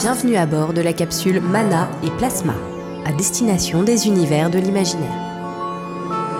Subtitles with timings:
[0.00, 2.54] Bienvenue à bord de la capsule Mana et Plasma,
[3.04, 5.12] à destination des univers de l'imaginaire.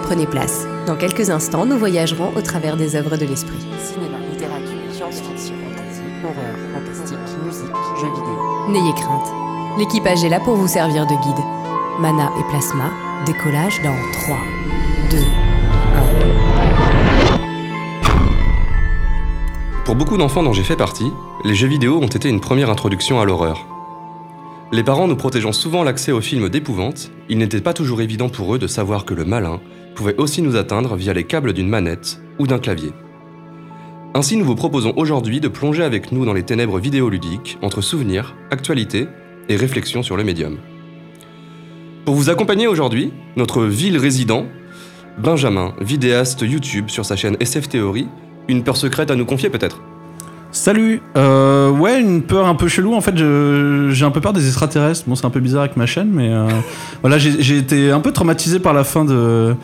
[0.05, 0.67] Prenez place.
[0.87, 3.59] Dans quelques instants, nous voyagerons au travers des œuvres de l'esprit.
[3.79, 7.69] Cinéma, littérature, science-fiction, fantasy, horreur, fantastique, musique,
[8.01, 8.71] jeux vidéo.
[8.71, 9.29] N'ayez crainte.
[9.79, 11.45] L'équipage est là pour vous servir de guide.
[11.99, 12.91] Mana et Plasma,
[13.27, 14.39] décollage dans 3,
[15.11, 15.21] 2, 1.
[19.85, 21.13] Pour beaucoup d'enfants dont j'ai fait partie,
[21.45, 23.67] les jeux vidéo ont été une première introduction à l'horreur.
[24.73, 28.55] Les parents nous protégeant souvent l'accès aux films d'épouvante, il n'était pas toujours évident pour
[28.55, 29.61] eux de savoir que le malin
[29.95, 32.93] pouvait aussi nous atteindre via les câbles d'une manette ou d'un clavier.
[34.15, 38.37] Ainsi, nous vous proposons aujourd'hui de plonger avec nous dans les ténèbres vidéoludiques entre souvenirs,
[38.51, 39.09] actualités
[39.49, 40.59] et réflexions sur le médium.
[42.05, 44.47] Pour vous accompagner aujourd'hui, notre ville résident,
[45.19, 48.09] Benjamin, vidéaste YouTube sur sa chaîne SF Theory,
[48.49, 49.81] une peur secrète à nous confier peut-être
[50.53, 52.95] Salut euh, Ouais, une peur un peu chelou.
[52.95, 55.05] En fait, j'ai un peu peur des extraterrestres.
[55.07, 56.49] Bon, c'est un peu bizarre avec ma chaîne, mais euh,
[57.03, 59.55] voilà, j'ai été un peu traumatisé par la fin de euh,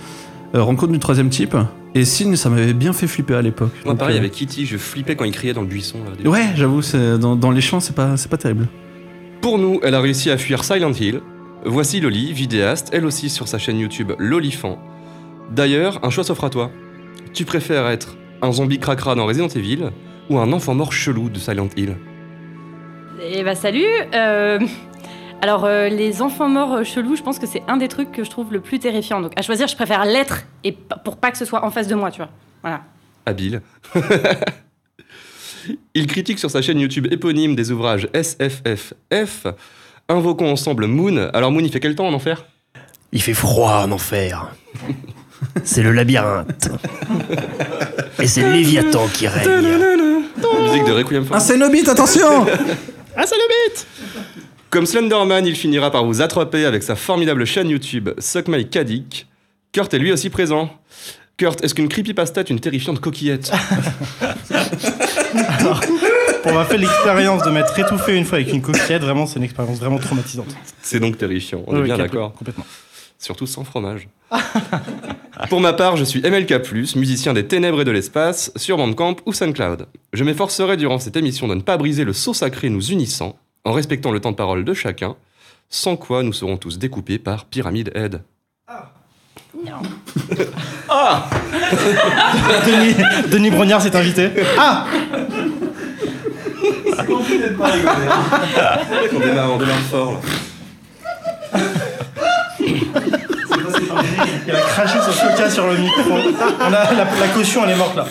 [0.55, 1.57] Rencontre du troisième type.
[1.95, 3.73] Et Signe, ça m'avait bien fait flipper à l'époque.
[3.85, 5.99] Moi Donc, pareil euh, avec Kitty, je flippais quand il criait dans le buisson.
[6.05, 6.83] là, Ouais, j'avoue,
[7.19, 8.69] dans, dans les champs, c'est pas, pas terrible.
[9.41, 11.21] Pour nous, elle a réussi à fuir Silent Hill.
[11.65, 14.79] Voici Loli, vidéaste, elle aussi sur sa chaîne YouTube Lolifant.
[15.51, 16.71] D'ailleurs, un choix s'offre à toi.
[17.33, 19.91] Tu préfères être un zombie cracra dans Resident Evil
[20.31, 21.97] ou un enfant mort chelou de Silent Hill
[23.23, 24.59] Eh bah salut euh,
[25.43, 28.25] Alors euh, les enfants morts euh, chelous, je pense que c'est un des trucs que
[28.25, 29.21] je trouve le plus terrifiant.
[29.21, 30.73] Donc à choisir, je préfère l'être et
[31.05, 32.31] pour pas que ce soit en face de moi, tu vois.
[32.63, 32.83] Voilà.
[33.25, 33.63] Habile.
[35.95, 39.47] Il critique sur sa chaîne YouTube éponyme des ouvrages SFFF.
[40.09, 41.29] Invoquons ensemble Moon.
[41.33, 42.45] Alors Moon, il fait quel temps en enfer?
[43.11, 44.53] Il fait froid en enfer.
[45.65, 46.71] C'est le labyrinthe.
[48.21, 50.16] Et c'est Léviathan qui règne.
[50.37, 52.47] Musique de Requiem for Un Cénobite, attention
[54.71, 59.27] Comme Slenderman, il finira par vous attraper avec sa formidable chaîne YouTube Suck My Kadik.
[59.73, 60.71] Kurt est lui aussi présent.
[61.37, 63.51] Kurt, est-ce qu'une creepypasta est une terrifiante coquillette
[66.45, 69.03] On m'a fait l'expérience de m'être étouffé une fois avec une coquillette.
[69.03, 70.55] Vraiment, c'est une expérience vraiment traumatisante.
[70.83, 72.33] C'est donc terrifiant, on est Oui, bien d'accord.
[72.35, 72.65] Complètement.
[73.19, 74.09] Surtout sans fromage.
[75.49, 79.33] Pour ma part, je suis MLK+, musicien des ténèbres et de l'espace, sur Bandcamp ou
[79.33, 79.87] SoundCloud.
[80.13, 83.73] Je m'efforcerai durant cette émission de ne pas briser le sceau sacré nous unissant, en
[83.73, 85.17] respectant le temps de parole de chacun,
[85.69, 88.23] sans quoi nous serons tous découpés par Pyramide Head.
[92.67, 92.95] Denis,
[93.31, 94.31] Denis Brognard s'est invité.
[94.59, 94.87] Ah
[99.15, 100.21] On démarre, on démarre fort.
[104.47, 106.01] Il a craché son coca sur le micro.
[106.11, 108.07] On a, la, la caution, elle est morte là.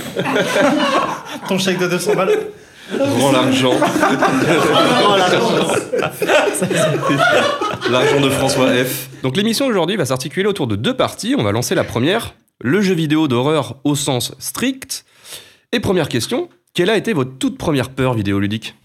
[1.47, 2.37] Ton chèque de 200 balles.
[3.19, 3.73] Rends l'argent.
[7.89, 9.09] L'argent de François F.
[9.23, 11.35] Donc l'émission d'aujourd'hui va s'articuler autour de deux parties.
[11.37, 15.05] On va lancer la première, le jeu vidéo d'horreur au sens strict.
[15.71, 18.75] Et première question, quelle a été votre toute première peur vidéoludique?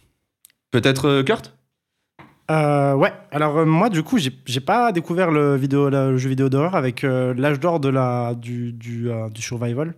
[0.71, 1.53] Peut-être euh, Kurt?
[2.51, 6.29] Euh, ouais, alors euh, moi du coup j'ai j'ai pas découvert le, vidéo, le jeu
[6.29, 9.95] vidéo d'horreur avec euh, l'âge d'or de la, du, du, euh, du survival.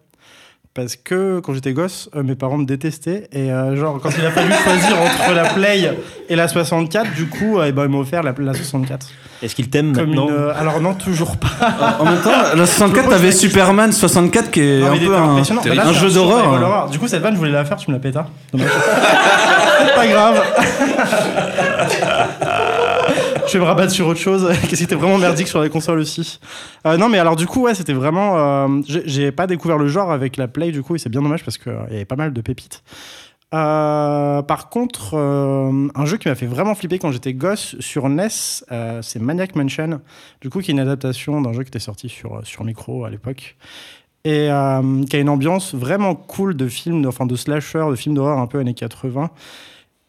[0.75, 3.29] Parce que quand j'étais gosse, euh, mes parents me détestaient.
[3.31, 5.91] Et euh, genre, quand il a fallu choisir entre la Play
[6.31, 9.07] et la 64, du coup, euh, eh ben, ils m'ont offert la, la 64.
[9.43, 11.51] Est-ce qu'il t'aime maintenant une, euh, alors non, toujours pas.
[12.01, 15.43] En même temps, la 64, Je t'avais Superman 64 qui est Non, un peu un.
[15.43, 16.55] Bah là, un jeu d'horreur.
[16.55, 16.91] hein.
[16.91, 18.27] Du coup, cette vanne, je voulais la faire, tu me la pétas.
[20.03, 20.43] Pas grave.
[23.47, 24.49] je vais me rabattre sur autre chose.
[24.63, 26.39] Qu'est-ce qui était vraiment merdique sur les consoles aussi.
[26.87, 28.39] Euh, non, mais alors du coup, ouais, c'était vraiment.
[28.39, 31.45] euh, j'ai- pas découvert le genre avec la Play, du coup, et c'est bien dommage
[31.45, 32.83] parce qu'il y avait pas mal de pépites.
[33.55, 38.09] Euh, par contre, euh, un jeu qui m'a fait vraiment flipper quand j'étais gosse sur
[38.09, 38.29] NES,
[38.73, 40.01] euh, c'est Maniac Mansion,
[40.41, 43.11] du coup, qui est une adaptation d'un jeu qui était sorti sur, sur micro à
[43.11, 43.57] l'époque
[44.25, 48.15] et euh, qui a une ambiance vraiment cool de film, enfin de slasher, de film
[48.15, 49.29] d'horreur un peu années 80.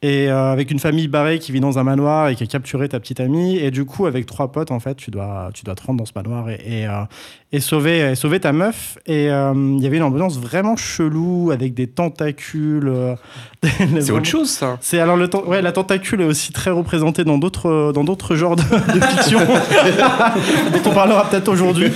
[0.04, 2.90] Et euh, avec une famille barrée qui vit dans un manoir et qui a capturé
[2.90, 3.56] ta petite amie.
[3.56, 6.06] Et du coup, avec trois potes, en fait, tu dois, tu dois te rendre dans
[6.06, 7.06] ce manoir et, euh,
[7.54, 8.98] et sauver, et sauver ta meuf.
[9.06, 12.88] Et euh, il y avait une ambiance vraiment chelou avec des tentacules.
[12.88, 13.16] euh,
[14.02, 14.78] C'est autre chose ça.
[14.82, 18.58] c'est alors le ouais, la tentacule est aussi très représentée dans d'autres dans d'autres genres
[18.58, 19.40] de, de fiction
[20.74, 21.90] dont on parlera peut-être aujourd'hui.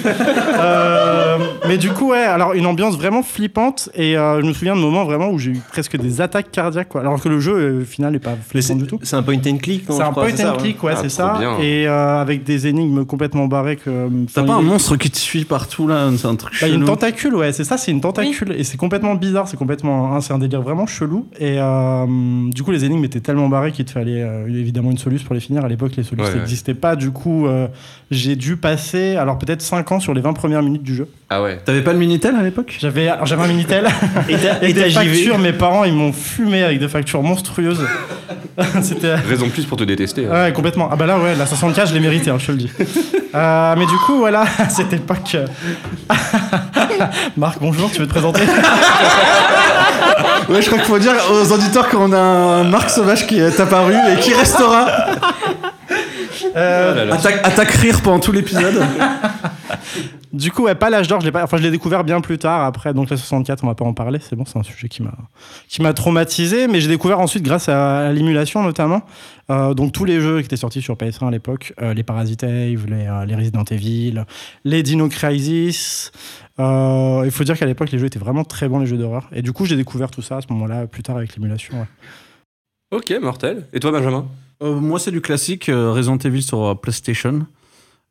[0.59, 1.37] Euh,
[1.67, 4.81] mais du coup ouais, alors une ambiance vraiment flippante et euh, je me souviens de
[4.81, 7.01] moments vraiment où j'ai eu presque des attaques cardiaques quoi.
[7.01, 8.99] Alors que le jeu au final n'est pas flippant du tout.
[9.03, 11.35] c'est un point and click, C'est un point and click, ouais, Ah, c'est ça.
[11.37, 11.57] bien.
[11.59, 14.07] Et euh, avec des énigmes complètement barrées que.
[14.33, 16.71] T'as pas un monstre qui te suit partout là, c'est un truc Bah, il y
[16.71, 16.87] a une chelou.
[16.95, 18.53] tentacule, ouais, c'est ça, c'est une tentacule.
[18.57, 20.13] Et c'est complètement bizarre, c'est complètement.
[20.13, 21.27] hein, c'est un délire vraiment chelou.
[21.39, 22.05] Et euh,
[22.51, 25.33] du coup, les énigmes étaient tellement barrées qu'il te fallait euh, évidemment une soluce pour
[25.33, 25.65] les finir.
[25.65, 26.39] À l'époque, les solutions Ouais, ouais.
[26.41, 26.95] n'existaient pas.
[26.95, 27.67] Du coup, euh,
[28.11, 31.07] j'ai dû passer, alors peut-être 5 ans sur les 20 premières minutes du jeu.
[31.29, 31.57] Ah ouais.
[31.65, 32.73] T'avais pas le Minitel à l'époque?
[32.79, 33.85] J'avais j'avais un Minitel
[34.29, 34.35] Et
[34.69, 35.37] et des factures.
[35.37, 37.85] Mes parents, ils m'ont fumé avec des factures monstrueuses.
[38.81, 39.15] C'était.
[39.15, 40.25] Raison de plus pour te détester.
[40.25, 40.45] hein.
[40.45, 40.87] Ouais, complètement.
[40.91, 42.71] Ah bah là, ouais, la 64, je l'ai mérité, hein, je te le dis.
[43.35, 45.35] Euh, mais du coup, voilà, à cette époque.
[45.35, 45.45] euh,
[47.37, 48.41] Marc, bonjour, tu veux te présenter?
[50.49, 53.59] Ouais, je crois qu'il faut dire aux auditeurs qu'on a un Marc Sauvage qui est
[53.59, 54.87] apparu et qui restera
[56.55, 57.13] Euh, Oh là là.
[57.15, 58.81] attaque, attaque rire pendant tout l'épisode.
[60.33, 61.43] Du coup, ouais, pas l'âge d'or, je l'ai pas.
[61.43, 62.63] Enfin, je l'ai découvert bien plus tard.
[62.65, 64.19] Après, donc la 64, on va pas en parler.
[64.21, 65.15] C'est bon, c'est un sujet qui m'a
[65.67, 66.67] qui m'a traumatisé.
[66.67, 69.01] Mais j'ai découvert ensuite grâce à, l'émulation notamment.
[69.49, 72.43] Euh, donc tous les jeux qui étaient sortis sur PS1 à l'époque, euh, les Parasite
[72.43, 74.25] Eve, les, euh, les Resident Evil,
[74.65, 76.11] les Dino Crisis.
[76.59, 79.29] Euh, Il faut dire qu'à l'époque, les jeux étaient vraiment très bons, les jeux d'horreur.
[79.31, 81.75] Et du coup, j'ai découvert tout ça à ce moment-là, plus tard avec l'émulation.
[81.79, 81.87] ouais.
[82.91, 83.67] Ok, mortel.
[83.73, 84.25] Et toi, Benjamin?
[84.63, 87.45] Euh, moi, c'est du classique euh, Resident Evil sur euh, PlayStation.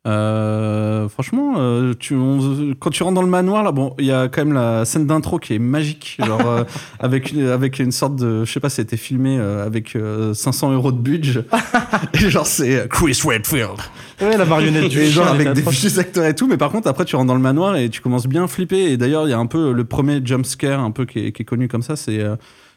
[0.05, 4.11] Euh, franchement, euh, tu, on- quand tu rentres dans le manoir, là, bon, il y
[4.13, 6.63] a quand même la scène d'intro qui est magique, genre euh,
[6.99, 10.93] avec une, avec une sorte de, je sais pas, c'était filmé avec euh, 500 euros
[10.93, 11.43] de budget,
[12.13, 13.77] et genre c'est Chris Redfield,
[14.21, 16.47] Ouais, la marionnette du et genre avec des vieux acteurs et tout.
[16.47, 18.91] Mais par contre, après, tu rentres dans le manoir et tu commences bien à flipper.
[18.91, 21.31] Et d'ailleurs, il y a un peu le premier jump scare un peu qui est,
[21.33, 22.23] qui est connu comme ça, c'est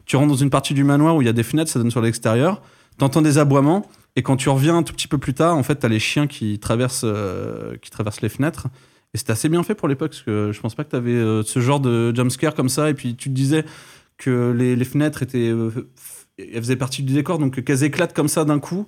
[0.04, 1.90] tu rentres dans une partie du manoir où il y a des fenêtres, ça donne
[1.92, 2.60] sur l'extérieur.
[2.98, 5.76] T'entends des aboiements et quand tu reviens un tout petit peu plus tard, en fait,
[5.76, 8.66] t'as les chiens qui traversent, euh, qui traversent les fenêtres.
[9.14, 11.42] Et c'était assez bien fait pour l'époque parce que je pense pas que t'avais euh,
[11.42, 12.90] ce genre de jumpscare comme ça.
[12.90, 13.64] Et puis tu te disais
[14.16, 15.90] que les, les fenêtres étaient, euh,
[16.38, 18.86] elles faisaient partie du décor, donc qu'elles éclatent comme ça d'un coup,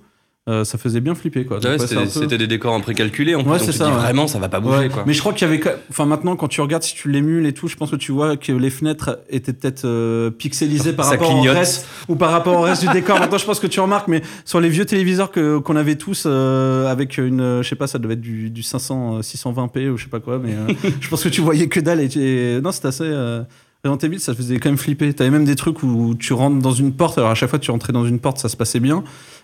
[0.49, 1.59] euh, ça faisait bien flipper quoi.
[1.59, 3.33] Donc, Ouais, C'était un peu- des décors en précalculés.
[3.33, 3.97] En plus, Ouais, donc c'est tu ça, dis ouais.
[3.97, 4.89] vraiment, ça va pas bouger.
[4.89, 5.03] Quoi.
[5.07, 5.61] Mais je crois qu'il y avait.
[5.89, 8.35] Enfin, maintenant, quand tu regardes, si tu l'émules et tout, je pense que tu vois
[8.35, 11.55] que les fenêtres étaient peut-être euh, pixelisées par Ça rapport clignote.
[11.55, 13.19] au reste ou par rapport au reste du décor.
[13.19, 16.23] Maintenant, je pense que tu remarques, mais sur les vieux téléviseurs que qu'on avait tous
[16.25, 19.89] euh, avec une, euh, je sais pas, ça devait être du, du 500, euh, 620p
[19.91, 22.01] ou je sais pas quoi, mais euh, je pense que tu voyais que dalle.
[22.01, 22.09] Et,
[22.57, 23.03] et- non, c'était assez.
[23.05, 23.43] Euh,
[23.85, 25.13] Resident Evil, ça faisait quand même flipper.
[25.13, 27.17] T'avais même des trucs où tu rentres dans une porte.
[27.17, 29.03] Alors à chaque fois que tu rentrais dans une porte, ça se passait bien.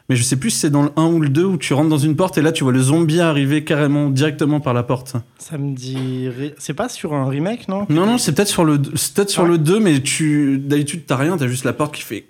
[0.10, 1.90] Mais je sais plus si c'est dans le 1 ou le 2 où tu rentres
[1.90, 5.14] dans une porte et là tu vois le zombie arriver carrément directement par la porte.
[5.38, 6.28] Ça me dit.
[6.58, 7.86] C'est pas sur un remake, non?
[7.90, 9.50] Non, non, c'est peut-être sur le, c'est peut-être sur Ouais.
[9.50, 12.26] le 2, mais tu, d'habitude, t'as rien, t'as juste la porte qui fait.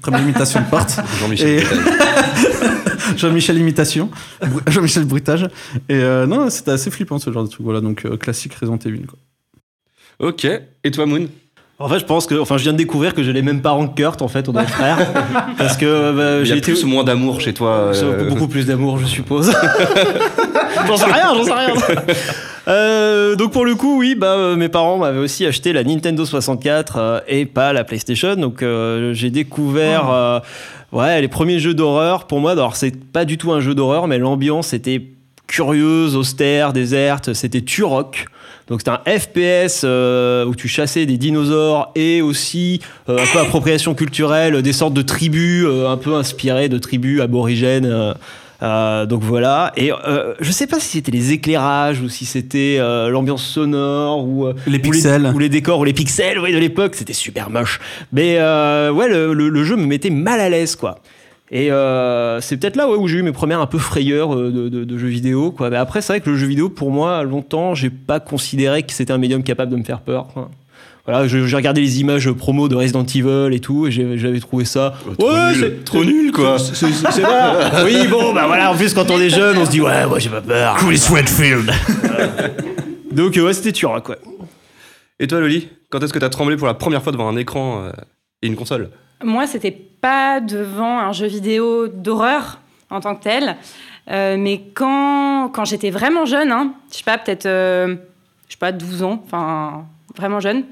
[0.00, 0.96] Comme l'imitation de porte.
[1.20, 1.48] Jean-Michel.
[1.60, 1.64] Et-.
[3.16, 4.08] Jean-Michel imitation.
[4.68, 5.44] Jean-Michel bruitage.
[5.88, 7.62] Et euh, non, c'était assez flippant ce genre de truc.
[7.64, 9.06] Voilà, donc euh, classique Resident Evil.
[9.06, 9.18] Quoi.
[10.28, 10.46] Ok.
[10.84, 11.26] Et toi, Moon?
[11.78, 13.86] En fait, je pense que, enfin, je viens de découvrir que j'ai les mêmes parents
[13.86, 15.12] que Kurt, en fait, on être frères.
[15.58, 17.92] Parce que bah, Il y j'ai été plus ou moins d'amour chez toi.
[17.94, 19.52] Euh, beaucoup plus d'amour, je suppose.
[20.86, 21.74] j'en sais rien, j'en sais rien.
[22.68, 26.24] Euh, donc pour le coup, oui, bah, euh, mes parents m'avaient aussi acheté la Nintendo
[26.24, 28.34] 64 euh, et pas la PlayStation.
[28.34, 30.40] Donc euh, j'ai découvert euh,
[30.90, 32.26] ouais, les premiers jeux d'horreur.
[32.26, 35.00] Pour moi, alors c'est pas du tout un jeu d'horreur, mais l'ambiance était
[35.46, 37.34] curieuse, austère, déserte.
[37.34, 38.26] C'était Turok.
[38.68, 43.38] Donc c'était un FPS euh, où tu chassais des dinosaures et aussi euh, un peu
[43.38, 47.86] appropriation culturelle, des sortes de tribus euh, un peu inspirées de tribus aborigènes.
[47.86, 48.12] euh,
[48.62, 49.70] euh, donc voilà.
[49.76, 54.24] Et euh, je sais pas si c'était les éclairages ou si c'était euh, l'ambiance sonore
[54.26, 55.30] ou Les ou pixels.
[55.34, 56.94] ou les décors ou les pixels ouais, de l'époque.
[56.94, 57.78] C'était super moche.
[58.12, 61.00] Mais euh, ouais, le, le- le jeu me mettait mal à l'aise quoi.
[61.52, 64.50] Et euh, c'est peut-être là ouais, où j'ai eu mes premières un peu frayeurs euh,
[64.50, 65.52] de, de- de jeux vidéo.
[65.52, 65.70] Quoi.
[65.70, 68.92] Mais après, c'est vrai que le jeu vidéo, pour moi, longtemps, j'ai pas considéré que
[68.92, 70.26] c'était un médium capable de me faire peur.
[70.34, 70.50] quoi.
[71.06, 74.94] Voilà, j'ai regardé les images promo de Resident Evil et tout, et j'avais trouvé ça.
[75.20, 75.56] trop Ouais, nul.
[75.60, 76.58] c'est- Trop nul, quoi.
[76.58, 76.84] c'est-
[77.20, 77.84] vrai.
[77.84, 80.18] oui, bon, bah voilà, en plus, quand on est jeune, on se dit, ouais, moi
[80.18, 80.74] j'ai pas peur.
[80.78, 81.70] Chris Redfield.
[83.12, 84.16] Donc, ouais, c'était Turok, quoi.
[85.20, 87.84] Et toi, Loli Quand est-ce que t'as tremblé pour la première fois devant un écran
[87.84, 87.90] euh,
[88.42, 88.90] et une console?
[89.24, 89.70] Moi, c'était
[90.00, 93.56] pas devant un jeu vidéo d'horreur en tant que tel,
[94.08, 97.96] Euh, mais quand, quand j'étais vraiment jeune, hein, je sais pas, peut-être, euh,
[98.46, 100.62] je sais pas, 12 ans, enfin, vraiment jeune,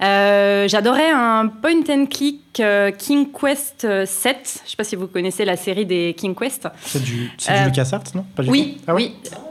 [0.00, 4.62] euh, j'adorais un point and click euh, King Quest euh, 7.
[4.64, 6.68] Je sais pas si vous connaissez la série des King Quest.
[6.82, 8.24] C'est du, Euh, du LucasArts, non?
[8.36, 9.10] Pas du Oui, Ah ouais?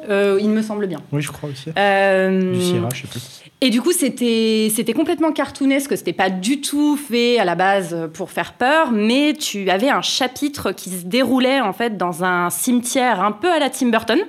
[0.09, 0.99] oui, il me semble bien.
[1.11, 1.65] Oui, je crois aussi.
[1.65, 3.48] Du Sierra, je sais plus.
[3.61, 5.97] Et du coup, c'était complètement cartoonesque.
[5.97, 10.01] C'était pas du tout fait à la base pour faire peur, mais tu avais un
[10.01, 14.19] chapitre qui se déroulait en fait dans un cimetière un peu à la Tim Burton.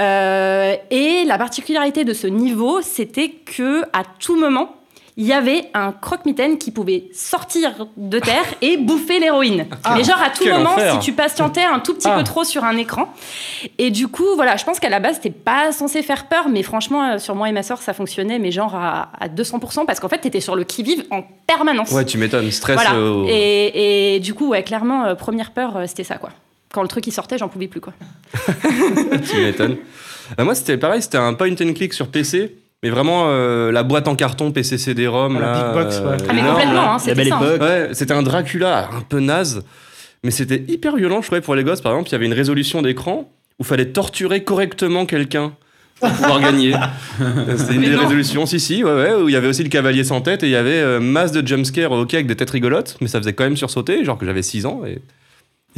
[0.00, 4.77] Euh, et la particularité de ce niveau, c'était que à tout moment,
[5.20, 9.66] il y avait un croque-mitaine qui pouvait sortir de terre et bouffer l'héroïne.
[9.96, 10.92] Mais genre à tout moment, enfer.
[10.92, 12.16] si tu patientais un tout petit Ah.
[12.16, 13.12] peu trop sur un écran.
[13.78, 16.62] Et du coup, voilà, je pense qu'à la base, c'était pas censé faire peur, mais
[16.62, 19.98] franchement, euh, sur moi et ma soeur, ça fonctionnait, mais genre à, à 200%, parce
[19.98, 21.90] qu'en fait, t'étais sur le qui-vive en permanence.
[21.90, 22.48] Ouais, tu m'étonnes.
[22.52, 22.76] Stress.
[22.76, 22.94] Voilà.
[22.94, 26.30] euh, Et, et du coup, ouais, clairement, euh, première peur, euh, c'était ça, quoi.
[26.72, 27.92] Quand le truc il sortait, j'en pouvais plus, quoi.
[29.28, 29.76] tu m'étonnes.
[30.38, 34.08] Moi, c'était pareil, c'était un point and click sur PC, mais vraiment euh, la boîte
[34.08, 35.36] en carton PC CD-ROM.
[35.36, 36.16] Ah, la là, big box, ouais.
[36.28, 37.38] Ah, mais énorme, complètement, hein, c'était ça.
[37.38, 37.58] hein.
[37.60, 39.64] Ouais, c'était un Dracula un peu naze,
[40.24, 41.80] mais c'était hyper violent, je trouvais, pour les gosses.
[41.80, 45.52] Par exemple, il y avait une résolution d'écran où il fallait torturer correctement quelqu'un
[46.00, 46.72] pour pouvoir gagner.
[47.56, 48.02] C'était une Mais des non.
[48.02, 50.46] résolutions, si, si, ouais, ouais, où il y avait aussi le cavalier sans tête et
[50.46, 53.32] il y avait euh, masse de jumpscares, ok, avec des têtes rigolotes, mais ça faisait
[53.32, 54.82] quand même sursauter, genre que j'avais 6 ans.
[54.86, 54.90] Et...
[54.90, 55.00] Et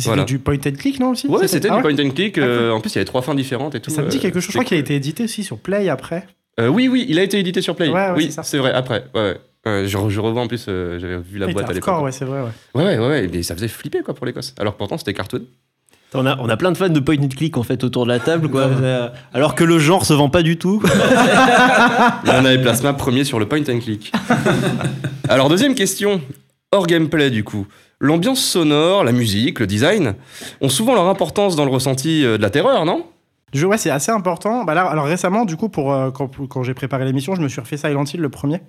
[0.02, 0.24] c'était Voilà.
[0.24, 1.26] du point and click, non aussi?
[1.26, 2.36] Ouais, c'était Ah du point and click.
[2.38, 3.90] euh, en plus, il y avait trois fins différentes et tout.
[3.90, 4.52] Ça me dit euh, quelque chose?
[4.52, 6.26] Je crois qu'il a été édité aussi sur Play après.
[6.60, 7.88] Euh, oui, oui, il a été édité sur Play.
[7.88, 9.04] Ouais, ouais, oui, c'est vrai, après.
[9.14, 9.40] Ouais, ouais.
[9.66, 11.74] Ouais, je, re- je revois en plus, euh, j'avais vu la Il boîte était à
[11.74, 12.02] l'époque.
[12.02, 12.40] ouais, c'est vrai.
[12.40, 12.48] Ouais.
[12.82, 14.54] Ouais, ouais, ouais, mais ça faisait flipper quoi pour les gosses.
[14.58, 15.42] Alors que pourtant c'était cartoon.
[16.14, 18.10] On a, on a plein de fans de point and click en fait autour de
[18.10, 18.62] la table, quoi.
[18.82, 20.82] Euh, Alors que le genre se vend pas du tout.
[22.24, 24.10] Y en avait Plasma premier sur le point and click.
[25.28, 26.20] Alors deuxième question,
[26.72, 27.66] hors gameplay du coup.
[28.00, 30.14] L'ambiance sonore, la musique, le design
[30.62, 33.04] ont souvent leur importance dans le ressenti euh, de la terreur, non?
[33.52, 34.64] Du jeu, ouais, c'est assez important.
[34.64, 37.48] Bah là, alors récemment, du coup, pour, euh, quand, quand j'ai préparé l'émission, je me
[37.48, 38.60] suis refait Silent Hill, le premier,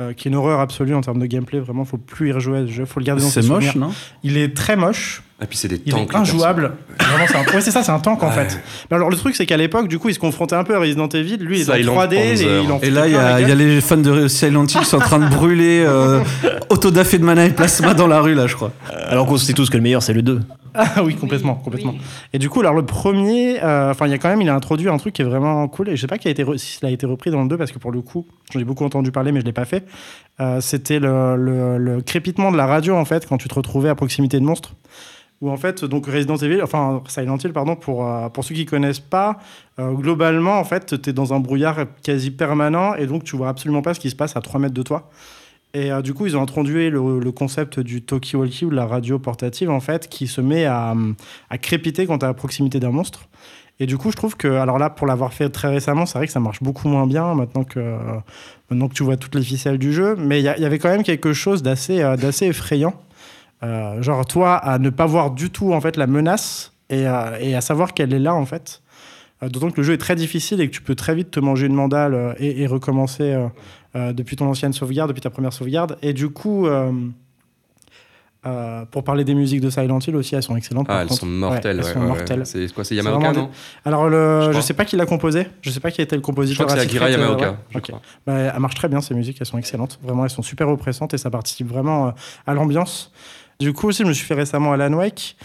[0.00, 1.60] euh, qui est une horreur absolue en termes de gameplay.
[1.60, 3.66] Vraiment, faut plus y rejouer à ce jeu, faut le garder dans ses C'est moche,
[3.66, 3.88] souvenirs.
[3.88, 3.94] non?
[4.24, 6.12] Il est très moche, Et puis c'est des il tanks.
[6.12, 6.72] est injouable.
[7.00, 7.42] Vraiment, c'est un...
[7.56, 8.60] ouais, c'est ça, c'est un tank en fait.
[8.90, 10.78] Mais alors le truc, c'est qu'à l'époque, du coup, il se confrontait un peu à
[10.78, 11.38] Resident Evil.
[11.38, 12.62] Lui, il est en 3D et Panzer.
[12.64, 14.84] il en Et là, il y, a- il y les fans de Silent Hill qui
[14.84, 16.20] sont en train de brûler euh,
[16.70, 18.70] autodafé de mana et plasma dans la rue, là, je crois.
[19.08, 20.40] Alors qu'on sait tous que le meilleur c'est le 2.
[20.76, 21.94] Ah oui, complètement, complètement.
[22.32, 24.54] Et du coup, alors le premier, euh, enfin, il y a quand même, il a
[24.56, 25.88] introduit un truc qui est vraiment cool.
[25.88, 27.48] Et je sais pas qui a été re- si il a été repris dans le
[27.48, 29.66] 2 parce que pour le coup, j'en ai beaucoup entendu parler, mais je l'ai pas
[29.66, 29.84] fait.
[30.40, 33.88] Euh, C'était le, le- le crépitement de la radio en fait quand tu te retrouvais
[33.88, 34.74] à proximité de monstres.
[35.40, 38.66] Où en fait, donc Resident Evil, enfin Silent Hill, pardon, pour, euh, pour ceux qui
[38.66, 39.38] connaissent pas,
[39.78, 43.48] euh, globalement, en fait, tu es dans un brouillard quasi permanent et donc tu vois
[43.48, 45.10] absolument pas ce qui se passe à 3 mètres de toi.
[45.74, 49.18] Et euh, du coup, ils ont introduit le, concept du talkie-walkie ou de la radio
[49.18, 50.94] portative, en fait, qui se met à,
[51.50, 53.28] à crépiter quand tu es à proximité d'un monstre.
[53.80, 56.28] Et du coup, je trouve que, alors là, pour l'avoir fait très récemment, c'est vrai
[56.28, 57.96] que ça marche beaucoup moins bien maintenant que,
[58.70, 60.14] maintenant que tu vois toutes les ficelles du jeu.
[60.16, 62.94] Mais il y, y avait quand même quelque chose d'assez d'assez effrayant.
[63.64, 67.02] Euh, genre, toi, à ne pas voir du tout, en fait, la menace et,
[67.40, 68.82] et à savoir qu'elle est là, en fait.
[69.42, 71.40] Euh, D'autant que le jeu est très difficile et que tu peux très vite te
[71.40, 73.36] manger une mandale euh, et, et recommencer
[73.94, 75.96] depuis ton ancienne sauvegarde, depuis ta première sauvegarde.
[76.02, 76.66] Et du coup,
[78.46, 80.86] euh, pour parler des musiques de Silent Hill aussi, elles sont excellentes.
[80.90, 81.20] Ah, elles contre.
[81.20, 81.80] sont mortelles.
[81.80, 82.44] Ouais, ouais, ouais.
[82.44, 83.50] C'est quoi, c'est Yamaoka, non
[83.86, 85.46] Alors, le, Je je, sais pas qui l'a composé.
[85.62, 86.66] Je sais pas qui été le Je compositeur.
[86.66, 87.56] crois que c'est Akira euh, Yamaoka.
[87.72, 87.78] je.
[88.26, 89.98] Bah, elle marche très bien, ces musiques, elles sont excellentes.
[90.02, 92.10] Vraiment, elles sont super oppressantes et ça participe vraiment euh,
[92.46, 93.12] à l'ambiance.
[93.60, 95.36] Du coup, aussi, je me suis fait récemment Alan Wake.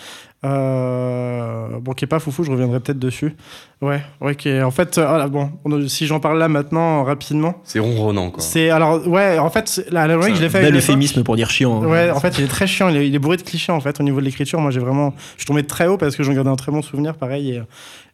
[0.46, 3.36] Euh, bon, qui est pas foufou, je reviendrai peut-être dessus.
[3.82, 7.04] Ouais, ouais, qui est- en fait, euh, voilà, bon, on si j'en parle là maintenant,
[7.04, 7.56] rapidement.
[7.64, 8.42] C'est ronronnant quoi.
[8.42, 11.50] C'est, alors, ouais, en fait, la Alan Wake, je l'ai fait Bel euphémisme pour dire
[11.50, 11.84] chiant.
[11.84, 11.88] hein.
[11.88, 12.90] Ouais, en fait, il est très chiant.
[12.90, 14.60] Il est, il est bourré de clichés, en fait, au niveau de l'écriture.
[14.60, 15.14] Moi, j'ai vraiment.
[15.36, 17.62] Je suis tombé très haut parce que j'en gardais un très bon souvenir, pareil.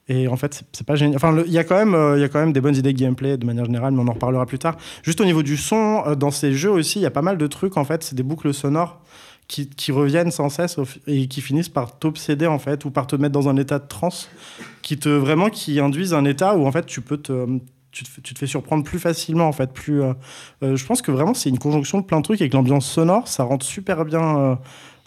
[0.08, 1.16] Et, et en fait, c'est- pas génial.
[1.18, 2.94] Enfin, il y, a quand même, euh, il y a quand même des bonnes idées
[2.94, 4.78] de gameplay de manière générale, mais on en reparlera plus tard.
[5.04, 7.38] Juste au niveau du son, euh, dans ces jeux aussi, il y a pas mal
[7.38, 8.04] de trucs, en fait.
[8.04, 9.00] C'est des boucles sonores
[9.48, 13.34] qui, reviennent sans cesse et qui finissent par t'obséder, en fait, ou par te mettre
[13.34, 14.30] dans un état de transe,
[14.82, 17.46] qui te vraiment qui induisent un état où, en fait, tu peux te.
[17.92, 20.14] Fais- tu te fais surprendre plus facilement en fait plus euh,
[20.64, 23.30] euh, je pense que vraiment c'est une conjonction de plein de trucs avec l'ambiance sonore
[23.30, 24.56] ça rentre super bien euh,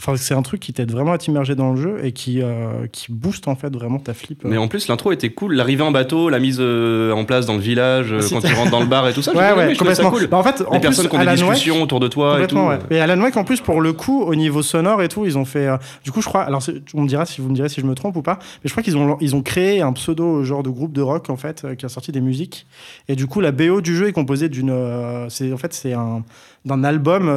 [0.00, 2.87] Enfin, c'est un truc qui t'aide vraiment à t'immerger dans le jeu et qui, euh,
[2.93, 4.45] qui booste en fait vraiment ta flip.
[4.45, 4.49] euh.
[4.49, 5.55] Mais en plus, l'intro était cool.
[5.55, 8.55] L'arrivée en bateau, la mise euh, en place dans le village, euh, Si quand tu
[8.55, 9.33] rentres dans le bar et tout ça.
[9.35, 10.12] ouais, ouais, complètement.
[10.12, 10.28] cool.
[10.28, 12.07] Bah, en fait, en Les plus, personnes qui ont des Alan Wake- discussions autour de
[12.07, 12.57] toi et tout.
[12.57, 12.78] Ouais.
[12.90, 15.45] Et Alan Wake, en plus, pour le coup, au niveau sonore et tout, ils ont
[15.45, 15.69] fait.
[16.05, 16.43] du coup, je crois.
[16.43, 16.62] Alors,
[16.95, 18.38] on me dira si vous me direz si je me trompe ou pas.
[18.62, 21.28] Mais je crois qu'ils ont, ils ont créé un pseudo genre de groupe de rock
[21.28, 22.67] en fait qui a sorti des musiques.
[23.09, 25.26] Et du coup, la BO du jeu est composée d'une.
[25.28, 26.23] c'est en fait c'est un
[26.64, 27.28] d'un album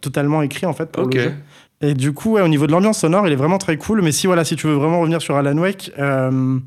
[0.00, 1.32] totalement écrit en fait pour le jeu.
[1.82, 4.02] Et du coup, ouais, au niveau de l'ambiance sonore, il est vraiment très cool.
[4.02, 6.58] Mais si voilà, si tu veux vraiment revenir sur Alan Wake, euh,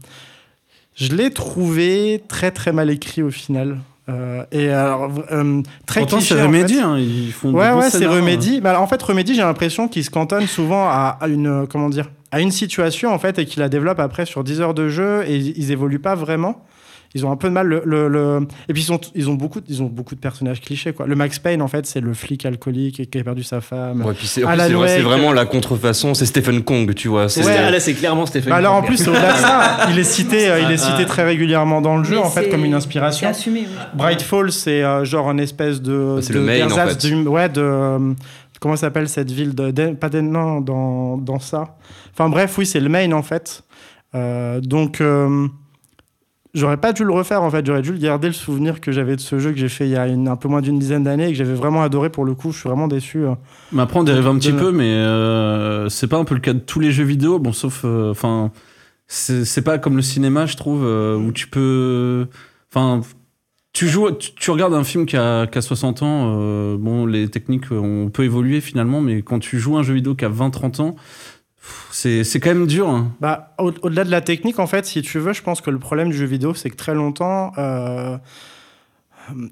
[0.96, 3.80] je l'ai trouvé très très mal écrit au final.
[4.08, 6.40] Euh, et alors, euh, très Pourtant, c'est.
[6.40, 8.62] Remedy, hein, ils font Ouais, ouais, c'est Remedy.
[8.64, 11.90] Alors, en fait, Remedy, j'ai l'impression qu'il se cantonne souvent à, à une, euh, comment
[11.90, 14.90] dire, à une situation en fait, et qu'il la développe après sur 10 heures de
[14.90, 16.64] jeu, et ils, ils évoluent pas vraiment.
[17.16, 17.66] Ils ont un peu de mal.
[17.66, 20.62] Le, le- le- Et puis ils, sont, ils, ont beaucoup, ils ont beaucoup de personnages
[20.62, 20.94] clichés.
[20.94, 21.08] Quoi.
[21.08, 24.04] Le Max Payne, en fait, c'est le flic alcoolique qui a perdu sa femme.
[24.06, 25.04] Ouais, puis c'est en Alan plus, c'est vrai, c'est Wake.
[25.06, 26.14] vraiment la contrefaçon.
[26.14, 27.30] C'est Stephen Kong, tu vois.
[27.30, 27.56] c'est- Ouais.
[27.58, 28.50] Ah, là, c'est clairement Stéphane.
[28.52, 31.06] Bah alors en plus, au-delà de ça, il est cité, euh, il est cité ah.
[31.06, 33.28] très régulièrement dans le jeu, Mais en fait, comme une C'est inspiration.
[33.30, 33.62] assumé.
[33.62, 33.68] oui.
[33.96, 36.16] Brightfall, c'est euh, genre un espèce de.
[36.18, 37.06] Bah, c'est de le Maine, en fait.
[37.06, 37.62] du- ouais, de.
[37.62, 38.14] euh,
[38.60, 41.78] comment s'appelle cette ville de, de- Pas d'En- non, dans, dans ça.
[42.14, 43.64] Enfin bref, oui, c'est le Maine, en fait.
[44.16, 45.02] Euh, donc.
[46.56, 49.22] J'aurais pas dû le refaire en fait, j'aurais dû garder le souvenir que j'avais de
[49.22, 51.26] ce jeu que j'ai fait il y a une- un peu moins d'une dizaine d'années
[51.28, 52.52] et que j'avais vraiment adoré pour le coup.
[52.52, 53.26] Je suis vraiment déçu.
[53.26, 53.34] euh.
[53.74, 56.42] Mais après, on dérive un petit De- peu, mais euh, c'est pas un peu le
[56.42, 57.40] cas de tous les jeux vidéo.
[57.40, 57.82] Bon, sauf.
[57.86, 58.52] euh, Enfin.
[59.08, 62.28] c'est c'est pas comme le cinéma, je trouve, euh, où tu peux.
[62.74, 63.02] Enfin.
[63.74, 66.32] Tu, joues, tu, tu regardes un film qui a, qui a 60 ans,
[66.78, 70.24] bon, les techniques, on peut évoluer finalement, mais quand tu joues un jeu vidéo qui
[70.24, 70.96] a 20-30 ans,
[71.92, 72.88] c'est quand même dur.
[72.90, 73.12] hein.
[73.20, 75.80] Bah, au- au-delà de la technique, en fait, si tu veux, je pense que le
[75.80, 78.18] problème du jeu vidéo, c'est que très longtemps, euh,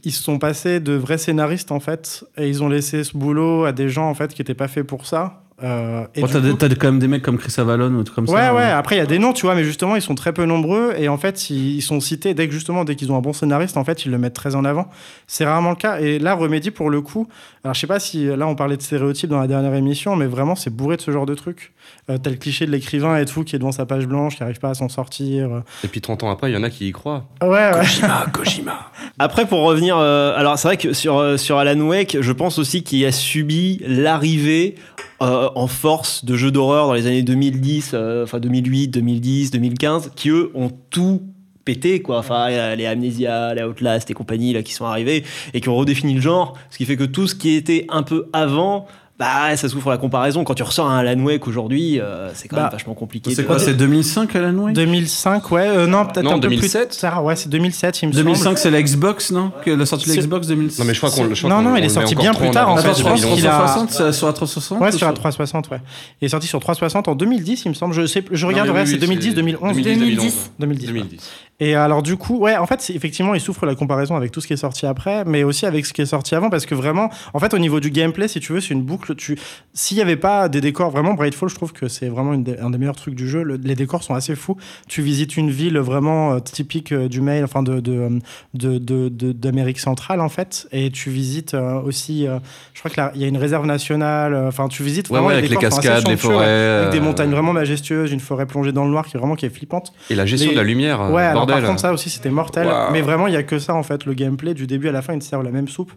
[0.03, 3.65] ils se sont passés de vrais scénaristes, en fait, et ils ont laissé ce boulot
[3.65, 5.43] à des gens, en fait, qui n'étaient pas faits pour ça.
[5.63, 8.41] Euh, et t'as, coup- quand même des mecs comme Chris Avalon ou trucs comme Ouais,
[8.41, 8.53] ça.
[8.53, 8.77] ouais, hein.
[8.77, 10.93] après il y a des noms, tu vois, mais justement, ils sont très peu nombreux
[10.98, 13.32] et en fait, ils, ils sont cités dès que justement, dès qu'ils ont un bon
[13.34, 14.89] scénariste, en fait, ils le mettent très en avant.
[15.27, 16.00] C'est rarement le cas.
[16.00, 17.27] Et là, Remedy, pour le coup,
[17.63, 20.25] alors je sais pas si là on parlait de stéréotypes dans la dernière émission, mais
[20.25, 21.72] vraiment, c'est bourré de ce genre de trucs.
[22.10, 24.43] Euh, t'as le cliché de l'écrivain et tout qui est devant sa page blanche, qui
[24.43, 25.63] arrive pas à s'en sortir.
[25.84, 27.25] Et puis 30 ans après, il y en a qui y croient.
[27.41, 27.72] Ouais, ouais.
[27.79, 28.91] Kojima, Kojima.
[29.20, 32.60] Après, pour revenir, euh, alors c'est vrai que sur, euh, sur Alan Wake, je pense
[32.60, 34.75] aussi qu'il a subi l'arrivée
[35.24, 40.12] euh, en force de jeux d'horreur dans les années 2010, euh, enfin 2008, 2010, 2015,
[40.15, 41.24] qui eux ont tout
[41.63, 42.18] pété quoi.
[42.18, 46.13] Enfin les Amnesia les Outlast et compagnie là qui sont arrivés et qui ont redéfini
[46.13, 48.86] le genre ce qui fait que tout ce qui était un peu avant
[49.20, 52.55] bah ça souffre la comparaison quand tu ressors un Alan Wake aujourd'hui euh, c'est quand
[52.55, 56.05] Bah, même vachement compliqué C'est de- quoi C'est 2005 Alan Wake 2005, ouais, euh, non,
[56.05, 56.89] peut-être Non, un peu 2007.
[56.89, 57.24] plus tard.
[57.24, 58.24] Ouais, c'est 2007, il me semble.
[58.25, 61.00] 2005, c'est la Xbox, non Que La sortie de la Xbox 2005 Non, mais je
[61.00, 63.03] crois qu'on crois Non, non, il est le sorti bien plus tard, en fait, je
[63.03, 63.36] pense 2011.
[63.39, 65.79] qu'il a- 360, c'est sur la 360 Ouais, ou sur la 360, ouais.
[66.22, 67.93] Il est sorti sur 360 en 2010, il me semble.
[67.93, 69.75] Je, sais, je regarderai, oui, c'est oui, 2010, c'est 2011.
[69.75, 71.20] 2010, 2010.
[71.60, 71.60] 2010.
[71.60, 71.72] 2010.
[71.72, 74.48] Et alors du coup, ouais, en fait, effectivement, il souffre la comparaison avec tout ce
[74.48, 77.10] qui est sorti après, mais aussi avec ce qui est sorti avant, parce que vraiment,
[77.34, 79.16] en fait, au niveau du gameplay, si tu veux, c'est une boucle.
[79.16, 79.38] Tu,
[79.74, 82.58] s'il y avait pas des décors, vraiment, Brightfall, je trouve que c'est vraiment une des-
[82.58, 83.44] un des meilleurs trucs du jeu.
[83.44, 84.58] Le- les décors sont assez fous.
[84.88, 88.10] Tu visites une ville vraiment euh, typique euh, du mail, enfin de euh,
[88.54, 92.26] de- d'Amérique centrale en fait, et tu visites euh, aussi,
[92.74, 94.36] je crois que là, il y a une réserve nationale.
[94.48, 96.46] Enfin, tu visites vraiment ouais, les avec les décors cascades, les forêts.
[96.46, 99.46] avec des montagnes vraiment majestueuses, une forêt plongée dans le noir qui est vraiment qui
[99.46, 99.94] est flippante.
[100.10, 101.63] Et la gestion Les- de la lumière, Ouais, alors bordel.
[101.63, 102.69] par contre, ça aussi, c'était mortel.
[102.91, 104.06] Mais vraiment, il y a que ça, en fait.
[104.06, 105.91] Le gameplay, du début à la fin, ils te servent la même soupe.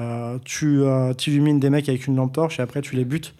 [0.00, 3.34] Euh, tu, euh, illumines des mecs avec une lampe torche et après, tu les butes.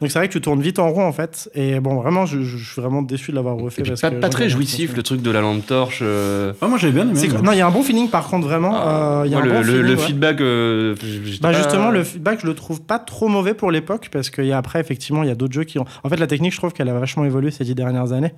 [0.00, 1.50] Donc, c'est vrai que tu tournes vite en rond, en fait.
[1.54, 3.82] Et bon, vraiment, je, je suis vraiment déçu de l'avoir refait.
[3.82, 6.00] Parce pas, que pas j'en très jouissif le truc de la lampe torche.
[6.02, 7.20] euh, Ah, moi j'avais bien aimé.
[7.42, 8.72] Non, il y a un bon feeling, par contre, vraiment.
[8.74, 9.96] ah, Euh, il y a moi, un le, bon le- feeling, le ouais.
[10.06, 10.40] feedback.
[10.40, 10.94] euh,
[11.40, 14.46] Bah pas- justement, le feedback, je le trouve pas trop mauvais pour l'époque parce qu'il
[14.46, 15.84] y a après, effectivement, il y a d'autres jeux qui ont.
[16.04, 18.32] En fait, la technique, je trouve qu'elle a vachement évolué ces dix dernières années.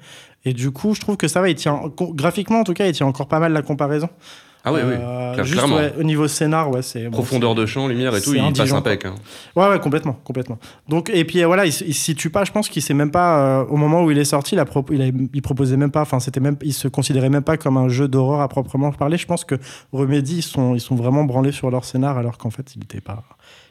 [0.45, 1.81] Et du coup, je trouve que ça va, il tient.
[2.01, 4.09] Graphiquement, en tout cas, il tient encore pas mal la comparaison.
[4.64, 4.94] Ah oui, oui.
[4.99, 5.77] Euh, juste clairement.
[5.77, 7.05] ouais, au niveau scénar, ouais, c'est.
[7.05, 9.05] bon, Profondeur de champ, lumière et tout, il passe impec.
[9.07, 9.14] hein.
[9.57, 10.59] Ouais, ouais, complètement, complètement.
[10.88, 13.61] Donc, et puis voilà, il, il se situe pas, je pense qu'il sait même pas,
[13.61, 15.92] euh, au moment où il est sorti, il, a pro- il, a- il proposait même
[15.92, 18.90] pas, enfin, c'était même, il se considérait même pas comme un jeu d'horreur à proprement
[18.92, 19.16] parler.
[19.16, 19.55] Je pense que
[19.92, 23.01] Remedy, ils sont, ils sont vraiment branlés sur leur scénar, alors qu'en fait, il était
[23.01, 23.23] pas,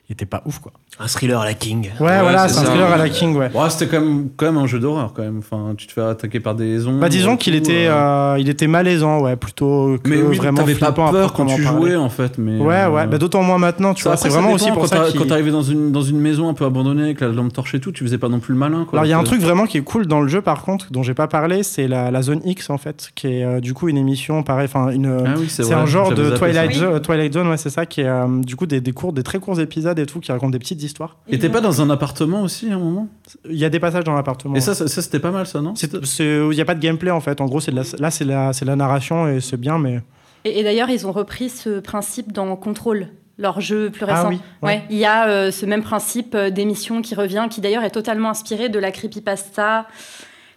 [0.10, 0.72] il était pas ouf, quoi.
[1.00, 2.67] un thriller à la King Ouais, Ouais, voilà, c'est un ça.
[2.70, 3.52] thriller à la King, ouais.
[3.54, 5.39] Ouais, c'était quand même, quand même un jeu d'horreur quand même.
[5.39, 7.00] Enfin, tu te fais attaquer par des ombres.
[7.02, 8.34] Bah, disons qu'il était, euh.
[8.34, 11.62] euh, il était malaisant, ouais, plutôt que Mais oui, vraiment t'avais pas peur quand tu
[11.62, 12.38] jouais en fait.
[12.38, 14.17] Mais Ouais, euh, ouais, bah, d'autant moins maintenant, tu ça, vois.
[14.17, 16.54] C'est vraiment dépend, aussi pour quand ça Quand t'arrivais dans une, dans une maison un
[16.54, 18.86] peu abandonnée avec la lampe torche et tout, tu faisais pas non plus le malin.
[18.89, 19.00] Quoi.
[19.00, 20.88] Alors il y a un truc vraiment qui est cool dans le jeu par contre
[20.91, 23.74] dont j'ai pas parlé, c'est la, la zone X en fait, qui est euh, du
[23.74, 25.06] coup une émission pareil, enfin une.
[25.06, 28.08] euh, Ah oui, c'est un genre de Twilight, Twilight Zone, ouais, c'est ça, qui est
[28.08, 30.60] euh, du coup des, des courts, des très courts épisodes et tout, qui racontent des
[30.60, 31.17] petites histoires.
[31.27, 33.07] Et t'es pas dans un appartement aussi à un moment?
[33.49, 34.55] Il y a des passages dans l'appartement.
[34.55, 35.73] Et ça, ça, ça, c'était pas mal ça, non?
[35.73, 37.41] Il y a pas de gameplay en fait.
[37.41, 40.01] En gros, c'est de la, là c'est la, c'est la narration et c'est bien, mais
[40.45, 44.29] Et, et d'ailleurs, ils ont repris ce principe dans Control, leur jeu plus Ah récent.
[44.29, 44.69] oui, ouais.
[44.69, 44.83] ouais.
[44.89, 48.29] il y a euh, ce même principe euh, d'émission qui revient, qui d'ailleurs est totalement
[48.29, 49.88] inspiré de la creepypasta,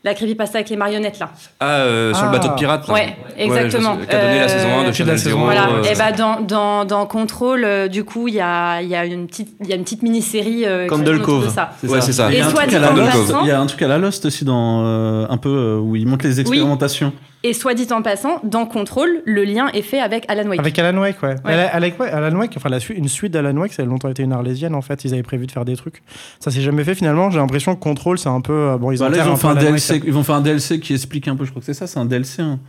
[0.03, 1.31] la creepypasta avec les marionnettes là.
[1.61, 2.27] Ah, euh, sur Ah.
[2.27, 2.95] le bateau de pirate là.
[2.95, 3.97] Ouais, exactement.
[3.99, 5.41] Qui a donné la Euh, saison 1 de de la Channel saison Zero.
[5.41, 5.69] un, Voilà.
[5.69, 8.97] euh, Et bah dans, dans, dans Control, euh, du coup, il y a, il y
[8.97, 11.51] a une petite, il y a une petite mini-série euh, Candle Cove.
[11.53, 11.71] ça.
[11.85, 12.29] Ouais, c'est ça.
[12.31, 13.83] Il y, a Et un truc à la Lost, passant- il y a un truc
[13.83, 17.13] à la Lost aussi dans euh, un peu euh, où ils montrent les expérimentations.
[17.43, 20.61] Et soit dit en passant, dans Control, le lien est fait avec Alan Wake.
[20.61, 21.37] avec Alan Wake, ouais.
[21.45, 21.55] Ouais.
[21.55, 24.11] Alan, Alan Wake- Alan Wake, enfin la suite, une suite d'Alan Wake, ça a longtemps
[24.11, 25.05] été une arlésienne en fait.
[25.05, 26.03] Ils avaient prévu de faire des trucs.
[26.39, 27.31] Ça s'est jamais fait finalement.
[27.31, 29.55] J'ai l'impression que Control, c'est un peu euh, bon, ils Bah là, ils, vont un
[29.73, 31.87] Wake, ils vont faire un DLC qui explique un peu, je crois que c'est ça,
[31.87, 32.43] c'est un DLC.
[32.43, 32.61] hein.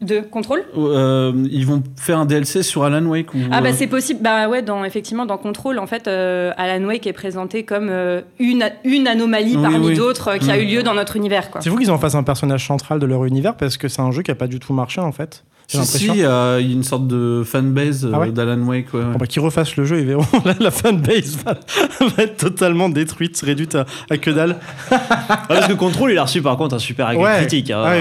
[0.00, 3.72] De contrôle Euh, ils vont faire un DLC sur Alan Wake ou, Ah bah euh,
[3.74, 4.20] c'est possible.
[4.22, 8.20] Bah ouais, dans, effectivement, dans Control, en fait, euh, Alan Wake est présenté comme euh,
[8.40, 9.94] une, une anomalie Oui, parmi oui.
[9.96, 10.60] d'autres euh, qui a Mm.
[10.60, 11.50] eu lieu dans notre univers.
[11.50, 11.60] Quoi.
[11.60, 14.10] C'est vous qu'ils en fassent un personnage central de leur univers parce que c'est un
[14.10, 15.44] jeu qui a pas du tout marché en fait.
[15.66, 18.92] J'ai Si, euh, il y a une sorte de fanbase euh, Ah ouais d'Alan Wake.
[18.92, 19.06] ouais, ouais.
[19.12, 20.26] Bon, bah, qu'ils refassent le jeu, ils verront.
[20.44, 21.54] La, la fanbase va,
[22.06, 24.56] va être totalement détruite, réduite à, à que dalle.
[24.90, 27.70] Ah, parce que Control, il a reçu par contre un super critique.
[27.70, 27.82] hein.
[27.84, 27.94] Ah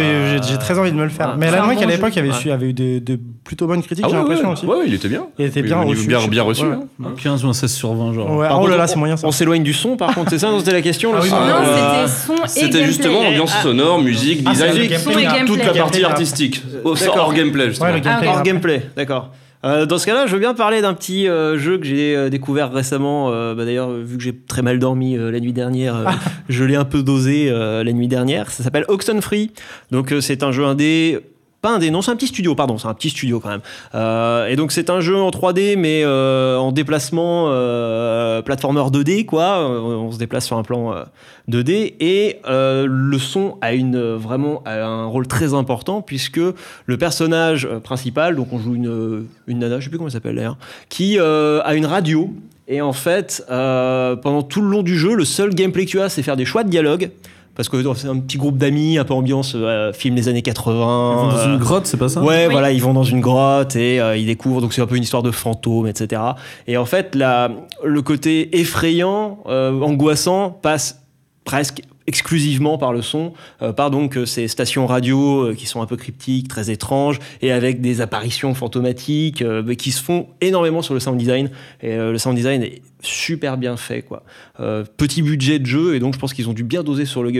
[0.43, 1.29] j'ai- très envie de me le faire.
[1.29, 1.35] Ouais.
[1.37, 4.09] Mais Alan Wake bon à l'époque avait, avait eu des, de plutôt bonnes critiques, Ah
[4.09, 4.65] j'ai ouais, l'impression ouais, aussi.
[4.65, 5.27] ouais, il était bien.
[5.37, 6.07] Il était bien reçu.
[6.07, 6.63] bien, bien reçu.
[6.65, 6.75] Ouais.
[7.03, 7.11] hein.
[7.21, 8.27] 15 ou un 16 sur 20, genre.
[8.31, 9.27] Oh là contre, là, c'est moyen ça.
[9.27, 11.37] On s'éloigne du son, par contre, c'est ça dont c'était la question Ah oui, non,
[11.39, 15.73] Non, Euh, c'était son et C'était justement ambiance Ah, sonore, musique, Ah, design, toute la
[15.73, 16.63] partie artistique.
[16.83, 17.17] D'accord.
[17.17, 17.89] hors gameplay, justement.
[18.05, 19.31] Ah, Hors gameplay, d'accord.
[19.65, 22.29] Euh, dans ce cas-là, je veux bien parler d'un petit euh, jeu que j'ai euh,
[22.29, 23.29] découvert récemment.
[23.31, 26.03] Euh, bah, D'ailleurs, vu que j'ai très mal dormi euh, la nuit dernière, euh,
[26.49, 28.51] je l'ai un peu dosé euh, la nuit dernière.
[28.51, 29.51] Ça s'appelle Oxenfree.
[29.89, 31.19] Donc, euh, c'est un jeu indé.
[31.63, 33.61] Pas indé, non, c'est un petit studio, pardon, c'est un petit studio quand même.
[33.95, 39.23] Euh, et donc, c'est un jeu en 3D, mais euh, en déplacement euh, platformer 2D,
[39.23, 39.59] quoi.
[39.59, 41.03] Euh, On se déplace sur un plan euh,
[41.49, 41.93] 2D.
[42.01, 46.41] Et le son a une, vraiment a un rôle très important, puisque
[46.85, 50.35] le personnage principal, donc on joue une, une nana, je sais plus comment elle s'appelle
[50.35, 50.57] d'ailleurs,
[50.89, 52.29] qui a une radio.
[52.67, 56.09] Et en fait, pendant tout le long du jeu, le seul gameplay que tu as,
[56.09, 57.09] c'est faire des choix de dialogue.
[57.55, 60.73] Parce que c'est un petit groupe d'amis, un peu ambiance euh, film des années 80.
[60.73, 62.21] Ils vont dans euh, une grotte, c'est pas ça?
[62.23, 62.51] Ouais, Oui.
[62.51, 65.03] voilà, ils vont dans une grotte et euh, ils découvrent, donc c'est un peu une
[65.03, 66.21] histoire de fantômes, etc.
[66.65, 67.51] Et en fait, la,
[67.83, 71.01] le côté effrayant, euh, angoissant, passe
[71.45, 75.81] presque exclusivement par le son, euh, par donc euh, ces stations radio euh, qui sont
[75.81, 80.27] un peu cryptiques, très étranges, et avec des apparitions fantomatiques euh, mais qui se font
[80.41, 81.49] énormément sur le sound design.
[81.81, 84.23] Et euh, le sound design est super bien fait, quoi.
[84.59, 87.23] Euh, petit budget de jeu, et donc je pense qu'ils ont dû bien doser sur
[87.23, 87.31] le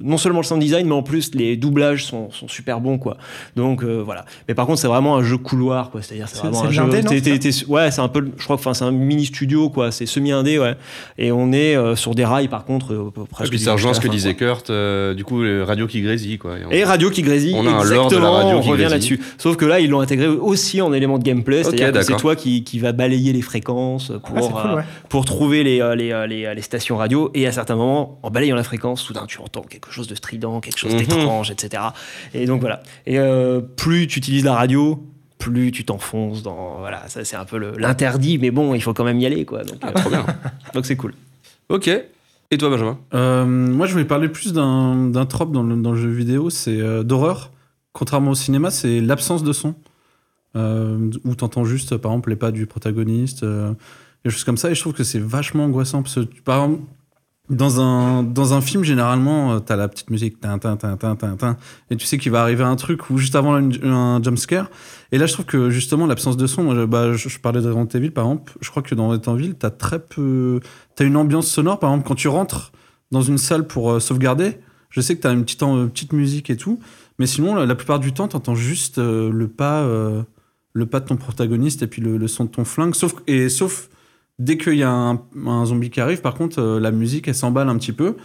[0.00, 3.16] non seulement le sound design, mais en plus les doublages sont, sont super bons, quoi.
[3.56, 4.24] Donc euh, voilà.
[4.48, 6.02] Mais par contre, c'est vraiment un jeu couloir, quoi.
[6.02, 6.82] C'est-à-dire, c'est C'est- vraiment c'est un jeu.
[6.82, 8.28] l'indé, non, t'es- c'est t'es- t'es- ouais, c'est un peu.
[8.36, 9.90] Je crois que enfin, c'est un mini studio, quoi.
[9.92, 10.74] C'est semi-indé, ouais.
[11.18, 13.58] Et on est euh, sur des rails, par contre, euh, Et presque.
[13.58, 16.58] ça rejoint ce que disait Kurt, euh, du coup, radio qui grésille, quoi.
[16.58, 18.60] Et on- et Radio qui grésille, On a un lore de exactement, la radio on
[18.60, 18.90] qui revient grésille.
[19.16, 19.20] là-dessus.
[19.38, 22.36] Sauf que là, ils l'ont intégré aussi en élément de gameplay, c'est-à-dire que c'est toi
[22.36, 26.46] qui, qui va balayer les fréquences pour, Ah, pour trouver les, euh, les, euh, les,
[26.46, 29.60] euh, les stations radio, et à certains moments, en balayant la fréquence, soudain tu entends
[29.60, 31.00] quelque chose de strident, quelque chose Mhm.
[31.00, 31.82] d'étrange, etc.
[32.32, 32.82] Et donc voilà.
[33.04, 35.04] Et euh, plus tu utilises la radio,
[35.38, 36.78] plus tu t'enfonces dans...
[36.78, 39.44] Voilà, ça c'est un peu le- l'interdit, mais bon, il faut quand même y aller,
[39.44, 39.64] quoi.
[39.64, 40.24] Donc Ah, euh, trop bien.
[40.74, 41.12] donc c'est cool.
[41.68, 41.88] Ok.
[42.50, 42.98] Et toi, Benjamin?
[43.12, 46.48] Euh, moi, je voulais parler plus d'un d'un trope dans le, dans le jeu vidéo,
[46.48, 47.50] c'est euh, d'horreur.
[47.92, 49.74] Contrairement au cinéma, c'est l'absence de son.
[50.56, 53.72] Euh, où t'entends juste, par exemple, les pas du protagoniste, euh,
[54.24, 54.70] des choses comme ça.
[54.70, 56.02] Et je trouve que c'est vachement angoissant.
[56.02, 56.82] Parce que, par exemple,
[57.50, 61.16] dans un, dans un film, généralement, euh, t'as la petite musique, tin, tin, tin, tin,
[61.16, 61.56] tin,
[61.90, 64.70] et tu sais qu'il va arriver un truc ou juste avant une- un jump scare.
[65.10, 67.88] Et là, je trouve que justement, l'absence de son, je, bah, je, parlais de Resident
[67.98, 70.60] Evil, par exemple, je crois que dans Resident Evil, t'as très peu.
[70.94, 72.72] T'as une ambiance sonore, par exemple, quand tu rentres
[73.10, 74.58] dans une salle pour euh, sauvegarder,
[74.90, 76.80] je sais que t'as une petite, euh, petite musique et tout,
[77.18, 79.86] mais sinon, la, plupart du temps, t'entends juste le pas.
[80.72, 82.94] le pas de ton protagoniste et puis le, le son de ton flingue.
[82.94, 83.90] Sauf, et sauf
[84.42, 87.34] dès qu'il y a un, un zombie qui arrive, par contre, euh, la musique, elle
[87.34, 88.16] s'emballe un petit peu.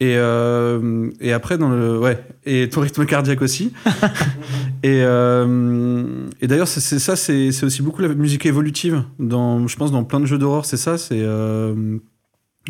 [0.00, 1.98] Et, euh, et après, dans le.
[1.98, 3.72] Ouais, et ton rythme cardiaque aussi.
[4.84, 9.02] et euh, et d'ailleurs, c'est ça, c'est c'est aussi beaucoup la musique évolutive.
[9.18, 10.98] Dans, je pense dans plein de jeux d'horreur, c'est ça.
[10.98, 11.20] C'est.
[11.20, 11.98] euh,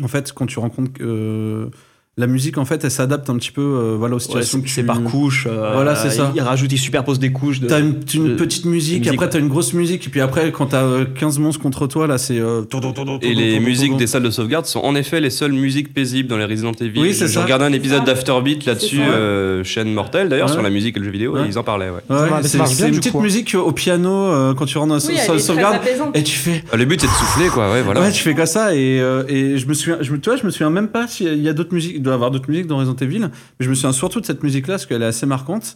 [0.01, 0.91] en fait, quand tu rencontres.
[2.19, 4.63] Euh, la musique, en fait, elle s'adapte un petit peu euh, voilà, aux situations c'est
[4.65, 5.47] que c'est tu- par couche.
[5.49, 6.31] euh, Voilà, c'est ça.
[6.35, 7.67] Ils rajoutent, ils superposent des couches de.
[7.67, 9.31] T'as une, une de- petite musique, musique, après ouais.
[9.31, 12.17] t'as une grosse musique, et puis après, quand t'as euh, 15 monstres contre toi, là,
[12.17, 12.39] c'est.
[12.39, 12.61] euh,
[13.21, 16.37] Et les musiques des salles de sauvegarde sont en effet les seules musiques paisibles dans
[16.37, 16.99] les Resident Evil.
[16.99, 17.43] Oui, c'est J'ai ça.
[17.43, 18.05] regardé un épisode ça.
[18.05, 20.53] d'Afterbeat là-dessus, euh, chaîne mortelle d'ailleurs, Ouais.
[20.53, 21.43] sur la musique et le jeu vidéo, Ouais.
[21.45, 22.01] et ils en parlaient, ouais.
[22.43, 23.19] C'est une petite coup.
[23.21, 25.39] musique au piano euh, quand tu rentres dans la Oui, salle elle de est très
[25.39, 26.17] sauvegarde, apaisante.
[26.17, 26.63] et tu fais.
[26.71, 28.01] Ah, Le but c'est de souffler, quoi, ouais, voilà.
[28.01, 30.37] Ouais, tu fais comme ça, et, euh, et je me souviens, je me, tu vois,
[30.39, 32.67] je me souviens même pas s'il y a d'autres musiques, il doit avoir d'autres musiques
[32.67, 35.25] dans Resident Evil, mais je me souviens surtout de cette musique-là, parce qu'elle est assez
[35.25, 35.75] marquante.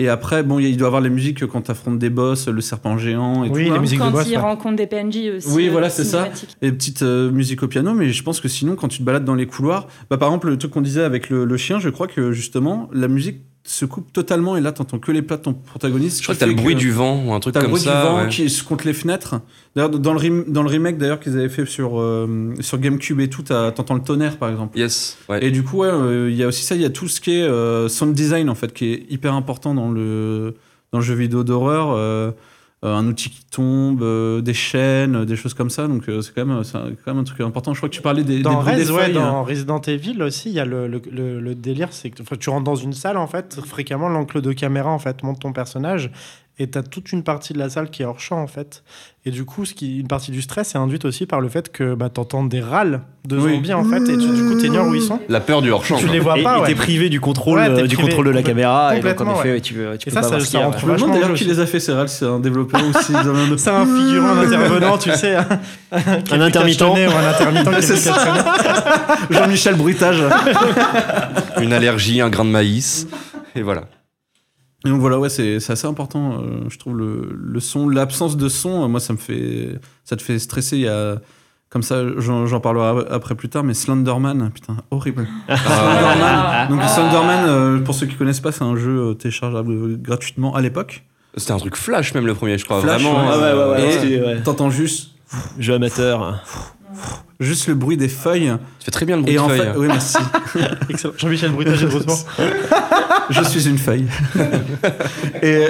[0.00, 2.60] Et après, bon, il il doit y avoir les musiques quand t'affrontes des boss, le
[2.60, 3.56] serpent géant et Oui, tout.
[3.58, 3.78] les là.
[3.80, 4.26] musiques de Quand boss.
[4.28, 4.36] ils ouais.
[4.36, 5.48] rencontrent des PNJ aussi.
[5.50, 6.28] Oui, euh, voilà, c'est ça.
[6.62, 9.24] Et petites euh, musiques au piano, mais je pense que sinon, quand tu te balades
[9.24, 11.88] dans les couloirs, bah, par exemple, le truc qu'on disait avec le, le chien, je
[11.88, 13.38] crois que justement, la musique
[13.70, 16.18] se coupe totalement et là, t'entends que les plats de ton protagoniste.
[16.18, 17.82] Je crois que t'as le bruit du vent ou un truc T'as le comme bruit
[17.82, 18.00] ça.
[18.02, 18.28] du vent ouais.
[18.28, 19.36] qui se contre les fenêtres.
[19.76, 23.20] D'ailleurs, dans le, rem- dans le remake d'ailleurs qu'ils avaient fait sur, euh, sur GameCube
[23.20, 24.78] et tout, t'entends le tonnerre par exemple.
[24.78, 25.44] Yes, ouais.
[25.44, 27.20] Et du coup, ouais, euh, il y a aussi ça, il y a tout ce
[27.20, 30.54] qui est euh, sound design en fait, qui est hyper important dans le,
[30.92, 32.34] dans le jeu vidéo d'horreur.
[32.84, 35.88] Euh, un outil qui tombe, euh, des chaînes, euh, des choses comme ça.
[35.88, 36.62] Donc euh, c'est quand, même- un-
[37.04, 37.72] quand même un truc important.
[37.74, 39.14] Je crois que tu parlais des, Dans, des bruits des Rez- ouais, feuilles.
[39.14, 42.50] dans Resident Evil aussi, il y a le, le- le- le délire, c'est que tu
[42.50, 46.10] rentres dans une salle, en fait, fréquemment, l'encre de caméra, en fait, monte ton personnage,
[46.58, 48.82] et tu as toute une partie de la salle qui est hors champ, en fait.
[49.24, 51.70] Et du coup, ce qui, une partie du stress est induite aussi par le fait
[51.70, 53.54] que bah, tu entends des râles de Oui.
[53.56, 55.20] zombies, en fait, et tu, du coup, tu ignores où ils sont.
[55.28, 55.96] La peur du hors-champ.
[55.98, 56.12] Tu quoi.
[56.14, 56.66] les vois pas, et ouais.
[56.68, 58.96] t'es privé du contrôle, Ouais, euh, du contrôle de la caméra.
[58.96, 59.60] Et donc, en Complètement, effet, ouais.
[59.60, 60.70] tu, veux- tu Et peux ça, pas ça- ça.
[60.78, 62.86] Je me demande d'ailleurs en qui les a fait ces râles, c'est un développeur ou
[62.86, 62.92] en ont
[63.58, 65.34] C'est un figurant, un intervenant, tu sais.
[65.34, 65.46] Un,
[66.32, 66.80] Un intermittent.
[66.82, 68.14] Ou un intermittent C'est ça.
[69.30, 70.22] Jean-Michel Bruitage.
[71.60, 73.06] Une allergie, un grain de maïs.
[73.54, 73.82] Et voilà.
[74.86, 77.88] Et donc voilà, ouais, c'est c'est assez important, euh, je trouve, le, le son.
[77.88, 80.76] L'absence de son, euh, moi, ça me fait, ça te fait stresser.
[80.76, 81.16] Il y a,
[81.68, 85.26] comme ça, j'en parlerai après plus tard, mais Slenderman, putain, horrible.
[85.48, 86.68] Slenderman.
[86.68, 91.04] Donc Slenderman, euh, pour ceux qui connaissent pas, c'est un jeu téléchargeable gratuitement à l'époque.
[91.36, 92.80] C'était un truc flash même le premier, je crois.
[92.80, 93.18] Flash, Vraiment.
[93.20, 93.26] ouais.
[93.32, 94.42] Ah ouais, ouais, ouais, ouais, c'était- ouais.
[94.42, 95.10] T'entends juste,
[95.58, 96.42] Jeu amateur.
[97.40, 98.52] Juste le bruit des feuilles.
[98.78, 99.60] Tu fais très bien le bruit Et de en feuille.
[99.60, 100.16] fait, oui, merci.
[100.88, 101.14] Excellent.
[101.16, 102.18] Jean-Michel de retour.
[103.30, 104.06] Je suis une feuille.
[105.42, 105.66] et,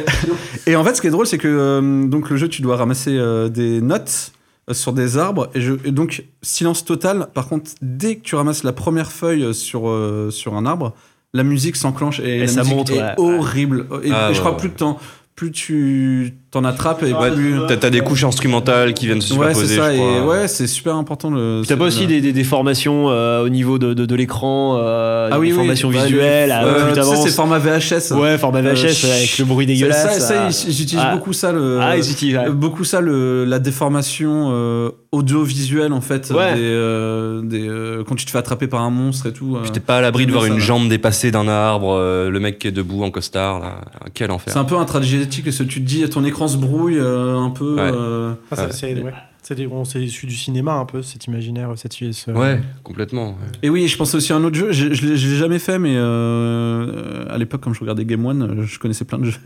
[0.66, 2.76] et en fait, ce qui est drôle, c'est que euh, donc le jeu, tu dois
[2.76, 4.32] ramasser euh, des notes
[4.70, 5.50] euh, sur des arbres.
[5.54, 7.28] Et, je, et donc, silence total.
[7.34, 10.94] Par contre, dès que tu ramasses la première feuille sur, euh, sur un arbre,
[11.34, 13.14] la musique s'enclenche et, Et la ça musique monte, est ouais.
[13.18, 13.86] horrible.
[14.04, 14.56] Et, Ah, et je crois ouais.
[14.58, 14.98] plus de temps.
[15.34, 17.54] Plus tu t'en attrapes et Ouais, plus.
[17.68, 19.66] t'as- T'as des couches instrumentales qui viennent se Ouais, superposer.
[19.74, 19.94] c'est ça.
[19.94, 21.30] Et ouais, c'est super important.
[21.30, 24.76] Le, T'as pas aussi des, des, des formations euh, au niveau de, de, de l'écran,
[24.78, 25.58] euh, ah oui, des oui.
[25.58, 28.12] formations Ouais, visuelles, le- ah, euh, plus tu sais, c'est format VHS.
[28.18, 30.18] Ouais, format VHS Euh, avec le bruit dégueulasse.
[30.20, 30.50] ça, euh.
[30.50, 31.14] j'utilise Ah.
[31.16, 31.52] beaucoup ça.
[31.52, 32.46] Le, Ah, ils utilisent, ouais.
[32.48, 36.54] Euh, Beaucoup ça, le, la déformation euh, audiovisuelle en fait, Ouais.
[36.54, 39.56] des, euh, des, euh, quand tu te fais attraper par un monstre et tout.
[39.56, 40.58] euh, t'es pas à l'abri de voir une là.
[40.60, 43.80] jambe dépassée d'un arbre, euh, le mec qui est debout en costard, là.
[44.14, 44.52] Quel enfer.
[44.52, 47.74] c'est un peu intragétique, ce tu te dis, ton écran se brouille euh, un peu.
[47.74, 47.80] Ouais.
[47.92, 49.12] euh, Ah, ça, c'est ouais.
[49.42, 53.28] C'est bon, c'est issu du cinéma un peu, cet imaginaire, cette ce- Ouais, complètement.
[53.30, 53.36] ouais.
[53.62, 55.58] Et oui, je pense aussi à un autre jeu, je, je l'ai je l'ai jamais
[55.58, 59.24] fait, mais euh, à l'époque, comme je regardais Game One, euh, je connaissais plein de
[59.24, 59.38] jeux.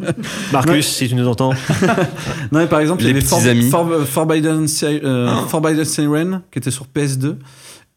[0.52, 1.50] Marcus, si tu nous entends.
[2.52, 3.68] non, mais par exemple, il y Les avait For- amis.
[3.70, 7.36] For- Forbidden, euh, Forbidden Siren, qui était sur PS2.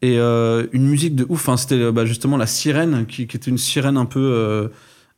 [0.01, 3.38] Et euh, une musique de ouf, hein, c'était euh, bah, justement la sirène, qui, qui
[3.38, 4.67] était une sirène un peu, euh,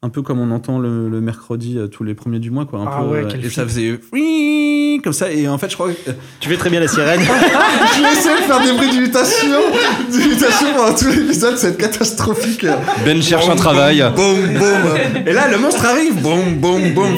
[0.03, 2.65] un peu comme on entend le, le mercredi euh, tous les premiers du mois.
[2.65, 5.31] Quoi, un Ah peu, ouais, euh, et ça faisait oui, comme ça.
[5.31, 6.11] Et en fait, je crois que.
[6.39, 7.21] Tu fais très bien la sirène.
[7.95, 9.59] je essayé de faire des bruits d'imitation,
[10.11, 12.65] d'imitation pendant tout l'épisode, c'est catastrophique.
[13.05, 14.03] Ben cherche un travail.
[14.15, 15.25] Boum, boum.
[15.25, 17.17] Et là, le monstre arrive, boum, boum, boum.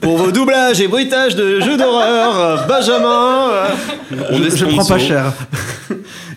[0.00, 3.48] Pour vos doublages et bruitages de jeux d'horreur, euh, Benjamin.
[3.52, 3.68] euh,
[4.30, 5.32] On je, je prends pas cher.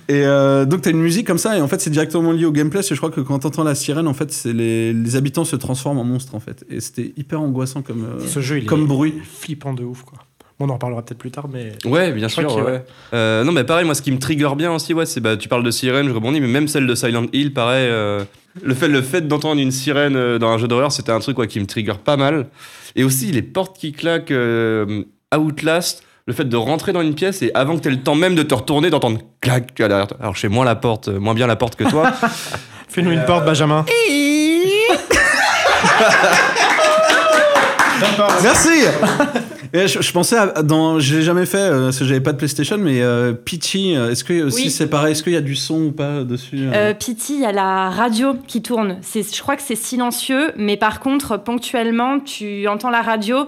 [0.08, 2.52] Et euh, donc t'as une musique comme ça et en fait c'est directement lié au
[2.52, 2.80] gameplay.
[2.80, 5.46] parce que Je crois que quand t'entends la sirène, en fait c'est les, les habitants
[5.46, 6.63] se transforment en monstres en fait.
[6.70, 9.13] Et c'était hyper angoissant comme euh, Ce jeu, il comme est bruit.
[9.24, 10.20] flippant de ouf, quoi.
[10.60, 11.74] Bon, on en reparlera peut-être plus tard, mais.
[11.84, 12.56] Ouais, bien sûr.
[12.56, 12.62] ouais.
[12.62, 12.86] ouais.
[13.13, 15.50] Euh, non, mais pareil, moi, ce qui me trigger bien aussi, ouais, c'est bah, tu
[15.50, 17.89] parles de sirène, je rebondis, mais même celle de Silent Hill, pareil.
[17.89, 18.24] euh,
[18.63, 21.36] le fait, le fait d'entendre une sirène euh, dans un jeu d'horreur, c'était un truc
[21.36, 22.48] quoi, qui me trigger pas mal.
[22.96, 25.04] Et aussi les portes qui claquent, euh,
[25.38, 28.15] Outlast, le fait de rentrer dans une pièce et avant que tu aies le temps
[28.15, 30.17] même de te retourner, d'entendre clac tu as derrière toi.
[30.19, 32.11] Alors, je sais moins la porte, euh, moins bien la porte que toi.
[32.89, 33.85] Fais-nous une porte, Benjamin.
[38.41, 38.69] Merci.
[39.73, 42.31] Et je, je pensais à, dans, je l'ai jamais fait euh, parce que j'avais pas
[42.31, 44.71] de PlayStation, mais euh, euh, est-ce que aussi Oui.
[44.71, 46.71] c'est pareil, est-ce qu'il y a du son ou pas dessus euh?
[46.73, 48.97] Euh, Pity, il y a la radio qui tourne.
[49.01, 53.47] C'est- Je crois que c'est silencieux, mais par contre, ponctuellement, tu entends la radio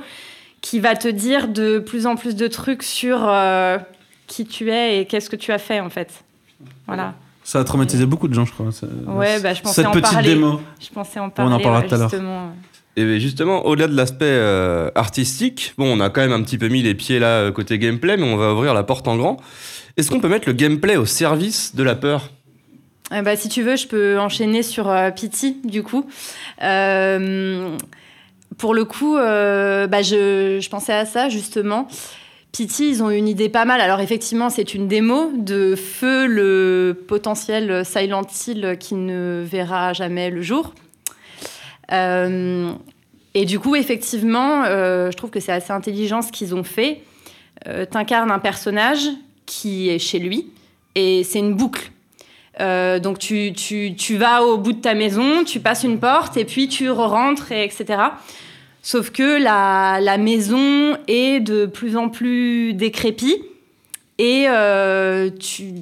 [0.70, 3.78] qui va te dire de plus en plus de trucs sur euh,
[4.28, 6.10] qui tu es et qu'est-ce que tu as fait, en fait.
[6.88, 7.14] Voilà.
[7.44, 8.72] Ça a traumatisé beaucoup de gens, je crois.
[8.74, 10.36] ça- Ouais, bah, je pensais Cette en petite parler.
[10.36, 10.60] démo.
[10.82, 12.10] Je pensais en en parler, parlera ouais, tout à l'heure.
[12.10, 12.52] justement.
[12.98, 16.68] Et justement, au-delà de l'aspect euh, artistique, bon, on a quand même un petit peu
[16.68, 19.38] mis les pieds là euh, côté gameplay, mais on va ouvrir la porte en grand.
[19.96, 22.30] Est-ce qu'on peut mettre le gameplay au service de la peur?
[23.14, 26.06] Euh, bah, si tu veux, je peux enchaîner sur euh, Pity, du coup.
[28.58, 31.88] Pour le coup, euh, bah, je, pensais à ça, justement.
[32.52, 33.82] Pity, ils ont une idée pas mal.
[33.82, 40.32] Alors, effectivement, c'est une démo de Feu, le potentiel Silent Hill qui ne verra jamais
[40.32, 40.74] le jour.
[41.92, 42.72] Euh,
[43.36, 47.02] et du coup, effectivement, euh, je trouve que c'est assez intelligent ce qu'ils ont fait.
[47.92, 49.10] T'incarnes un personnage
[49.46, 50.52] qui est chez lui
[50.96, 51.92] et c'est une boucle.
[52.60, 56.90] Donc tu vas au bout de ta maison, tu passes une porte et puis tu
[56.90, 57.98] rentres, et etc.
[58.88, 63.44] Sauf que la, la maison est de plus en plus décrépite
[64.18, 65.74] et euh, tu,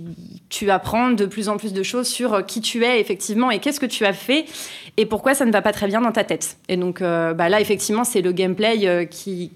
[0.49, 3.79] tu apprends de plus en plus de choses sur qui tu es effectivement et qu'est-ce
[3.79, 4.45] que tu as fait
[4.97, 6.57] et pourquoi ça ne va pas très bien dans ta tête.
[6.67, 9.51] Et donc euh, bah là, effectivement, c'est le gameplay euh, qui,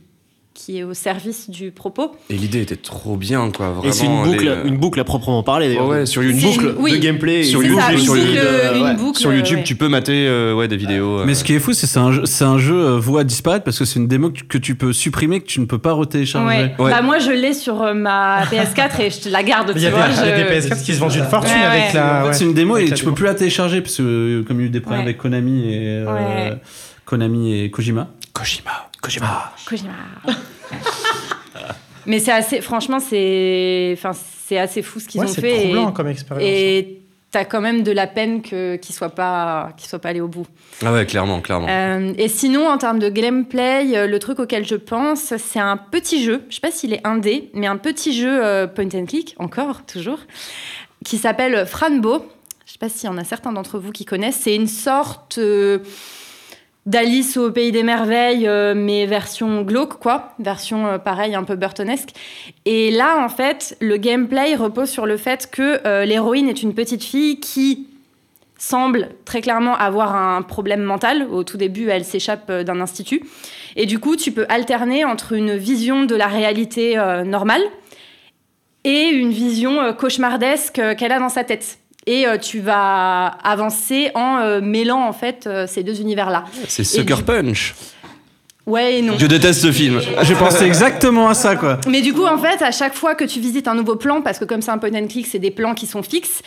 [0.53, 2.11] qui est au service du propos.
[2.29, 3.69] Et l'idée était trop bien, quoi.
[3.69, 5.77] Vraiment, Et c'est une boucle, les, euh, une boucle à proprement parler.
[5.79, 6.91] Ouais, sur une boucle une- oui.
[6.93, 7.43] de gameplay.
[7.43, 8.93] Sur YouTube, ça, sur YouTube, de- une ouais.
[8.95, 9.63] boucle, Sur YouTube, ouais.
[9.63, 11.23] tu peux mater euh, ouais, des vidéos.
[11.23, 13.21] Mais euh, ce qui est fou, c'est que c'est un jeu, c'est un jeu voué
[13.21, 15.61] à disparaître parce que c'est une démo que tu, que tu peux supprimer, que tu
[15.61, 16.47] ne peux pas retélécharger.
[16.63, 16.75] Ouais.
[16.77, 16.91] Ouais.
[16.91, 19.71] Bah moi je l'ai sur euh, ma PS4 et je te la garde.
[19.75, 21.83] Il y il y a je- des PS4 qui se vendent une fortune Ouais, avec
[21.85, 21.93] ouais.
[21.93, 22.23] la.
[22.23, 23.11] En fait, c'est une démo Avec et tu démo.
[23.11, 25.73] peux plus la télécharger parce que comme il y a eu des problèmes avec Konami
[25.73, 26.03] et.
[27.05, 28.09] Konami et Kojima.
[28.33, 28.88] Kojima.
[29.01, 29.53] Kojima.
[29.65, 29.93] Kojima.
[32.05, 34.11] Mais c'est assez, franchement, c'est, enfin,
[34.47, 35.59] c'est assez fou ce qu'ils Ouais, ont c'est fait.
[35.63, 36.43] troublant et- comme expérience.
[36.49, 40.21] Et t'as quand même de la peine que qu'ils soient pas, qu'ils soient pas allés
[40.21, 40.47] au bout.
[40.83, 41.67] Ah ouais, clairement, clairement.
[41.69, 45.77] Euh, et sinon, en termes de gameplay, euh, le truc auquel je pense, c'est un
[45.77, 46.43] petit jeu.
[46.49, 49.85] Je sais pas s'il est indé, mais un petit jeu euh, point and click, encore,
[49.85, 50.19] toujours,
[51.05, 52.25] qui s'appelle Franbo.
[52.65, 54.39] Je sais pas s'il y en a certains d'entre vous qui connaissent.
[54.41, 55.79] C'est une sorte euh,
[56.85, 60.33] d'Alice au pays des merveilles, euh, mais version glauque, quoi.
[60.39, 62.09] Version euh, pareil, un peu burtonesque.
[62.65, 66.73] Et là, en fait, le gameplay repose sur le fait que euh, l'héroïne est une
[66.73, 67.87] petite fille qui
[68.57, 71.27] semble très clairement avoir un problème mental.
[71.31, 73.23] Au tout début, elle s'échappe euh, d'un institut.
[73.75, 77.61] Et du coup, tu peux alterner entre une vision de la réalité normale
[78.83, 81.77] et une vision cauchemardesque qu'elle a dans sa tête.
[82.11, 86.43] Et euh, tu vas avancer en euh, mêlant en fait euh, ces deux univers-là.
[86.67, 87.75] C'est Sucker du- Punch.
[88.65, 89.13] Ouais et non.
[89.19, 90.01] Je déteste ce film.
[90.23, 91.77] J'ai pensé exactement à ça quoi.
[91.87, 94.39] Mais du coup, en fait, à chaque fois que tu visites un nouveau plan, parce
[94.39, 96.41] que comme c'est un point and click, c'est des plans qui sont fixes,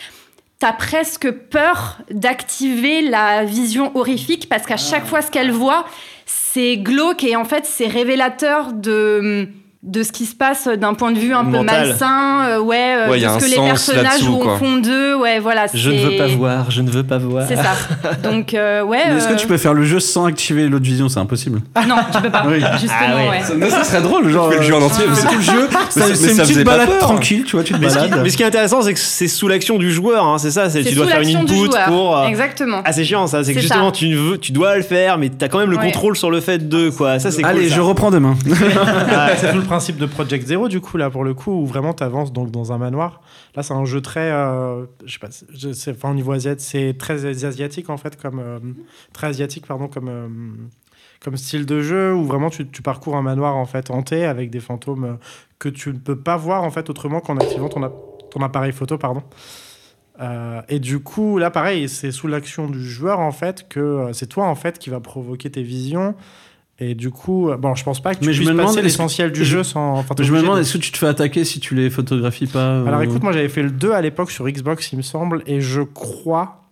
[0.59, 5.85] t'as presque peur d'activer la vision horrifique parce qu'à chaque fois, ce qu'elle voit,
[6.25, 9.47] c'est glauque et en fait, c'est révélateur de
[9.83, 13.11] de ce qui se passe d'un point de vue un peu malsain, euh, ouais, euh,
[13.11, 14.53] Ouais, de ce que les personnages quoi.
[14.53, 15.65] au fond d'eux, ouais, voilà.
[15.73, 17.45] Je ne veux pas voir, je ne veux pas voir.
[17.47, 17.73] C'est ça.
[18.23, 19.01] Donc, euh, ouais.
[19.17, 21.09] Est-ce que euh, tu peux faire le jeu sans activer l'autre vision?
[21.09, 21.61] C'est impossible.
[21.87, 22.43] Non, tu peux pas.
[22.47, 22.61] Oui.
[22.79, 23.29] Justement, Ah ouais.
[23.29, 23.41] ouais.
[23.41, 24.49] Ça, mais ça serait drôle, genre.
[24.51, 25.67] fais le jeu en entier, tu c'est- tout le jeu.
[25.97, 26.99] mais C'est une ça petite balade peur.
[26.99, 28.23] tranquille, tu vois, tu te Mais ce, qui, balades.
[28.23, 30.69] mais ce qui est intéressant, c'est que c'est sous l'action du joueur, hein, c'est ça.
[30.69, 31.85] C'est C'est tu dois sous faire une l'action du input joueur.
[31.87, 32.23] pour.
[32.25, 32.81] Exactement.
[32.85, 33.43] Ah, c'est chiant ça.
[33.43, 36.15] C'est que justement, tu, veux, tu dois le faire, mais t'as quand même le contrôle
[36.15, 37.19] sur le fait de quoi.
[37.19, 37.43] Ça, c'est.
[37.43, 37.75] Allez, ça.
[37.75, 38.35] je reprends demain.
[39.13, 41.65] Ah, c'est tout le principe de Project Zero du coup là pour le coup où
[41.65, 43.21] vraiment tu avances donc dans un manoir.
[43.55, 47.89] Là c'est un jeu très euh, je sais pas au niveau asiatique c'est très asiatique
[47.89, 48.59] en fait comme euh,
[49.13, 50.27] très asiatique pardon comme euh,
[51.21, 54.59] comme style de jeu où vraiment tu, parcours un manoir en fait hanté avec des
[54.59, 55.13] fantômes euh,
[55.57, 57.91] que tu ne peux pas voir en fait autrement qu'en activant ton,
[58.29, 59.23] ton appareil photo pardon.
[60.69, 64.45] Et du coup, là, pareil, c'est sous l'action du joueur, en fait, que c'est toi,
[64.45, 66.15] en fait, qui va provoquer tes visions.
[66.79, 68.67] Et du coup, euh, bon, je pense pas que tu Mais je puisses me demande,
[68.73, 69.93] passer l'essentiel du je- jeu sans.
[69.93, 72.47] enfin, Je me demande, de- est-ce que tu te fais attaquer si tu les photographies
[72.47, 75.01] pas euh, Alors écoute, moi j'avais fait le 2 à l'époque sur Xbox, il me
[75.03, 76.63] semble, et je crois.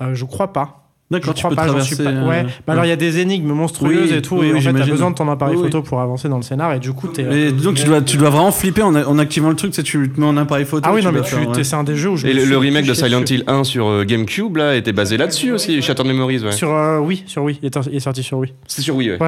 [0.00, 0.91] euh, je crois pas.
[1.12, 1.94] D'accord, tu crois peux pas, traverser.
[1.94, 4.36] suis pas- euh, Ouais, bah alors il y a des énigmes monstrueuses Oui, et tout,
[4.38, 6.36] oui, et oui, en fait t'as besoin de ton appareil Oui, photo pour avancer dans
[6.36, 7.22] le scénar, et du coup t'es.
[7.24, 9.82] Mais donc tu dois, tu dois vraiment flipper en, en activant le truc, tu sais,
[9.82, 10.82] tu te mets en appareil photo.
[10.88, 11.46] Ah oui, non, mais tu, ouais.
[11.52, 12.26] t'es- c'est un des jeux où je.
[12.26, 13.24] Et le, remake de Silent.
[13.28, 16.52] Hill 1 sur euh, GameCube là était basé là-dessus aussi, Shattered Memories, ouais.
[16.52, 18.52] Sur, euh, oui, sur oui, il est, il est sorti sur oui.
[18.66, 19.18] C'est sur Wii, ouais.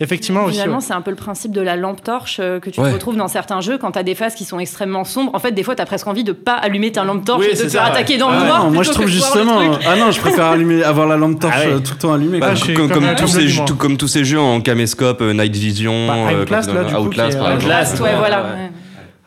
[0.00, 0.54] Effectivement aussi.
[0.54, 3.28] Finalement, c'est un peu le principe de la lampe torche euh, que tu retrouves dans
[3.28, 5.30] certains jeux quand t'as des phases qui sont extrêmement sombres.
[5.34, 7.56] En fait, des fois, t'as presque envie de pas allumer ta lampe torche Oui, et
[7.56, 8.64] de te faire attaquer dans Ah le ouais, noir.
[8.64, 9.58] non, moi je trouve justement.
[9.86, 11.72] Ah non, je préfère allumer, avoir la lampe torche Ah ouais.
[11.74, 12.40] euh, tout le temps allumée.
[12.40, 13.64] Bah, suis comme, comme- comme comme tous ces, dis, moi.
[13.66, 16.82] tout- comme tous ces jeux en caméscope, euh, Night Vision, Bah, euh, Outlast, comme là,
[16.82, 17.64] dans du coup, Outlast qui est- par exemple.
[17.66, 18.42] Outlast, ouais, voilà.
[18.42, 18.70] ouais.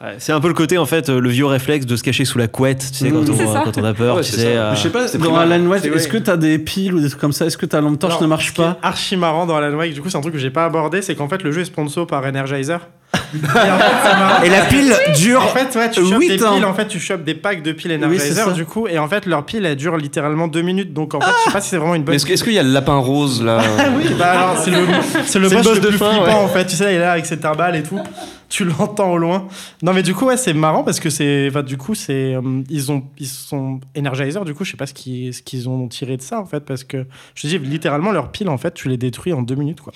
[0.03, 0.15] Ouais.
[0.19, 2.37] C'est un peu le côté en fait, euh, le vieux réflexe de se cacher sous
[2.37, 3.47] la couette, tu sais, quand, Mmh.
[3.65, 4.47] on, quand a peur, Ouais, tu c'est sais.
[4.57, 5.35] euh, je sais pas, c'est dans.
[5.35, 7.45] Alan Wake, est-ce que t'as des piles ou des trucs comme ça?
[7.45, 8.77] Est-ce que ta lampe torche ne marche ce qui est pas?
[8.81, 11.15] archi marrant dans Alan Wake, du coup, c'est un truc que j'ai pas abordé, c'est
[11.15, 12.79] qu'en fait, le jeu est sponsor par Energizer.
[13.35, 14.43] et, en fait, c'est marrant.
[14.43, 15.43] Et la pile dure.
[15.43, 16.55] En fait, ouais, tu chopes des ans.
[16.55, 19.25] piles, en fait, tu chopes des packs de piles Energizer, du coup, et en fait,
[19.27, 21.77] leur pile, elle dure littéralement deux minutes, donc en fait, je sais pas si c'est
[21.77, 22.31] vraiment une Mais bonne.
[22.31, 23.59] est-ce qu'il y a le lapin rose là?
[23.77, 24.85] Ah oui, bah alors, c'est le, le
[25.25, 26.33] C'est boss, le boss le de plus fin, flippant, ouais.
[26.33, 27.99] en fait, tu sais, il est là avec ses timbales et tout.
[28.53, 29.47] Tu l'entends au loin.
[29.81, 31.47] Non, mais du coup, ouais, c'est marrant parce que c'est.
[31.49, 32.35] Enfin, du coup, c'est.
[32.35, 32.85] euh, ils,
[33.17, 36.21] ils sont Energizer, du coup, je sais pas ce qu'ils, ce qu'ils ont tiré de
[36.21, 38.97] ça, en fait, parce que je te dis, littéralement, leur pile, en fait, tu les
[38.97, 39.91] détruis en deux minutes, quoi.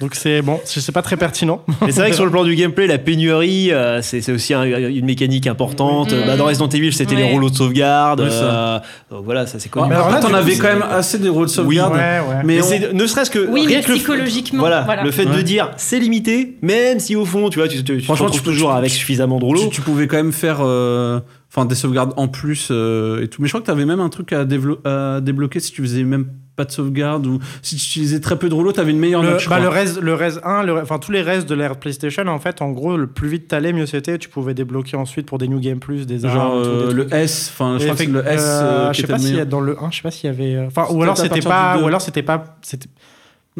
[0.00, 1.62] Donc, c'est bon, c'est pas très pertinent.
[1.82, 4.54] Mais c'est vrai que sur le plan du gameplay, la pénurie, euh, c'est c'est aussi
[4.54, 6.08] un- une mécanique importante.
[6.12, 6.18] Oui.
[6.26, 8.20] Bah, dans Resident Evil, c'était les rouleaux de sauvegarde.
[8.22, 8.34] Oui, ça.
[8.44, 8.78] euh,
[9.10, 9.88] donc voilà, ça c'est connu.
[9.90, 11.92] mais alors là, Après, du t'en avais quand même assez des rôles de sauvegarde.
[11.92, 12.36] ouais, ouais.
[12.44, 15.02] Mais Mais on- c'est ne serait-ce que Oui, rien mais que le- psychologiquement, voilà, voilà.
[15.04, 17.98] le fait de dire c'est limité, même si au fond, tu vois, tu, tu, tu
[17.98, 19.64] te Franchement, tu toujours tu- avec tu- suffisamment de rouleaux.
[19.64, 21.20] tu, tu pouvais quand même faire euh,
[21.52, 23.42] enfin des sauvegardes en plus euh, et tout.
[23.42, 24.44] Mais je crois que t'avais même un truc à
[25.20, 26.26] débloquer si tu faisais même
[26.60, 29.30] pas de sauvegarde ou si tu utilisais très peu de rouleaux, t'avais une meilleure Le,
[29.30, 29.40] note.
[29.40, 29.70] je bah, crois.
[29.70, 32.60] le Res, le Res 1, le- enfin tous les Res de l'ère PlayStation, en fait,
[32.62, 34.18] en gros, le plus vite t'allais, mieux c'était.
[34.18, 37.14] Tu pouvais débloquer ensuite pour des New Game Plus, des armes, Genre des euh, le
[37.14, 39.40] S, enfin je crois que c'est le S euh, euh, je sais pas s'il y
[39.40, 40.58] a dans le 1, je sais pas s'il y avait.
[40.66, 42.88] Enfin, ou alors c'était pas, ou alors c'était pas, c'était.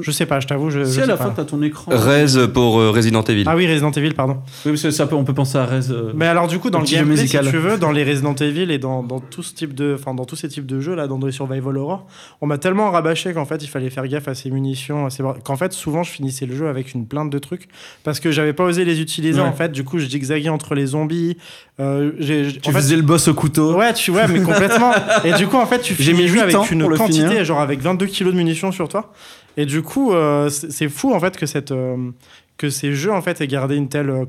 [0.02, 0.84] Je sais pas, je t'avoue, je.
[0.84, 1.24] Si je à sais la pas.
[1.24, 1.92] fin t'as ton écran.
[1.94, 3.44] Rez pour euh, Resident Evil.
[3.46, 4.38] Ah oui, Resident Evil, pardon.
[4.64, 5.90] Oui, parce que ça peut, on peut penser à Rez.
[5.90, 7.48] euh, Mais alors du coup, dans Le gameplay, si musical.
[7.48, 10.24] tu veux, dans les Resident Evil et dans, dans tout ce type de, enfin dans
[10.24, 12.06] tous ces types de jeux là, dans les survival horror,
[12.40, 15.22] on m'a tellement rabâché qu'en fait il fallait faire gaffe à ses munitions, à ses...
[15.44, 17.68] qu'en fait souvent je finissais le jeu avec une plainte de trucs
[18.04, 19.46] parce que j'avais pas osé les utiliser Ouais.
[19.46, 19.70] en fait.
[19.72, 21.36] Du coup, je zigzaguais entre les zombies.
[21.78, 23.74] Euh, Tu en fait, faisais le boss au couteau.
[23.74, 24.92] Ouais, tu vois, mais complètement.
[25.24, 27.60] Et du coup, en fait, tu J'ai finis mis le jeu avec une quantité, genre
[27.60, 29.12] avec 22 kilos de munitions sur toi.
[29.56, 32.10] Et du coup, euh, c'est fou en fait euh,
[32.56, 34.24] que ces jeux en fait aient gardé une telle euh,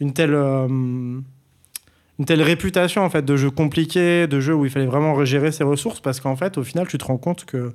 [0.00, 0.34] une telle
[2.18, 5.52] une telle réputation en fait de jeux compliqués, de jeux où il fallait vraiment gérer
[5.52, 7.74] ses ressources parce qu'en fait, au final, tu te rends compte que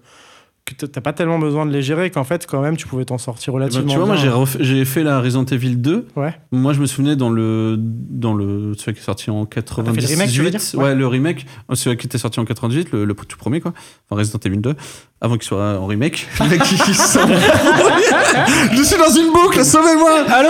[0.66, 3.18] que t'as pas tellement besoin de les gérer qu'en fait quand même tu pouvais t'en
[3.18, 4.46] sortir ben, relativement tu vois, moi bien.
[4.60, 6.08] j'ai fait la Resident Evil 2.
[6.16, 6.34] Ouais.
[6.52, 9.62] Moi je me souvenais dans le dans le celui qui est sorti en fait le
[9.62, 10.06] 98.
[10.08, 10.62] remake, tu veux dire?
[10.76, 10.96] ouais.
[10.96, 13.74] le remake, euh, celui qui était sorti en 98, le, le tout premier quoi.
[14.10, 14.76] Enfin Resident Evil 2
[15.20, 16.28] avant qu'il soit en remake.
[16.40, 20.24] Le mec qui, qui je suis dans une boucle, sauvez-moi.
[20.30, 20.50] Allô?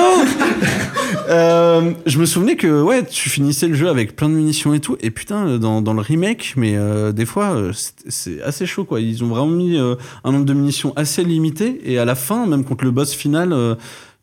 [1.30, 4.80] Euh, je me souvenais que ouais, tu finissais le jeu avec plein de munitions et
[4.80, 8.66] tout et putain dans, dans le remake mais euh, des fois euh, c'est- c'est assez
[8.66, 9.00] chaud quoi.
[9.02, 12.46] Ils ont vraiment mis euh, un nombre de munitions assez limité et à la fin
[12.48, 13.76] même contre le boss final euh,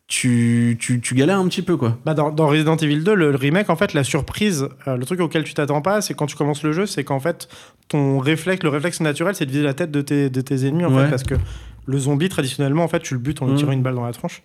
[0.06, 1.98] tu, tu, tu galères un petit peu quoi.
[2.06, 5.04] Bah dans, dans Resident Evil 2, le, le remake, en fait, la surprise, euh, le
[5.04, 7.46] truc auquel tu t'attends pas, c'est quand tu commences le jeu, c'est qu'en fait,
[7.88, 10.86] ton réflexe, le réflexe naturel, c'est de viser la tête de tes, de tes ennemis,
[10.86, 11.04] en Ouais.
[11.04, 11.34] fait, parce que
[11.84, 13.58] le zombie, traditionnellement, en fait, tu le butes en lui Mhm.
[13.58, 14.42] tirant une balle dans la tronche.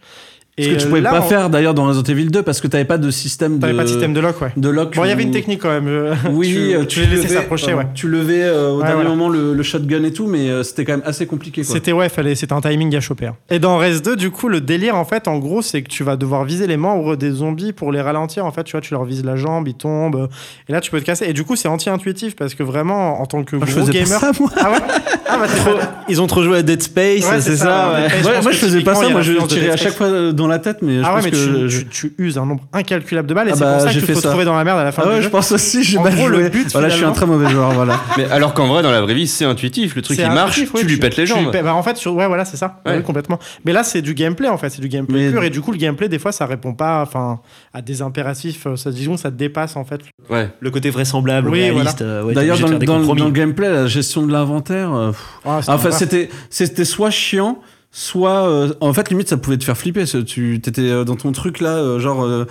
[0.60, 2.62] Ce que tu euh, pouvais là, pas on- faire d'ailleurs dans Resident Evil 2 parce
[2.62, 4.52] que t'avais pas de système de pas de système de lock, ouais.
[4.56, 4.96] de lock.
[4.96, 5.88] Bon, il y avait une technique quand même.
[5.88, 7.88] euh, Oui, tu, euh, tu les laissais levais- s'approcher, euh, ouais.
[7.96, 9.10] Tu levais euh, au Ouais, dernier voilà.
[9.10, 11.64] moment le, le shotgun et tout, mais euh, c'était quand même assez compliqué.
[11.64, 11.74] Quoi.
[11.74, 13.26] C'était ouais, fallait, c'était un timing à choper.
[13.26, 13.36] hein.
[13.50, 16.04] Et dans Res 2, du coup, le délire, en fait, en gros, c'est que tu
[16.04, 18.46] vas devoir viser les membres des zombies pour les ralentir.
[18.46, 20.30] En fait, tu vois, tu leur vises la jambe, ils tombent,
[20.70, 21.26] et là, tu peux te casser.
[21.28, 23.92] Et du coup, c'est anti-intuitif parce que vraiment, en tant que Moi, je gros pas
[23.92, 24.52] gamer, ça, moi.
[24.58, 24.78] ah ouais,
[25.28, 28.02] ah bah Ils ont trop joué à Dead Space, Ouais, c'est ça, ouais.
[28.02, 29.94] Dead Space, Ouais, pense moi je faisais pas ça, moi je tirais Dead à chaque
[29.94, 30.10] Space.
[30.10, 32.14] fois dans la tête, mais je Ah ouais, pense mais que tu, je- tu, tu
[32.18, 34.14] uses un nombre incalculable de balles et Ah c'est bah, pour ça que j'ai tu
[34.14, 35.30] te retrouves dans la merde à la fin Ah ouais, du je jeu.
[35.32, 38.00] pense aussi, j'ai mal gros, le but, voilà, je suis un très mauvais joueur, voilà.
[38.18, 39.96] Mais alors qu'en vrai, dans la vraie vie, c'est intuitif.
[39.96, 41.52] Le truc il marche, ouais, tu lui pètes les jambes.
[41.52, 42.82] bah, en fait, sur- ouais, voilà, c'est ça.
[42.86, 43.02] Ouais.
[43.02, 43.40] Complètement.
[43.66, 44.70] Mais là, c'est du gameplay, en fait.
[44.70, 45.44] C'est du gameplay Mais- pur.
[45.44, 47.40] Et du coup, le gameplay, des fois, ça répond pas enfin,
[47.74, 48.68] à des impératifs.
[48.68, 50.02] euh, Ça, disons, ça dépasse, en fait.
[50.30, 50.50] Ouais.
[50.60, 52.02] Le côté vraisemblable, Oui, réaliste.
[52.02, 55.12] euh, D'ailleurs, dans, le gameplay, la gestion de l'inventaire, euh,
[55.46, 57.60] Ah, enfin, c'était c'était soit chiant,
[57.96, 58.50] soit.
[58.50, 60.04] euh, en fait, limite, ça pouvait te faire flipper.
[60.26, 62.24] Tu étais dans ton truc là, euh, genre.
[62.26, 62.44] euh,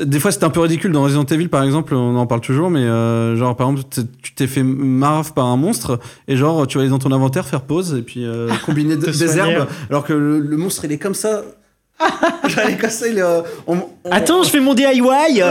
[0.00, 0.90] des fois, c'était un peu ridicule.
[0.90, 3.88] Dans Resident Evil, par exemple, on en parle toujours, mais euh, genre, par exemple,
[4.22, 7.46] tu t'es fait marave par un monstre, et genre, tu vas aller dans ton inventaire,
[7.46, 9.52] faire pause, et puis euh, combiner des soigner.
[9.52, 11.42] herbes, alors que le, le monstre, il est comme ça.
[12.48, 14.86] J'allais casser, il, est, euh, on- on- Attends, je fais mon DIY
[15.30, 15.44] il,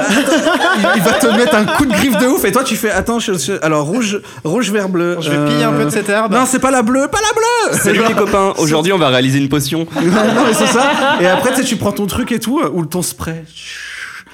[0.95, 3.17] il va te mettre un coup de griffe de ouf et toi tu fais attends
[3.19, 6.31] je, je- alors rouge rouge vert bleu Je vais piller un peu de cette herbe.
[6.33, 7.33] non c'est pas la bleue pas la
[7.73, 7.79] bleue.
[7.79, 9.87] Salut les copains, aujourd'hui on va réaliser une potion.
[9.95, 11.17] non mais c'est ça.
[11.19, 13.43] Et après tu sais tu prends ton truc et tout euh, ou ton spray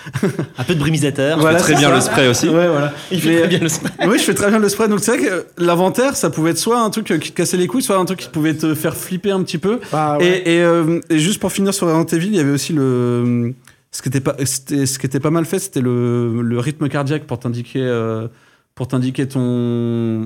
[0.57, 1.39] Un peu de brumisateur.
[1.39, 1.95] Voilà, Très bien ça.
[1.95, 2.47] le spray aussi.
[2.49, 3.91] ouais voilà Il fait très bien le spray.
[4.07, 6.51] oui je fais très bien le spray donc c'est vrai que euh, l'inventaire ça pouvait
[6.51, 8.53] être soit un truc euh, qui te cassait les couilles soit un truc qui pouvait
[8.55, 10.17] te faire flipper un petit peu ouais.
[10.25, 13.53] et, et, euh, et juste pour finir sur Resident Evil il y avait aussi le
[13.91, 17.25] ce qui était pas ce qui était pas mal fait c'était le, le rythme cardiaque
[17.25, 18.27] pour t'indiquer euh,
[18.73, 20.25] pour t'indiquer ton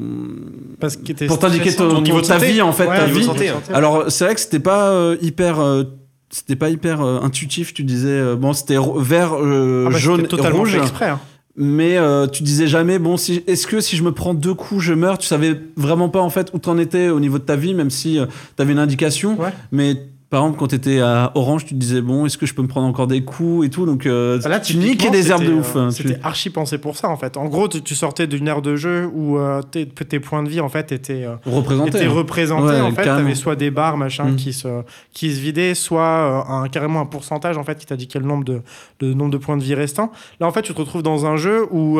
[0.79, 0.97] Parce
[1.27, 2.51] pour t'indiquer ton- ton- de ta santé.
[2.51, 3.25] vie, en fait, Ouais, ta niveau vie.
[3.25, 3.75] de santé, ouais.
[3.75, 5.83] Alors c'est vrai que c'était pas euh, hyper euh,
[6.29, 7.73] c'était pas hyper euh, intuitif.
[7.73, 11.09] Tu disais euh, bon c'était vert, euh, Ah bah, jaune, totalement rouge, fait exprès.
[11.09, 11.19] hein.
[11.55, 14.81] mais euh, tu disais jamais bon si est-ce que si je me prends deux coups
[14.83, 15.17] je meurs?
[15.17, 17.89] Tu savais vraiment pas en fait où t'en étais au niveau de ta vie, même
[17.89, 18.19] si
[18.55, 19.39] t'avais une indication.
[19.39, 19.53] Ouais.
[19.71, 19.95] Mais
[20.29, 22.67] par exemple quand t'étais à Orange, tu te disais bon est-ce que je peux me
[22.67, 23.85] prendre encore des coups et tout.
[23.85, 25.75] Donc euh, Bah Là, tu niquais des herbes de ouf.
[25.75, 25.89] hein.
[25.89, 27.37] Tu- C'était archi pensé pour ça, en fait.
[27.37, 30.49] En gros, tu, tu sortais d'une ère de jeu où euh, tes, tes points de
[30.49, 31.23] vie, en fait, étaient.
[31.25, 31.89] euh, représenté.
[31.97, 33.17] étaient représentés Ouais, en fait carrément.
[33.19, 34.35] t'avais soit des barres machin Mm.
[34.35, 34.67] qui se
[35.13, 38.43] qui se vidaient soit euh, un carrément un pourcentage en fait qui t'indiquait le nombre
[38.43, 38.61] de
[39.01, 41.37] le nombre de points de vie restants là en fait tu te retrouves dans un
[41.37, 41.99] jeu où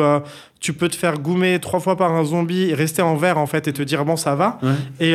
[0.60, 3.68] tu peux te faire goumer trois fois par un zombie rester en vert en fait
[3.68, 4.70] et te dire bon ça va Ouais.
[5.00, 5.14] et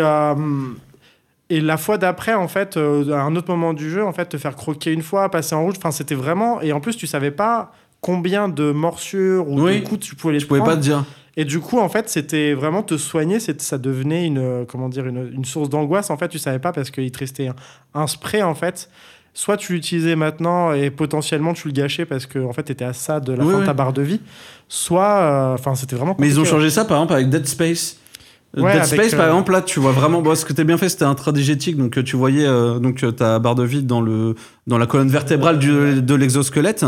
[1.56, 4.26] et la fois d'après, en fait, euh, à un autre moment du jeu, en fait,
[4.28, 6.62] te faire croquer une fois, passer en rouge, enfin, c'était vraiment.
[6.62, 7.72] Et en plus, tu savais pas
[8.02, 9.82] combien de morsures ou Oui.
[9.82, 10.74] de coups tu pouvais les Je pouvais prendre.
[10.76, 11.04] pas te dire.
[11.38, 15.06] Et du coup, en fait, c'était vraiment te soigner, ça devenait une, euh, comment dire,
[15.08, 16.10] une, une source d'angoisse.
[16.10, 17.56] En fait, tu savais pas parce qu'il te restait un,
[17.94, 18.90] un spray, en fait.
[19.34, 22.84] Soit tu l'utilisais maintenant et potentiellement tu le gâchais parce que en fait, tu étais
[22.84, 23.66] à ça de la Oui, fin de oui.
[23.66, 24.20] ta barre de vie.
[24.68, 26.18] Soit, euh, enfin, c'était vraiment.
[26.20, 27.98] Mais ils ont changé ça par exemple avec Dead Space.
[28.58, 30.22] Ouais, Dead Space, par euh, exemple, là, tu vois vraiment.
[30.22, 31.78] Bon, ce que t'as bien fait, c'était intradégétique.
[31.78, 34.36] Donc, euh, tu voyais euh, donc euh, ta barre de vide dans le
[34.68, 36.86] dans la colonne vertébrale du- de l'exosquelette.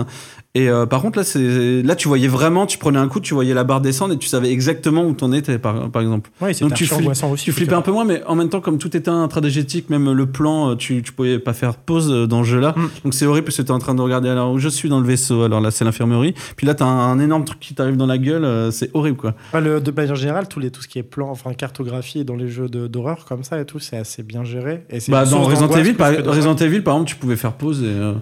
[0.55, 2.67] Et euh, par contre, là, c'est là, tu voyais vraiment.
[2.67, 5.31] Tu prenais un coup, tu voyais la barre descendre et tu savais exactement où t'en
[5.31, 6.29] étais, par, par exemple.
[6.41, 7.43] Ouais, Donc, tu, flippes- aussi.
[7.45, 10.25] tu flippais un peu moins, mais en même temps, comme tout était intradégétique, même le
[10.27, 12.75] plan, euh, tu, tu pouvais pas faire pause euh, dans ce jeu-là.
[12.77, 12.89] Mm.
[13.05, 14.99] Donc c'est horrible parce que t'es en train de regarder alors où je suis dans
[14.99, 16.35] le vaisseau, alors là c'est l'infirmerie.
[16.55, 19.33] Puis là t'as un, un énorme truc qui t'arrive dans la gueule, c'est horrible quoi.
[19.49, 22.49] Enfin, le, de manière générale, les, tout ce qui est plan, enfin cartographie dans les
[22.49, 24.83] jeux d'horreur comme ça et tout, c'est assez bien géré.
[24.91, 26.35] Et Bah, dans Resident Evil, par, que d'horreur.
[26.35, 28.13] Resident Evil, par exemple, tu pouvais faire pause et euh,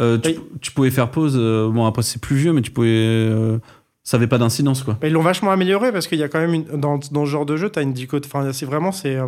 [0.00, 0.38] euh, tu, Oui.
[0.60, 1.34] tu pouvais faire pause.
[1.38, 3.58] euh, bon après c'est plus vieux, mais tu pouvais, euh,
[4.02, 4.98] ça avait pas d'incidence quoi.
[5.02, 7.46] Ils l'ont vachement amélioré parce qu'il y a quand même une, dans, dans ce genre
[7.46, 8.30] de jeu, tu as une dichotomie.
[8.32, 9.18] Enfin, c'est vraiment c'est.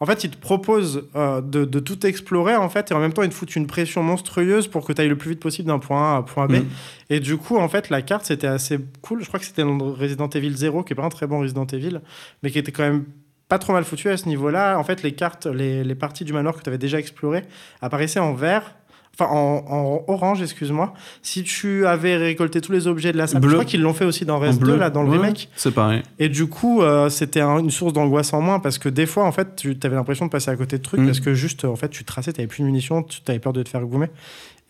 [0.00, 3.12] en fait, ils te proposent euh, de, de tout explorer en fait, et en même
[3.12, 5.66] temps, ils te foutent une pression monstrueuse pour que tu ailles le plus vite possible
[5.68, 6.52] d'un point A à un point B.
[6.52, 6.66] Mm.
[7.10, 9.22] Et du coup, en fait, la carte c'était assez cool.
[9.22, 11.66] Je crois que c'était dans Resident Evil 0, qui est pas un très bon Resident
[11.66, 12.00] Evil,
[12.44, 13.04] mais qui était quand même
[13.48, 14.78] pas trop mal foutu à ce niveau-là.
[14.78, 17.42] En fait, les cartes, les, les parties du manoir que tu avais déjà explorées
[17.82, 18.76] apparaissaient en vert.
[19.20, 20.94] Enfin, en, en orange, excuse-moi.
[21.22, 23.50] Si tu avais récolté tous les objets de la salle, Bleu.
[23.50, 25.48] je crois qu'ils l'ont fait aussi dans Rest 2, là, dans le Ouais, remake.
[25.56, 26.02] C'est pareil.
[26.20, 29.24] Et du coup, euh, c'était un- une source d'angoisse en moins parce que des fois,
[29.24, 31.06] en fait, tu avais l'impression de passer à côté de trucs Mm.
[31.06, 33.62] parce que juste, en fait, tu traçais, tu plus de munitions, tu avais peur de
[33.64, 34.06] te faire goumer.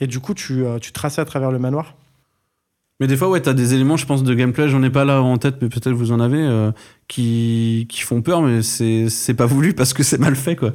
[0.01, 1.95] Et du coup, tu, euh, tu traçais à travers le manoir.
[3.01, 5.23] Mais des fois, ouais, t'as des éléments, je pense, de gameplay, j'en ai pas là
[5.23, 6.73] en tête, mais peut-être vous en avez, euh,
[7.07, 10.73] qui, qui font peur, mais c'est pas voulu parce que c'est mal fait, quoi.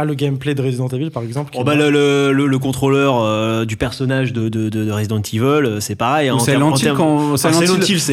[0.00, 1.52] Ah, le gameplay de Resident Evil, par exemple.
[1.56, 5.18] Oh bah, le, le, le- le contrôleur euh, du personnage de, de, de- de Resident
[5.20, 6.28] Evil, euh, c'est pareil.
[6.28, 6.70] hein, quand Ah, c'est en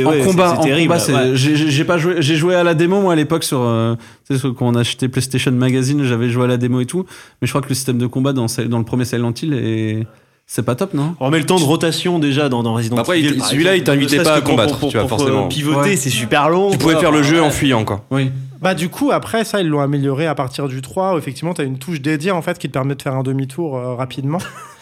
[0.09, 0.87] ouais, combat, c'est- en c'est terrible.
[0.87, 1.31] combat, c'est- ouais.
[1.35, 3.93] j'ai- pas joué, j'ai joué à la démo moi à l'époque sur, euh,
[4.27, 7.05] tu sais, quand on a acheté PlayStation Magazine, j'avais joué à la démo et tout,
[7.39, 10.07] mais je crois que le système de combat dans, dans le premier Silent Hill est,
[10.47, 11.13] c'est pas top, non?
[11.19, 13.39] On met le temps de rotation déjà dans, dans Resident Evil.
[13.41, 15.47] celui-là, il t'invitait pas à combattre, pour- tu vois, pour, forcément.
[15.49, 15.95] Pivoter, Ouais.
[15.97, 16.71] c'est super long.
[16.71, 17.51] Tu pouvais faire le jeu en Ouais.
[17.51, 18.05] fuyant, quoi.
[18.09, 18.31] Oui.
[18.65, 21.13] Bah, du coup, après, ça, ils l'ont amélioré à partir du 3.
[21.13, 23.21] Où, effectivement, tu as une touche dédiée en fait qui te permet de faire un
[23.21, 24.39] demi-tour euh, rapidement.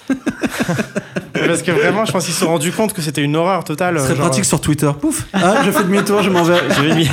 [1.34, 4.00] Parce que vraiment, je pense qu'ils se sont rendus compte que c'était une horreur totale.
[4.00, 4.90] Ce euh, genre, pratique sur Twitter.
[5.02, 5.28] Pouf.
[5.34, 6.58] Ah, je fais demi-tour, je m'en vais.
[6.70, 7.10] Je vais mis-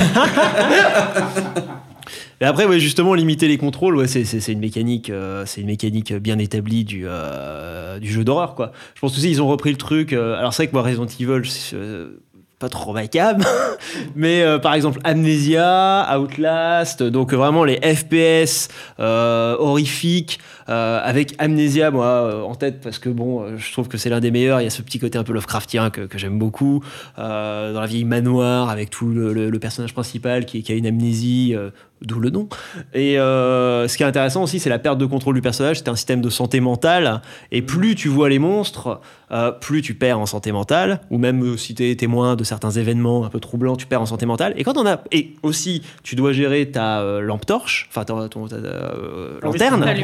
[2.39, 5.61] Et après, ouais, justement, limiter les contrôles, ouais, c'est, c'est, c'est une mécanique, euh, c'est
[5.61, 8.71] une mécanique bien établie du, euh, du jeu d'horreur, quoi.
[8.95, 10.11] Je pense aussi ils ont repris le truc.
[10.13, 12.19] euh, alors c'est vrai que moi, Resident Evil, c'est, euh,
[12.61, 13.39] pas trop ma cam,
[14.15, 20.39] mais euh, par exemple Amnesia, Outlast, donc vraiment les FPS euh, horrifiques
[20.69, 24.09] euh, avec Amnesia, moi euh, en tête parce que bon, euh, je trouve que c'est
[24.09, 24.61] l'un des meilleurs.
[24.61, 26.83] Il y a ce petit côté un peu Lovecraftien que, que j'aime beaucoup
[27.19, 30.75] euh, dans la vieille manoir avec tout le, le- le personnage principal qui, qui a
[30.75, 31.53] une amnésie.
[31.55, 31.69] euh,
[32.03, 32.49] D'où le nom.
[32.95, 35.77] Et euh, ce qui est intéressant aussi, c'est la perte de contrôle du personnage.
[35.77, 37.21] C'est un système de santé mentale.
[37.51, 39.01] Et plus tu vois les monstres,
[39.31, 41.01] euh, plus tu perds en santé mentale.
[41.11, 44.01] Ou même euh, si tu es témoin de certains événements un peu troublants, tu perds
[44.01, 44.55] en santé mentale.
[44.57, 45.03] Et quand on a.
[45.11, 49.49] Et aussi, tu dois gérer ta euh, lampe torche, enfin ta, euh, Ah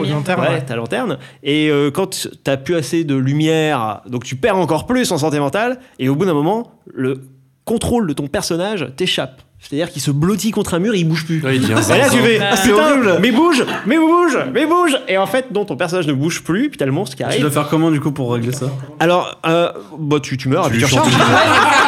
[0.03, 0.46] oui, lanterne.
[0.49, 1.17] Ouais, ta lanterne.
[1.43, 5.39] Et euh, quand t'as plus assez de lumière, donc tu perds encore plus en santé
[5.39, 5.79] mentale.
[5.99, 7.21] Et au bout d'un moment, le
[7.65, 9.41] contrôle de ton personnage t'échappe.
[9.59, 11.41] C'est-à-dire qu'il se blottit contre un mur et il bouge plus.
[11.43, 13.17] Ouais, il devient Et là, tu fais, Ah, c'est putain, horrible.
[13.19, 14.95] mais bouge, mais bouge, mais bouge.
[15.07, 17.27] Et en fait, non, ton personnage ne bouge plus, puis t'as le monstre qui Tu
[17.27, 17.41] arrive.
[17.41, 18.67] dois faire comment du coup pour régler ça?
[18.99, 21.21] Alors, euh, bah, tu, tu meurs, et puis tu chantes recharges.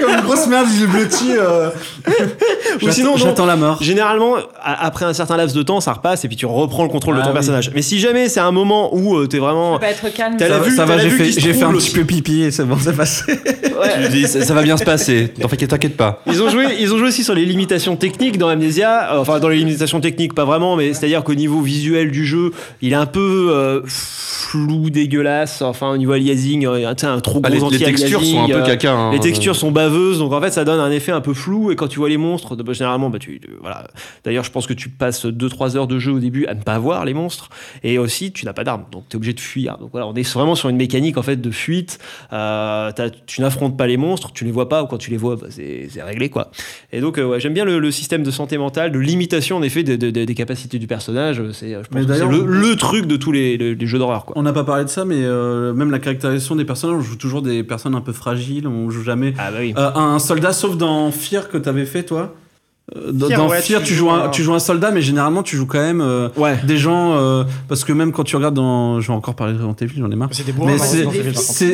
[0.00, 1.30] Comme une grosse merde, il est blotti.
[1.32, 1.70] euh.
[2.82, 3.16] Ou sinon, non.
[3.16, 3.82] j'attends la mort.
[3.82, 6.88] Généralement, a- après un certain laps de temps, ça repasse et puis tu reprends le
[6.88, 7.34] contrôle de Ah ton oui.
[7.34, 7.70] personnage.
[7.74, 9.74] Mais si jamais c'est un moment où euh, t'es vraiment.
[9.74, 10.36] Ça peut être calme.
[10.38, 12.42] T'as Ça, va- vue- ça t'as va, j'ai fait, j'ai fait un petit peu pipi
[12.42, 13.22] et c'est bon, c'est passé.
[14.04, 15.28] Tu dis, ça, ça va bien se passer.
[15.40, 16.22] T'inquiète, t'inquiète pas.
[16.26, 19.14] Ils ont joué, ils ont joué aussi sur les limitations techniques dans Amnesia.
[19.14, 22.52] Euh, Enfin, dans les limitations techniques, pas vraiment, mais c'est-à-dire qu'au niveau visuel du jeu,
[22.80, 25.60] il est un peu euh, flou, dégueulasse.
[25.62, 28.54] Enfin, au niveau aliasing, euh, un trop Ah, gros les, les textures sont un peu
[28.60, 28.92] anti-aliasing, caca.
[28.92, 29.10] hein.
[29.12, 31.70] Les textures sont baveuses, donc en fait ça donne un effet un peu flou.
[31.70, 33.86] Et quand tu vois les monstres, bah, généralement, bah, tu, euh, voilà.
[34.24, 36.78] D'ailleurs, je pense que tu passes 2-3 heures de jeu au début à ne pas
[36.78, 37.48] voir les monstres.
[37.82, 39.78] Et aussi, tu n'as pas d'armes, donc tu es obligé de fuir.
[39.78, 41.98] Donc voilà, on est vraiment sur une mécanique en fait de fuite.
[42.32, 42.90] Euh,
[43.26, 45.46] tu n'affrontes pas les monstres, tu les vois pas, ou quand tu les vois, bah,
[45.50, 46.50] c'est réglé quoi.
[46.92, 49.62] Et donc, euh, ouais, j'aime bien le, le système de santé mentale, de limitation en
[49.62, 51.42] effet de- de- de- des capacités du personnage.
[51.52, 51.74] C'est,
[52.30, 54.36] le, le truc de tous les, les- les jeux d'horreur quoi.
[54.38, 57.16] On n'a pas parlé de ça, mais euh, même la caractérisation des personnages, on joue
[57.16, 59.34] toujours des personnes un peu fragiles, on joue jamais.
[59.38, 59.74] Ah bah oui.
[59.76, 62.34] Euh, un soldat, sauf dans Fear que t'avais fait toi?
[62.96, 65.00] Euh, dans Fear, dans ouais, Fear, tu tu, joues un, tu joues un soldat, mais
[65.02, 66.56] généralement tu joues quand même euh, Ouais.
[66.64, 67.14] des gens.
[67.16, 69.00] euh, parce que même quand tu regardes dans.
[69.00, 70.28] Je vais encore parler de Resident Evil, j'en ai marre.
[70.32, 71.04] C'est des bourrins c'est,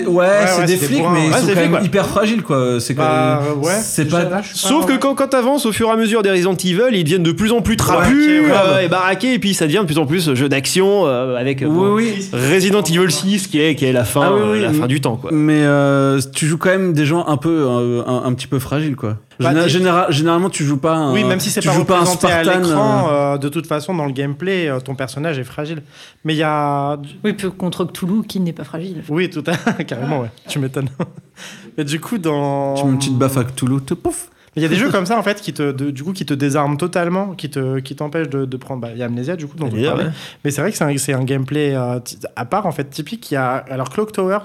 [0.07, 1.13] ouais, Ouais, c'est ouais, des flics, bourrins.
[1.15, 2.81] mais Ouais, ils c'est sont des quand flics, même hyper fragiles, quoi.
[2.81, 3.43] C'est quand Bah,
[3.81, 4.25] c'est pas.
[4.25, 7.05] là, Sauf que quand, quand t'avances au fur et à mesure des Resident Evil, ils
[7.05, 9.99] deviennent de plus en plus trapus euh, et baraqués, et puis ça devient de plus
[9.99, 12.31] en plus jeu d'action euh, avec euh, bon, Oui, oui.
[12.55, 15.01] Resident Evil 6 qui est, qui est la, fin, Ah oui, euh, la fin du
[15.01, 15.17] temps.
[15.17, 15.31] Quoi.
[15.33, 18.97] Mais euh, tu joues quand même des gens un peu, euh, un petit peu fragiles,
[18.97, 19.17] quoi.
[19.39, 21.13] Général- t'es- général- généralement, tu joues pas un.
[21.13, 22.61] Oui, même si c'est tu pas joues pas un représenté à Spartan.
[22.63, 25.83] l'écran, euh, euh, de toute façon, dans le gameplay, euh, ton personnage est fragile.
[26.25, 26.97] Mais il y a.
[27.25, 29.03] Oui, puis contre Cthulhu, qui n'est pas fragile.
[29.09, 30.31] Oui, tout à carrément, ouais.
[30.49, 30.89] Tu m'étonnes.
[31.79, 32.75] Mais du coup, dans.
[32.75, 34.31] Tu mets une petite baffe à Cthulhu, te pouf.
[34.59, 36.25] Il y a des jeux comme ça, en fait, qui te, de- du coup, qui
[36.25, 38.81] te désarment totalement, qui te, qui t'empêchent de, de prendre.
[38.81, 40.05] Bah, il y a Amnesia, du coup, dont on parlait.
[40.05, 40.11] ouais.
[40.45, 41.99] Mais c'est vrai que c'est un, gameplay euh,
[42.37, 43.31] à part, en fait, typique.
[43.31, 43.57] Il y a.
[43.69, 44.39] Alors, Clock Towers.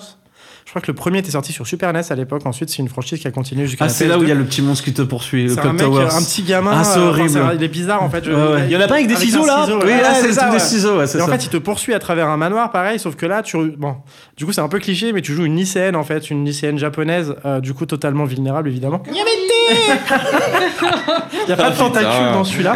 [0.71, 2.43] Je crois que le premier était sorti sur Super NES à l'époque.
[2.45, 4.35] Ensuite, c'est une franchise qui a continué jusqu'à Ah, c'est là où il y a
[4.35, 4.37] PS2.
[4.37, 6.15] le petit monstre qui te poursuit, le C'est un Clock mec, Towers.
[6.15, 6.71] un petit gamin.
[6.73, 7.41] Ah, c'est euh, enfin, horrible.
[7.55, 8.23] il est bizarre en fait.
[8.23, 8.61] je- Ouais, ouais.
[8.67, 10.47] Il y en a pas avec des ciseaux là ciseau, Oui, Ah, c'est ça, tout
[10.47, 10.59] des ouais.
[10.61, 11.33] ciseaux, ouais, c'est Et en ça.
[11.33, 13.57] fait, il te poursuit à travers un manoir, pareil, sauf que là, tu.
[13.77, 13.97] Bon,
[14.37, 16.77] du coup, c'est un peu cliché, mais tu joues une lycéenne, en fait, une lycéenne
[16.77, 19.03] japonaise, euh, du coup, totalement vulnérable, évidemment.
[19.07, 19.11] Il
[21.47, 22.31] n'y a pas de tentacules putain.
[22.31, 22.75] dans celui-là.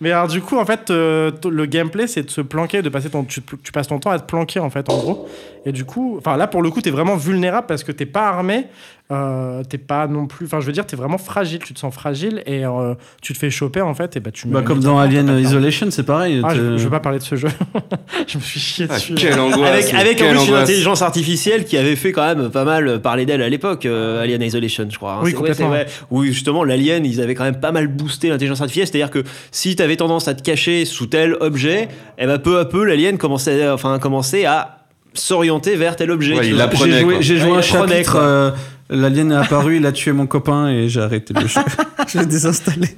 [0.00, 2.88] Mais alors, du coup, en fait, euh, t- le gameplay, c'est de se planquer, de
[2.90, 3.24] passer ton.
[3.24, 5.28] Tu, tu passes ton temps à te planquer, en fait, en gros.
[5.66, 8.28] Et du coup, enfin, là, pour le coup, t'es vraiment vulnérable parce que t'es pas
[8.28, 8.66] armé,
[9.10, 10.44] euh, t'es pas non plus.
[10.46, 13.38] Enfin, je veux dire, t'es vraiment fragile, tu te sens fragile et euh, tu te
[13.38, 16.42] fais choper, en fait, et bah, tu Bah, comme dans Alien Isolation, c'est pareil.
[16.44, 17.48] ah, je, je veux pas parler de ce jeu.
[18.26, 19.14] je me suis chié Ah, dessus.
[19.14, 19.70] quelle angoisse.
[19.70, 23.00] Avec, avec en quelle plus une intelligence artificielle qui avait fait quand même pas mal
[23.00, 25.14] parler d'elle à l'époque, euh, Alien Isolation, je crois.
[25.14, 25.18] hein.
[25.22, 25.72] Oui, ouais, complètement.
[26.10, 28.88] Oui, justement, l'Alien, ils avaient quand même pas mal boosté l'intelligence artificielle.
[28.88, 31.88] C'est-à-dire que si tu avais tendance à te cacher sous tel objet,
[32.18, 34.80] eh ben, peu à peu, l'Alien commençait, enfin, commençait à
[35.14, 36.34] s'orienter vers tel objet.
[36.36, 37.20] Ouais, il J'ai joué, quoi.
[37.20, 38.16] j'ai joué Ouais, un chapitre.
[38.20, 38.50] euh,
[38.90, 41.60] L'alien est apparu, il a tué mon copain et j'ai arrêté le jeu.
[42.06, 42.88] je l'ai désinstallé.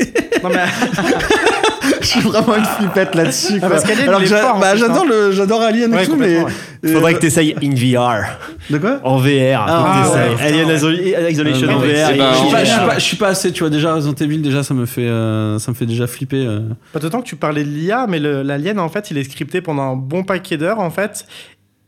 [0.42, 0.64] Non, mais
[2.00, 3.60] je suis vraiment une flippette là-dessus.
[3.62, 6.36] Ah, bah, j'adore le, j'adore Alien et Ouais, tout, mais.
[6.38, 6.48] complètement,
[6.82, 8.24] Il faudrait que tu essayes in VR.
[8.68, 8.98] De quoi?
[9.04, 9.64] En VR.
[9.68, 10.30] Ah, ouais, t'essayes.
[10.34, 10.76] putain, Alien ouais.
[10.76, 11.86] Isol- Isolation Euh, en VR.
[11.86, 12.86] je suis, pas, je, suis Ouais.
[12.86, 13.70] pas, je suis pas assez, tu vois.
[13.70, 16.44] Déjà, Resident Evil, déjà, ça me fait, euh, ça me fait déjà flipper.
[16.46, 16.60] euh.
[16.92, 19.60] Pas d'autant que tu parlais de l'IA, mais le- l'alien, en fait, il est scripté
[19.60, 21.26] pendant un bon paquet d'heures, en fait.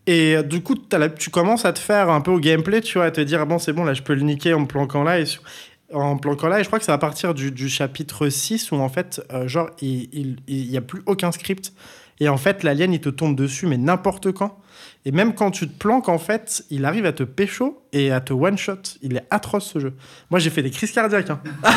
[0.09, 0.75] Et euh, du coup,
[1.19, 3.59] tu commences à te faire un peu au gameplay, tu vois, à te dire, bon,
[3.59, 5.21] c'est bon, là, je peux le niquer en me planquant là.
[5.21, 5.25] Et
[5.93, 9.21] en planquant là, je crois que c'est à partir du, chapitre 6 où, en fait,
[9.35, 11.75] euh, genre, il il- il y a plus aucun script.
[12.21, 14.59] Et en fait, l'alien, il te tombe dessus, mais n'importe quand.
[15.05, 18.21] Et même quand tu te planques, en fait, il arrive à te pécho et à
[18.21, 18.75] te one-shot.
[19.03, 19.93] Il est atroce, ce jeu.
[20.31, 21.31] Moi, j'ai fait des crises cardiaques.
[21.31, 21.41] hein.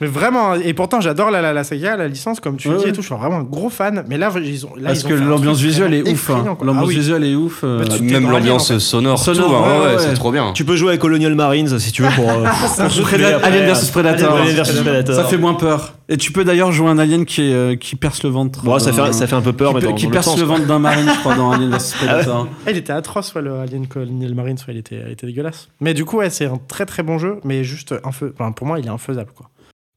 [0.00, 0.58] mais vraiment, hein.
[0.64, 2.92] et pourtant, j'adore la, la, la saga, la licence, comme tu Ouais, dis et ouais.
[2.92, 3.02] tout.
[3.02, 4.04] Je suis vraiment un gros fan.
[4.08, 4.70] Mais là, ils ont.
[4.76, 6.30] Là, Parce ils ont que fait un l'ambiance truc visuelle est vraiment ouf.
[6.30, 6.34] hein.
[6.36, 6.66] effrayant, quoi.
[6.66, 6.94] L'ambiance Ah oui.
[6.96, 7.60] visuelle est ouf.
[7.64, 8.78] euh, Bah, tu- Même t'es dans l'ambiance l'alien, en fait.
[8.80, 9.98] sonore, Sonore, tout, hein, ouais, ouais, ouais.
[10.00, 10.52] c'est trop bien.
[10.52, 12.30] Tu peux jouer avec Colonial Marines si tu veux pour.
[12.30, 12.44] euh,
[12.78, 13.48] pour Prédat- après.
[13.48, 14.36] Alien versus Predator.
[14.36, 15.14] Alien versus Predator.
[15.16, 15.94] Ça fait moins peur.
[16.08, 18.62] Et tu peux d'ailleurs jouer un alien qui, est, euh, qui perce le ventre.
[18.62, 20.10] Bon, ça d'un- fait, ça fait un peu peur, qui, mais peut- dans, qui dans
[20.10, 22.46] le perce sens, le ventre d'un marine, je crois, dans Alien vs Predator.
[22.66, 25.68] Ah, il était atroce, ouais, le Alien Colonial Marines, ouais, il était, il était dégueulasse.
[25.80, 28.32] Mais du coup, ouais, c'est un très très bon jeu, mais juste infeu...
[28.38, 29.50] enfin, pour moi, il est infaisable, quoi.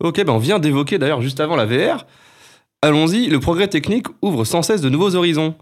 [0.04, 2.06] Ok, ben on vient d'évoquer d'ailleurs juste avant la VR.
[2.84, 5.56] Allons-y, le progrès technique ouvre sans cesse de nouveaux horizons.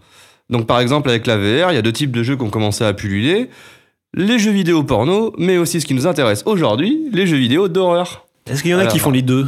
[0.50, 2.50] Donc par exemple avec la VR, il y a deux types de jeux qui ont
[2.50, 3.48] commencé à pulluler.
[4.14, 8.26] Les jeux vidéo porno, mais aussi ce qui nous intéresse aujourd'hui, les jeux vidéo d'horreur.
[8.46, 9.46] Est-ce qu'il y en a Alors, qui font les deux?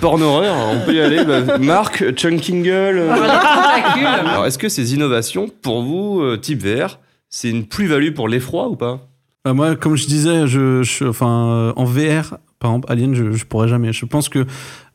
[0.00, 1.24] Porno horreur, on peut y aller.
[1.24, 2.98] bah, Marc, Chunkingle.
[2.98, 3.12] euh.
[3.12, 6.98] Alors est-ce que ces innovations, pour vous, euh, type VR,
[7.38, 9.08] c'est une plus-value pour l'effroi ou pas?
[9.44, 13.30] Bah, moi, comme je disais, je, je- enfin, euh, en VR, par exemple, Alien, je,
[13.32, 13.92] je pourrais jamais.
[13.92, 14.46] Je pense que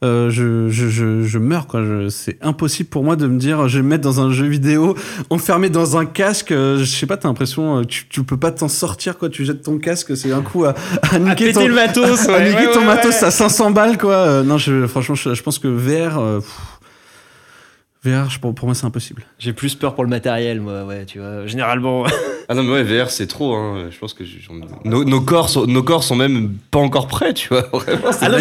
[0.03, 1.83] euh, je, je, je, je meurs, quoi.
[1.83, 4.47] Je- C'est impossible pour moi de me dire, je vais me mettre dans un jeu
[4.47, 4.95] vidéo,
[5.29, 6.51] enfermé dans un casque.
[6.51, 9.29] euh, je sais pas, t'as l'impression, tu, tu peux pas t'en sortir, quoi.
[9.29, 10.73] Tu jettes ton casque, c'est un coup à,
[11.11, 13.27] à niquer péter ton, le matos, à ouais, niquer ouais, ton ouais, matos ouais.
[13.27, 14.15] à 500 balles, quoi.
[14.15, 16.59] Euh, non, je, franchement, je, je pense que VR, euh, pff,
[18.03, 19.23] VR, je- pour, pour moi, c'est impossible.
[19.37, 21.45] J'ai plus peur pour le matériel, moi, ouais, tu vois.
[21.47, 22.03] Généralement.
[22.49, 23.53] Ah non mais ouais, VR c'est trop.
[23.55, 23.85] Hein.
[23.91, 24.25] Je pense que
[24.83, 27.61] nos, nos corps sont, nos corps sont même pas encore prêts, tu vois.
[27.71, 28.37] Vraiment, Ah non,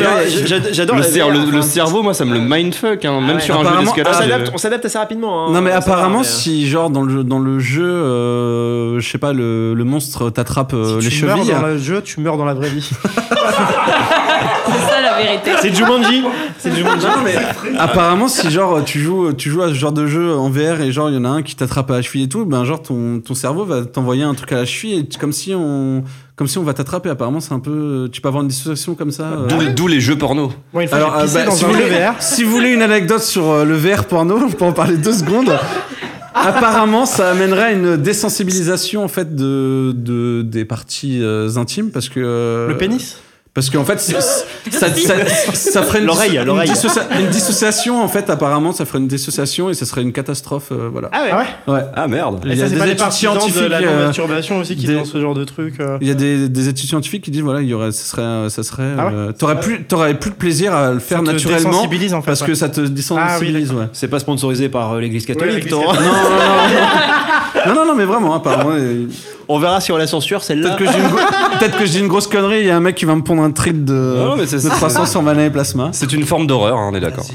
[0.73, 3.41] j'adore le, VR, le- cerveau, moi, ça me le mindfuck, hein, même ouais.
[3.41, 4.15] sur un jeu d'escalade.
[4.15, 5.47] s'adapte, on s'adapte assez rapidement.
[5.47, 5.53] hein.
[5.53, 9.33] Non mais apparemment mais- si genre dans le dans le jeu euh, je sais pas
[9.33, 12.37] le, le monstre t'attrape euh, Si les tu meurs chevilles dans le jeu, tu meurs
[12.37, 12.91] dans la vraie vie.
[14.67, 15.51] C'est ça la vérité.
[15.61, 16.23] C'est Jumanji
[16.59, 17.07] C'est Jumanji.
[17.07, 17.35] Non, mais
[17.79, 20.93] apparemment si genre tu joues tu joues à ce genre de jeu en VR et
[20.93, 22.83] genre il y en a un qui t'attrape à la cheville et tout ben genre
[22.83, 26.05] ton, ton cerveau va t'envoyer un truc à la cheville et comme si on
[26.37, 29.11] comme si on va t'attraper apparemment c'est un peu tu peux avoir une dissociation comme
[29.11, 29.73] ça euh.
[29.75, 30.53] D'où les jeux porno.
[30.73, 32.15] Fois, Alors, euh, bah, si, vous voulez, VR.
[32.21, 35.13] si vous voulez une anecdote sur euh, le VR porno, on peut en parler deux
[35.13, 35.53] secondes.
[36.35, 42.09] Apparemment, ça amènerait à une désensibilisation en fait de, de des parties euh, intimes parce
[42.09, 43.19] que euh, Le pénis?
[43.53, 44.87] Parce qu'en fait ça, ça,
[45.53, 46.71] ça ferait une, L'oreille, une l'oreille.
[46.71, 50.69] dissocia- une dissociation en fait apparemment ça ferait une dissociation et ça serait une catastrophe
[50.71, 51.09] euh, voilà.
[51.13, 51.31] Ah ouais.
[51.33, 51.39] Ah
[51.69, 51.81] ouais Ouais.
[51.97, 52.41] Ah merde.
[52.45, 53.69] Il Et y ça, a c'est des pas les études partisans de scientifiques.
[53.71, 55.75] la euh, aussi qui des- dans ce genre de truc.
[55.81, 55.99] euh.
[56.01, 58.51] il y a des, des études scientifiques qui disent voilà il y aurait ça serait
[58.51, 61.25] ça serait Ah ouais euh, t'aurais plus t'aurais plus de plaisir à le faire Ça
[61.25, 62.47] te naturellement désensibilise, en fait, parce ouais.
[62.47, 63.87] que ça te désensibilise ouais.
[63.93, 67.87] C'est pas sponsorisé par euh, l'église Ouais, catholique, l'église non non, non, non, non, non,
[67.87, 68.71] non, mais vraiment, apparemment.
[68.75, 69.07] euh,
[69.49, 70.77] On verra si on la censure celle-là.
[70.77, 72.81] Peut-être que, j'ai une peut-être que je dis une grosse connerie, il y a un
[72.81, 73.93] mec qui va me pondre un trip de,
[74.25, 75.91] Non, mais c'est- de 300 sur Mana et Plasma.
[75.93, 77.25] C'est une forme d'horreur, hein, on est d'accord.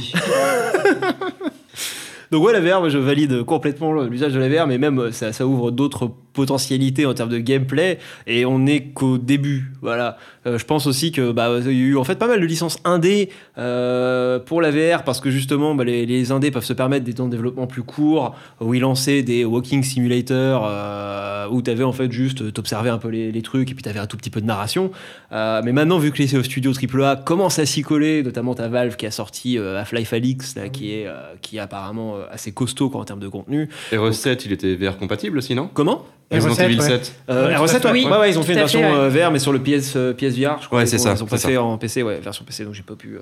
[2.32, 5.12] Donc ouais, la VR, moi, je valide complètement l'usage de la VR, mais même euh,
[5.12, 9.72] ça, ça ouvre d'autres potentialités en termes de gameplay, et on n'est qu'au début.
[9.82, 10.18] Voilà.
[10.46, 12.46] Euh, je pense aussi que bah, il y a eu en fait pas mal de
[12.46, 16.74] licences indé euh, pour la VR parce que justement bah, les, les indés peuvent se
[16.74, 21.62] permettre des temps de développement plus courts, où ils lançaient des walking simulators euh, où
[21.62, 24.00] tu avais en fait juste t'observais un peu les, les trucs et puis tu avais
[24.00, 24.92] un tout petit peu de narration.
[25.32, 28.96] Euh, mais maintenant, vu que les studios AAA commencent à s'y coller, notamment ta Valve
[28.96, 32.52] qui a sorti euh, Half-Life Alyx, là, qui, est, euh, qui est apparemment euh, assez
[32.52, 33.70] costaud quoi, en termes de contenu.
[33.92, 36.06] Et Recette, il était VR compatible aussi, non Comment?
[36.32, 36.86] Resident Recette, Evil ouais.
[36.88, 37.16] 7.
[37.30, 37.86] euh, Ouais, R7, tout à fait.
[37.88, 37.92] ouais.
[37.94, 38.86] Oui, ouais, ouais, ils ont fait une fait, version ouais.
[38.98, 40.80] euh, VR, mais sur le PS, euh, PSVR, je crois.
[40.80, 41.48] Ouais, c'est ont- ça, Ils ont c'est pas ça.
[41.50, 43.20] fait en PC, ouais, version PC, donc j'ai pas pu euh,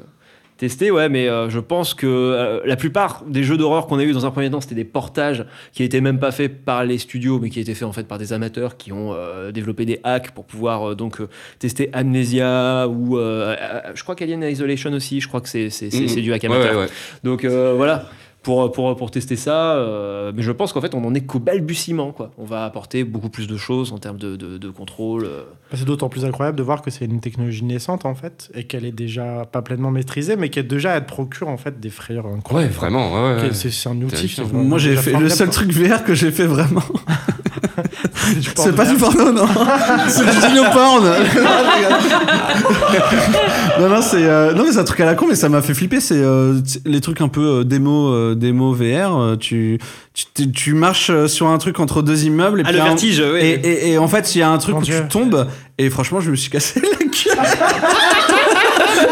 [0.57, 4.03] tester, ouais, mais euh, je pense que euh, la plupart des jeux d'horreur qu'on a
[4.03, 6.97] eu dans un premier temps, c'était des portages qui étaient même pas faits par les
[6.97, 9.99] studios, mais qui étaient faits en fait par des amateurs qui ont euh, développé des
[10.03, 11.17] hacks pour pouvoir euh, donc
[11.59, 15.89] tester Amnesia ou euh, euh, je crois qu'Alien Isolation aussi, je crois que c'est c'est-
[15.89, 16.73] c'est- c'est du hack amateur.
[16.75, 16.87] ouais, ouais.
[17.23, 18.05] Donc euh, voilà.
[18.43, 21.39] Pour, pour, pour tester ça, euh, mais je pense qu'en fait on en est qu'au
[21.39, 22.11] balbutiement.
[22.11, 22.31] Quoi.
[22.37, 25.23] On va apporter beaucoup plus de choses en termes de, de, de contrôle.
[25.23, 25.43] euh.
[25.73, 28.83] C'est d'autant plus incroyable de voir que c'est une technologie naissante en fait et qu'elle
[28.83, 32.33] est déjà pas pleinement maîtrisée, mais qu'elle déjà elle procure en fait des frayeurs Ouais,
[32.33, 32.73] incroyables.
[32.73, 33.53] vraiment, ouais, ouais, ouais.
[33.53, 34.35] C'est c'est un outil.
[34.51, 36.83] Moi, j'ai fait le seul truc VR que j'ai fait vraiment.
[38.55, 39.45] C'est pas du porno, non.
[40.07, 41.05] c'est du dino porn.
[43.79, 45.61] non, non, c'est euh, non, mais c'est un truc à la con, mais ça m'a
[45.61, 45.99] fait flipper.
[45.99, 49.17] C'est euh, les trucs un peu euh, démo, euh, démo VR.
[49.19, 49.79] euh, tu,
[50.13, 52.85] tu, tu- tu marches sur un truc entre deux immeubles et Ah, puis le un-
[52.85, 53.39] vertige, oui.
[53.41, 55.01] Et, et- et en fait, il y a un truc Mon où Dieu.
[55.01, 55.47] tu tombes
[55.77, 56.99] et franchement, je me suis cassé la gueule.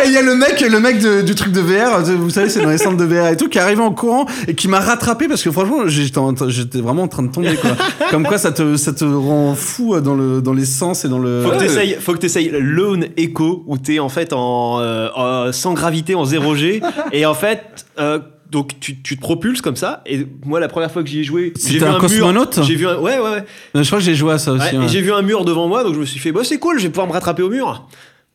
[0.03, 2.29] Et il y a le mec, le mec de- du truc de VR, de- vous
[2.29, 4.55] savez, c'est dans les centres de VR et tout, qui est arrivé en courant et
[4.55, 7.71] qui m'a rattrapé parce que franchement, j'étais vraiment en train de tomber, quoi.
[8.11, 11.19] Comme quoi, ça te, ça te rend fou dans, le, dans les sens et dans
[11.19, 11.43] le.
[11.43, 15.73] Faut que t'essayes, faut que t'essayes Lone Echo où t'es en fait en, euh, sans
[15.73, 16.81] gravité en 0 G
[17.11, 17.61] et en fait
[17.99, 21.19] euh, donc tu, tu te propulses comme ça et moi la première fois que j'y
[21.19, 23.45] ai joué j'ai vu un un cosmonaute j'ai vu un ouais ouais, ouais.
[23.75, 24.75] Je crois que j'ai joué à ça aussi.
[24.75, 26.77] Ouais, j'ai vu un mur devant moi donc je me suis fait bah c'est cool
[26.77, 27.87] je vais pouvoir me rattraper au mur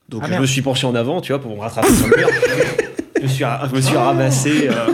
[0.08, 0.42] donc Ah, je merde.
[0.42, 2.28] me suis penché en avant tu vois pour me rattraper sur le mur
[3.16, 4.86] je me suis, je me suis ramassé euh,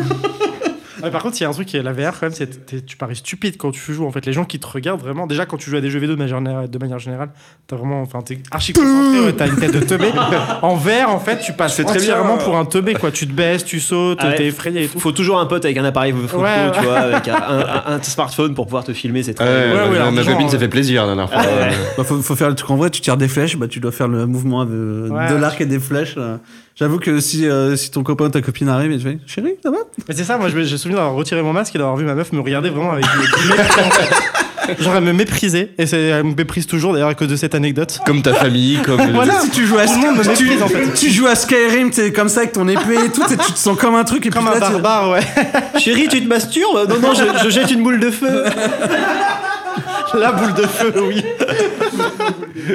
[1.02, 2.84] Ouais, par contre, il y a un truc qui est la VR quand même, c'est
[2.86, 4.06] tu parais stupide quand tu joues.
[4.06, 5.98] En fait, les gens qui te regardent vraiment, déjà quand tu joues à des jeux
[5.98, 7.30] vidéo de manière générale, de manière générale
[7.66, 10.08] t'as vraiment, enfin, t'es archi concentré, t'as une tête de teubé.
[10.62, 12.44] en VR, en fait, tu passes C'est très entièrement bien.
[12.44, 13.10] pour un teubé, quoi.
[13.10, 14.34] Tu te baisses, tu sautes, Ah ouais.
[14.36, 14.98] t'es effrayé et tout.
[15.00, 18.02] faut toujours un pote avec un appareil photo Ouais, tu vois avec un, un- un
[18.02, 21.02] smartphone pour pouvoir te filmer c'est très Ouais, ouais, ma- ma copine euh, fait plaisir
[21.06, 21.42] la dernière fois.
[21.42, 21.68] Ah.
[21.96, 23.92] Bah, faut, faut faire le truc en vrai, tu tires des flèches, bah, tu dois
[23.92, 25.08] faire le mouvement de,
[25.40, 26.16] l'arc et des flèches.
[26.16, 26.38] là.
[26.74, 29.54] J'avoue que si, euh, si ton copain ou ta copine arrive et tu fais Chérie,
[29.62, 29.76] ça va?
[30.08, 32.04] Mais c'est ça, moi, je me- j'ai souvenir d'avoir retiré mon masque et d'avoir vu
[32.04, 34.82] ma meuf me regarder vraiment avec du mépris, en fait.
[34.82, 37.54] Genre, elle me méprisait, et c'est- elle me méprise toujours d'ailleurs à cause de cette
[37.54, 37.98] anecdote.
[38.06, 39.00] Comme ta famille, comme.
[39.12, 39.40] Voilà.
[39.40, 40.94] Si tu joues à Tout le monde me tu, méprise, en fait.
[40.94, 43.58] tu joues à Skyrim, t'es comme ça avec ton épée et tout, et tu te
[43.58, 45.20] sens comme un truc et Comme puis un là, tu- barbare, ouais.
[45.80, 46.88] chérie tu te masturbes?
[46.88, 48.44] Non non je, je jette une boule de feu
[50.14, 51.22] La boule de feu, oui.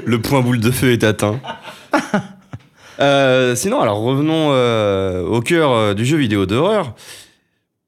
[0.06, 1.39] Le point boule de feu est atteint.
[3.00, 6.95] Euh, sinon, alors revenons euh, au cœur euh, du jeu vidéo d'horreur.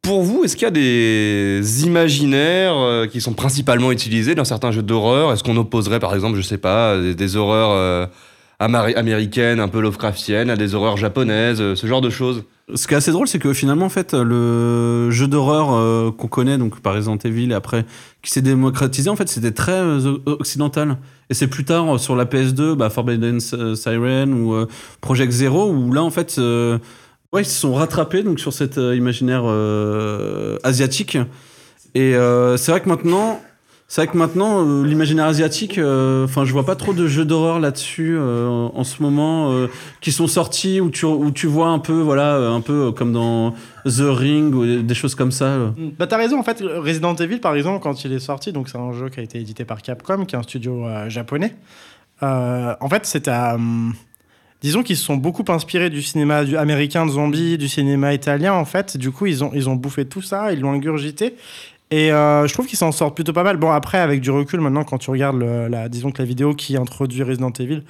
[0.02, 4.82] Pour vous, est-ce qu'il y a des imaginaires qui sont principalement utilisés dans certains jeux
[4.82, 5.34] d'horreur?
[5.34, 8.10] Est-ce qu'on opposerait, par exemple, je sais pas, des, horreurs
[8.60, 12.46] américaines, un peu Lovecraftiennes, à des horreurs japonaises, ce genre de choses?
[12.76, 16.28] Ce qui est assez drôle, c'est que finalement, en fait, le jeu d'horreur euh, qu'on
[16.28, 17.86] connaît, donc par Resident Evil, et après,
[18.22, 20.98] qui s'est démocratisé, en fait, c'était très euh, occidental.
[21.30, 24.66] Et c'est plus tard, euh, sur la PS2, bah, Forbidden Siren ou
[25.02, 29.46] Project Zero, où là, en fait, ouais, ils se sont rattrapés donc, sur cet imaginaire
[30.64, 31.18] asiatique.
[31.96, 32.14] Et
[32.58, 33.42] c'est vrai que maintenant,
[33.92, 37.26] c'est vrai que maintenant, euh, l'imaginaire asiatique, euh, enfin, je vois pas trop de jeux
[37.26, 39.68] d'horreur là-dessus euh, en, ce moment euh,
[40.00, 43.12] qui sont sortis où tu où tu vois un peu, voilà, euh, un peu comme
[43.12, 43.52] dans
[43.86, 45.46] The Ring ou des- choses comme ça.
[45.46, 45.70] euh.
[45.98, 48.78] Bah t'as raison en fait Resident Evil par exemple quand il est sorti donc c'est
[48.78, 51.56] un jeu qui a été édité par Capcom qui est un studio euh, japonais
[52.22, 53.94] Euh, en fait c'est à hum,
[54.62, 58.66] disons qu'ils se sont beaucoup inspirés du cinéma américain de zombies du cinéma italien en
[58.66, 61.34] fait du coup ils ont ils ont bouffé tout ça ils l'ont ingurgité
[61.92, 64.60] et euh, je trouve qu'ils s'en sortent plutôt pas mal bon après avec du recul
[64.62, 67.82] maintenant quand tu regardes le- la disons que la vidéo qui introduit Resident Evil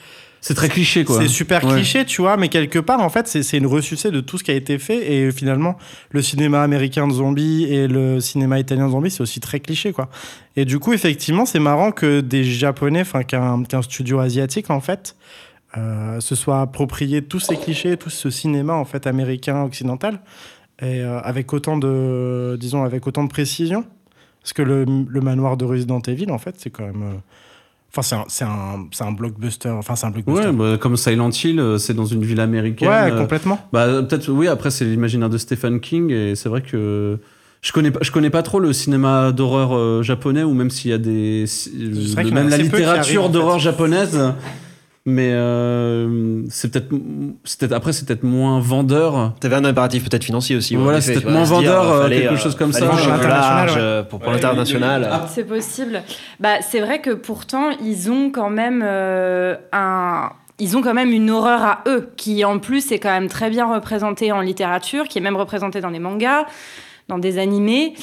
[0.41, 1.19] C'est très cliché, quoi.
[1.21, 1.73] c'est super Ouais.
[1.73, 4.51] cliché, tu vois, mais quelque part, en fait, c'est une ressucée de tout ce qui
[4.51, 5.11] a été fait.
[5.11, 5.75] Et finalement,
[6.11, 9.91] le cinéma américain de zombies et le cinéma italien de zombies, c'est aussi très cliché,
[9.91, 10.07] quoi.
[10.55, 14.79] Et du coup, effectivement, c'est marrant que des Japonais, enfin, qu'un qu'un studio asiatique, en
[14.79, 15.17] fait,
[15.77, 20.21] euh, se soit approprié tous ces clichés, tout ce cinéma, en fait, américain, occidental,
[20.81, 23.83] et euh, avec autant de, disons, avec autant de précision.
[24.41, 27.03] Parce que le, le manoir de Resident Evil, en fait, c'est quand même.
[27.03, 27.15] euh,
[27.91, 29.69] Enfin, c'est un, c'est un, un blockbuster.
[29.69, 30.49] Enfin, c'est un blockbuster.
[30.49, 32.87] Ouais, bah, comme Silent Hill, euh, c'est dans une ville américaine.
[32.87, 33.59] Ouais, complètement.
[33.73, 37.17] Bah, peut-être, oui, après, c'est l'imaginaire de Stephen King, et c'est vrai que.
[37.61, 40.93] Je connais, pas, je connais pas trop le cinéma d'horreur japonais, ou même s'il y
[40.93, 41.45] a des.
[41.47, 43.33] qu'il y a même la littérature arrivent, en fait.
[43.33, 44.17] d'horreur japonaise.
[45.05, 47.73] Mais euh, c'est peut-être.
[47.73, 49.33] Après, c'est peut-être moins vendeur.
[49.39, 50.75] T'avais un impératif peut-être financier aussi.
[50.75, 52.85] Voilà, c'est peut-être moins se dire, vendeur, euh, fallait, quelque chose comme ça.
[52.85, 53.81] large ouais.
[53.81, 55.09] euh, pour, pour l'international.
[55.29, 56.03] C'est possible.
[56.39, 60.31] Bah, c'est vrai que pourtant, ils ont quand même euh, un.
[60.61, 63.49] Ils ont quand même une horreur à eux, qui en plus est quand même très
[63.49, 66.45] bien représentée en littérature, qui est même représentée dans des mangas,
[67.07, 67.93] dans des animés.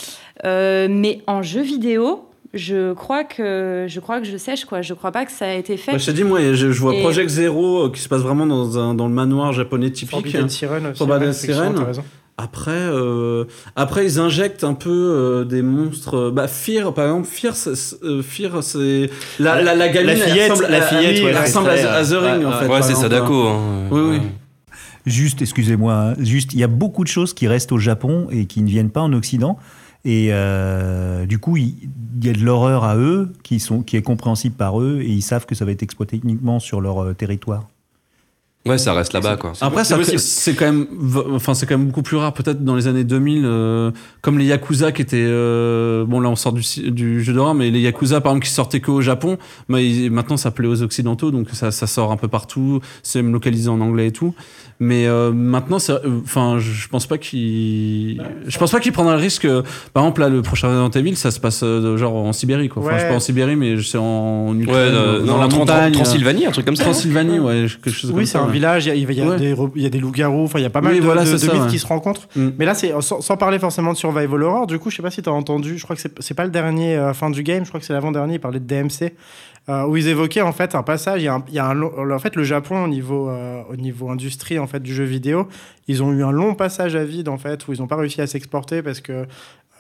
[0.45, 4.83] Euh, mais en jeu vidéo, je crois que je crois que je sèche quoi.
[4.83, 5.93] Je crois pas que ça a été fait.
[5.93, 8.23] Bah, je t'ai dit, moi, je, je vois Et- Project Zero euh, qui se passe
[8.23, 10.11] vraiment dans, un, dans le manoir japonais typique.
[10.11, 10.99] Forbidden Siren aussi.
[10.99, 11.75] Forbidden Siren.
[12.39, 13.45] Après, euh,
[13.77, 16.17] après, ils injectent un peu euh, des monstres.
[16.17, 17.55] euh, Bah, Fear, par exemple, Fear,
[18.23, 20.11] Fear, c'est la, la, la gamine.
[20.11, 22.67] La fillette, ressemble, la à- fillette, ouais, ressemble à, à The Ring, ouais, en fait.
[22.69, 22.95] Ouais, c'est.
[22.95, 23.35] Sadako.
[23.49, 23.61] Hein.
[23.91, 24.21] Oui, oui.
[25.07, 28.47] Juste, excusez-moi, hein, juste, il y a beaucoup de choses qui restent au Japon et
[28.47, 29.57] qui ne viennent pas en Occident.
[30.07, 31.75] Et euh, du coup, il
[32.19, 35.11] il y a de l'horreur à eux qui, sont, qui est compréhensible par eux et
[35.11, 37.69] ils savent que ça va être exploité uniquement sur leur euh, territoire.
[38.65, 39.53] Ouais, ça reste là-bas, quoi.
[39.67, 39.85] Après,
[40.19, 40.87] c'est quand même,
[41.31, 43.93] enfin, c'est quand même beaucoup plus rare, peut-être dans les années 2000, euh,
[44.23, 47.71] comme les Yakuza qui étaient, euh, bon, là, on sort du, du jeu d'horreur, mais
[47.71, 49.39] les Yakuza, par exemple, qui sortaient qu'au Japon,
[49.69, 53.23] mais ils- maintenant, ça plaît aux Occidentaux, donc ça, ça sort un peu partout, c'est
[53.23, 54.35] même localisé en anglais et tout.
[54.79, 59.17] Mais euh, maintenant, euh, enfin, je je pense pas qu'ils, je pense pas qu'ils prendraient
[59.17, 59.47] le risque.
[59.47, 59.63] euh,
[59.95, 62.83] Par exemple, là, le prochain Resident Evil, ça se passe euh, genre en Sibérie, quoi.
[62.83, 62.99] Enfin, Ouais.
[62.99, 65.93] je sais pas en Sibérie, mais c'est en Ouais, Ukraine, euh, dans la montagne.
[65.93, 66.85] Transylvanie, un truc comme ça.
[66.85, 69.07] Transylvanie, ouais, quelque chose comme Oui, c'est un village, il y a, y
[69.39, 71.05] des, re- il y a des loups-garous, enfin il y a pas mal Oui, de,
[71.05, 71.69] voilà, de- de ça, mythes ouais.
[71.71, 72.29] qui se rencontrent.
[72.37, 72.49] Mm.
[72.59, 75.11] Mais là, c'est sans, sans parler forcément de Survival Horror, du coup, je sais pas
[75.11, 77.65] si tu as entendu, je crois que c'est pas le dernier euh, fin du game,
[77.65, 79.15] je crois que c'est l'avant-dernier, il parlait de DMC,
[79.69, 82.85] où ils évoquaient en fait un passage, il y a, un, en fait le Japon
[82.85, 85.49] au niveau, euh, au niveau industrie en fait du jeu vidéo,
[85.89, 88.21] ils ont eu un long passage à vide en fait, où ils n'ont pas réussi
[88.21, 89.27] à s'exporter parce que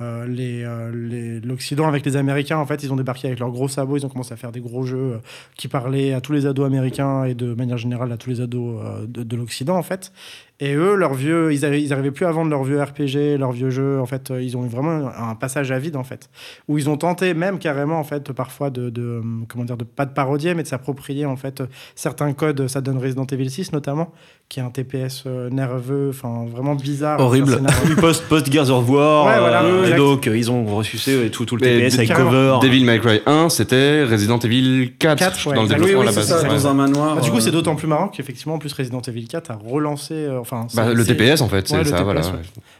[0.02, 3.68] euh, les, euh, l'Occident avec les Américains, en fait, ils ont débarqué avec leurs gros
[3.68, 5.18] sabots, ils ont commencé à faire des gros jeux euh,
[5.56, 8.82] qui parlaient à tous les ados américains et de manière générale à tous les ados
[8.84, 10.12] euh, de, de l'Occident, en fait.
[10.58, 13.52] Et eux, leurs vieux, ils, arri- ils arrivaient plus à vendre leurs vieux RPG, leurs
[13.52, 14.00] vieux jeux.
[14.00, 16.30] En fait, euh, ils ont eu vraiment un, passage à vide, en fait,
[16.66, 19.84] où ils ont tenté même carrément, en fait, parfois de, de euh, comment dire, de
[19.84, 22.68] pas de parodier, mais de s'approprier, en fait, euh, certains codes.
[22.68, 24.12] Ça donne Resident Evil 6 notamment,
[24.48, 27.20] qui est un TPS nerveux, enfin vraiment bizarre.
[27.20, 27.60] Horrible.
[28.00, 31.56] Post, post Gears of War, Ouais, voilà, euh, et donc ils ont ressuscité tout, tout
[31.56, 32.30] le Mais TPS avec carrément.
[32.30, 32.58] cover.
[32.62, 35.98] Devil May Cry 1, c'était Resident Evil 4, 4, ouais, dans le développement Oui, à
[36.00, 36.28] oui, la c'est base.
[36.40, 36.48] ça, Ouais.
[36.48, 37.16] dans un manoir.
[37.16, 40.26] Bah, du coup, c'est d'autant plus marrant qu'effectivement, en plus, Resident Evil 4 a relancé.
[40.52, 42.20] Enfin, Bah, le TPS, en fait, c'est Ouais, ça, voilà.
[42.20, 42.38] ouais.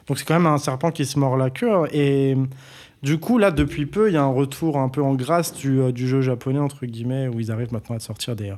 [0.08, 1.72] Donc, c'est quand même un serpent qui se mord la queue.
[1.92, 2.36] Et
[3.02, 5.80] du coup, là, depuis peu, il y a un retour un peu en grâce du,
[5.80, 8.50] euh, du jeu japonais, entre guillemets, où ils arrivent maintenant à sortir des.
[8.50, 8.54] euh,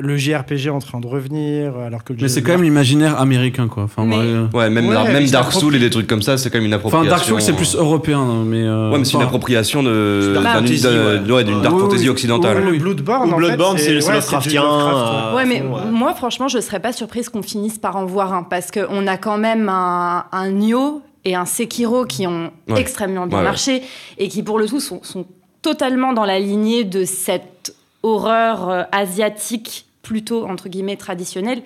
[0.00, 3.20] le JRPG est en train de revenir, alors que le Mais c'est quand même l'imaginaire
[3.20, 3.82] américain, quoi.
[3.82, 5.52] Enfin, Mais- euh, Ouais, même, Ouais, même ils Dark.
[5.52, 7.10] Souls et des trucs comme ça, c'est quand même une Enfin, appropriation.
[7.10, 8.62] Dark Souls, c'est plus européen, hein, mais.
[8.62, 11.78] euh, Ouais, mais c'est une enfin, appropriation de, Dark d'un- fantasy, de- ouais, d'une dark
[11.78, 12.64] fantasy occidentale.
[12.64, 12.78] le.
[12.78, 15.42] Bloodborne, Ou en Bloodborne, fait, c'est- Lovecraftien, ouais.
[15.42, 18.70] euh, mais moi, franchement, je serais pas surprise qu'on finisse par en voir un parce
[18.70, 22.80] qu'on a quand même un, un Nioh et un Sekiro qui ont Ouais.
[22.80, 23.82] extrêmement bien Ouais, marché
[24.18, 25.26] et qui, pour le tout, sont, sont
[25.62, 31.62] totalement dans la lignée de cette horreur euh, asiatique, plutôt entre guillemets traditionnelle,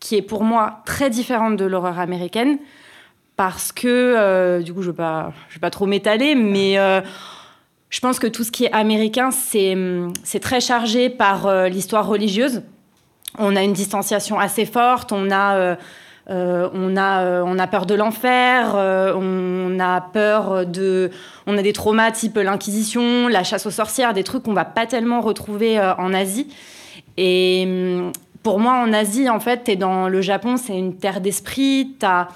[0.00, 2.58] qui est pour moi très différente de l'horreur américaine
[3.36, 6.78] parce que, euh, du coup, je ne vais, pas- je vais pas trop m'étaler, mais.
[6.78, 7.00] euh,
[7.90, 9.74] je pense que tout ce qui est américain, c'est
[10.22, 12.60] c'est très chargé par l'histoire religieuse.
[13.38, 15.78] On a une distanciation assez forte, on a,
[16.30, 21.10] euh, on a, euh, on a peur de l'enfer, euh, on a peur de...
[21.46, 24.86] On a des traumas type l'Inquisition, la chasse aux sorcières, des trucs qu'on va pas
[24.86, 26.48] tellement retrouver en Asie.
[27.16, 28.12] Et hum,
[28.42, 32.06] pour moi, en Asie, en fait, es dans le Japon, c'est une terre d'esprit, tu
[32.06, 32.28] as...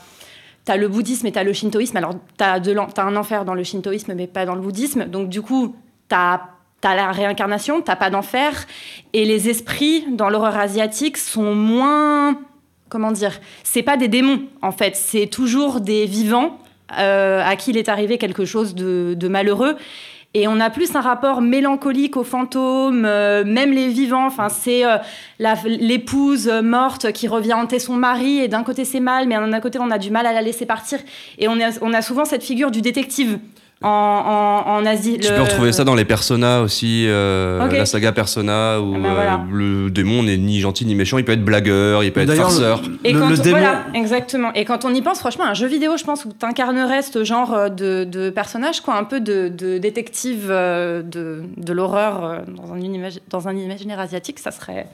[0.65, 1.97] T'as le bouddhisme et t'as le shintoïsme.
[1.97, 5.07] Alors, t'as, de t'as un enfer dans le shintoïsme, mais pas dans le bouddhisme.
[5.07, 5.75] Donc, du coup,
[6.07, 6.41] t'as,
[6.81, 8.65] t'as la réincarnation, t'as pas d'enfer.
[9.13, 12.39] Et les esprits, dans l'horreur asiatique, sont moins...
[12.93, 14.97] Comment dire C'est pas des démons, en fait.
[14.97, 16.59] C'est toujours des vivants
[16.99, 19.77] euh, à qui il est arrivé quelque chose de, malheureux.
[20.35, 24.27] Et on a plus un rapport mélancolique aux fantômes, euh, même les vivants.
[24.27, 24.99] Enfin, c'est euh,
[25.65, 29.61] l'épouse morte qui revient hanter son mari, et d'un côté c'est mal, mais d'un autre
[29.61, 30.99] côté on a du mal à la laisser partir.
[31.39, 33.39] Et on a souvent cette figure du détective.
[33.83, 33.89] En,
[34.67, 35.19] en, en Asie.
[35.21, 38.99] Tu le- peux retrouver ça dans les Persona aussi, euh, la saga Persona, où Ah
[38.99, 39.35] bah voilà.
[39.35, 39.39] euh,
[39.85, 42.51] le démon n'est ni gentil ni méchant, il peut être blagueur, il peut être D'ailleurs,
[42.51, 42.83] farceur.
[43.05, 44.53] Et Le- quand le on- démon- Voilà, exactement.
[44.55, 47.25] Et quand on y pense, franchement, un jeu vidéo, je pense, où tu incarnerais ce
[47.25, 52.43] genre euh, de, de personnage, quoi, un peu de, de détective euh, de, de l'horreur
[52.49, 52.79] dans, un
[53.31, 54.87] dans un imaginaire asiatique, ça serait.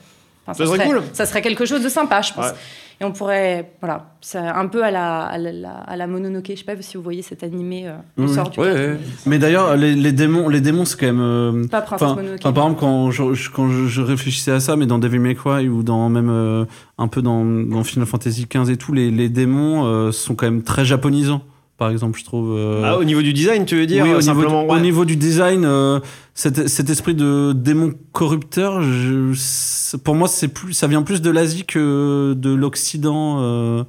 [0.46, 1.02] enfin, Ça serait cool.
[1.12, 2.46] Ça serait quelque chose de sympa, je pense.
[2.46, 2.52] Ouais.
[3.00, 6.46] Et on pourrait, voilà, c'est un peu à la, à la, à la Mononoke.
[6.50, 7.86] Je sais pas si vous voyez cet animé.
[7.86, 8.78] euh, Oui, sort du Ouais, cadre.
[8.94, 8.98] ouais.
[9.24, 11.20] Mais d'ailleurs, les, les démons, les démons, c'est quand même.
[11.20, 12.40] euh, Pas Princesse Mononoke.
[12.42, 15.36] par exemple, quand, je, je- quand je, je réfléchissais à ça, mais dans Devil May
[15.36, 16.64] Cry ou dans même euh,
[16.98, 20.46] un peu dans, dans Final Fantasy XV et tout, les, les démons euh, sont quand
[20.46, 21.42] même très japonisants,
[21.78, 22.54] par exemple, je trouve.
[22.58, 22.82] euh.
[22.84, 24.80] Ah, au niveau du design, tu veux dire oui, au, niveau simplement du, au ouais.
[24.80, 26.00] niveau du design, euh,
[26.34, 31.30] cet, cet esprit de démon corrupteur, je- pour moi, c'est plus, ça vient plus de
[31.30, 33.38] l'Asie que de l'Occident.
[33.40, 33.84] euh.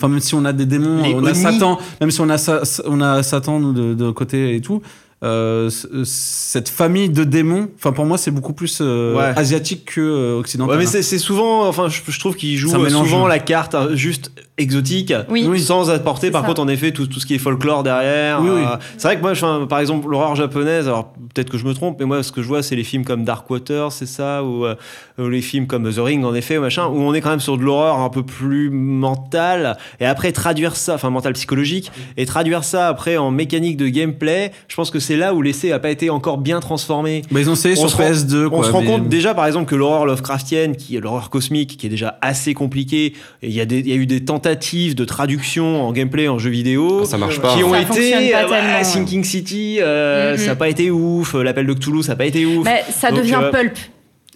[0.00, 1.32] Enfin, même si on a des démons, Les on a.
[1.34, 4.82] Satan, même si on a, Sa- on a Satan nous, de, de côté et tout.
[5.24, 5.68] euh,
[6.04, 9.32] cette famille de démons, enfin pour moi c'est beaucoup plus euh, Ouais.
[9.36, 10.72] asiatique que euh, occidental.
[10.76, 13.74] Ouais, mais c'est c'est souvent, enfin, je, je trouve qu'ils jouent euh, souvent la carte
[13.74, 15.60] euh, juste exotique, Oui.
[15.60, 16.46] sans apporter par ça.
[16.48, 18.40] contre en effet tout, tout ce qui est folklore derrière.
[18.42, 18.62] Oui, oui.
[18.64, 21.74] Euh, c'est vrai que moi, je- par exemple, l'horreur japonaise, alors peut-être que je me
[21.74, 24.66] trompe, mais moi ce que je vois, c'est les films comme Darkwater, c'est ça, ou,
[24.66, 24.74] euh,
[25.18, 27.40] ou les films comme The Ring, en effet, ou machin, où on est quand même
[27.40, 32.26] sur de l'horreur un peu plus mentale, et après traduire ça, enfin mentale psychologique, et
[32.26, 35.78] traduire ça après en mécanique de gameplay, je pense que c'est là où l'essai a
[35.78, 37.22] pas été encore bien transformé.
[37.30, 38.46] Bah, ils ont essayé On sur se rend- PS2.
[38.46, 41.30] On quoi, se rend mais- compte déjà par exemple que l'horreur Lovecraftienne, qui est l'horreur
[41.30, 43.06] cosmique, qui est déjà assez compliquée,
[43.42, 46.28] et il y, a des- il y a eu des tentatives de traduction en gameplay
[46.28, 47.00] en jeu vidéo.
[47.02, 47.54] Ah, ça marche pas.
[47.56, 48.84] Qui ont Ça été pas euh, ouais, ouais.
[48.84, 50.38] Sinking City, euh, Mhm.
[50.38, 51.34] ça n'a pas été ouf.
[51.34, 52.64] L'appel de Cthulhu, ça n'a pas été ouf.
[52.64, 53.76] Mais ça Donc, devient euh, pulp.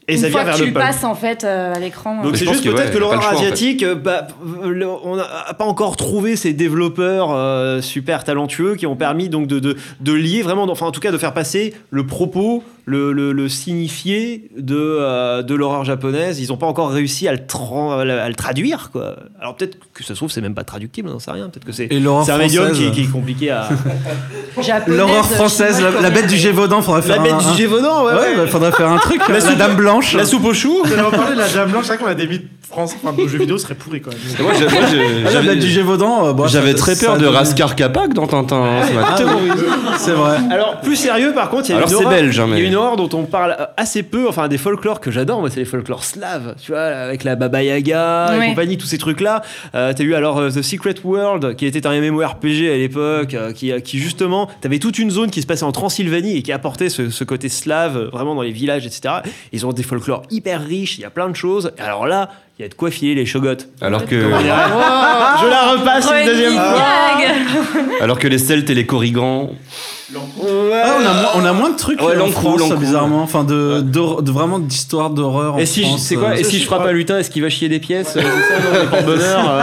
[0.08, 0.84] et Une ça fois vient vers que tu le pulp.
[0.84, 2.22] passes en fait euh, à l'écran.
[2.22, 3.44] Donc c'est juste que, peut-être ouais, que a pas l'horreur en fait.
[3.44, 4.26] asiatique, euh, bah,
[4.64, 9.46] le- on n'a pas encore trouvé ces développeurs euh, super talentueux qui ont permis donc
[9.46, 13.12] de, de, de lier vraiment, enfin en tout cas de faire passer le propos, le,
[13.12, 16.40] le, le signifié de, euh, de l'horreur japonaise.
[16.40, 19.16] Ils n'ont pas encore réussi à le, tra- à le traduire quoi.
[19.40, 21.48] Alors peut-être que ça se trouve c'est même pas traductible, on n'en sait rien.
[21.48, 22.82] Peut-être que c'est Et l'horreur c'est un médium française.
[22.82, 23.68] qui, est- qui est compliqué à.
[24.86, 28.04] L'horreur française, la, la bête du Gévaudan, faudrait La faire bête un, du un- Gévaudan,
[28.04, 28.12] ouais.
[28.12, 28.36] Ouais, ouais.
[28.36, 29.20] bah, faudrait faire un truc.
[29.28, 30.14] La, soupe- dame blanche.
[30.14, 30.82] La soupe aux choux.
[30.84, 33.14] On va parler de la Dame Blanche, c'est vrai qu'on a des mythes France, enfin,
[33.16, 34.18] nos jeux vidéo seraient pourris quand même.
[34.40, 36.26] Moi, Ah, la bête du j'avais Gévaudan.
[36.28, 38.62] euh, bon, j'avais très peur de Raskar Kapak dans Tintin.
[38.62, 39.16] hein, Ah,
[39.98, 40.38] C'est vrai.
[40.50, 41.90] Alors, plus sérieux, par contre, il y a Alors,
[42.56, 45.66] une dont on parle euh, assez peu, enfin des folklores que j'adore, moi c'est les
[45.66, 49.42] folklores slaves, tu vois, avec la Baba Yaga et compagnie, tous ces trucs-là.
[49.74, 53.52] Euh, T'as eu alors euh, The Secret World, qui était un MMORPG à l'époque, euh,
[53.52, 56.88] qui, qui justement, t'avais toute une zone qui se passait en Transylvanie et qui apportait
[56.88, 59.16] ce, ce côté slave, euh, vraiment dans les villages, etc.
[59.52, 61.72] Ils ont des folklores hyper riches, il y a plein de choses.
[61.78, 62.30] Et alors là,
[62.62, 63.56] il y a de quoi filer les shogots.
[63.80, 64.28] Alors que, Je
[65.48, 66.76] la repasse une deuxième fois.
[68.00, 69.50] alors que les Celtes et les Korrigans.
[70.14, 73.22] Ah, on, a moins, on a moins de trucs Ouais, en France, bizarrement.
[73.22, 75.54] Enfin, de, de, de- vraiment d'histoire d'horreur.
[75.54, 76.34] en Et si, je- France, c'est quoi euh.
[76.34, 78.86] Et si je frappe à lutin, est-ce qu'il va chier des pièces euh, ça, les
[78.88, 79.62] porte-bonheur euh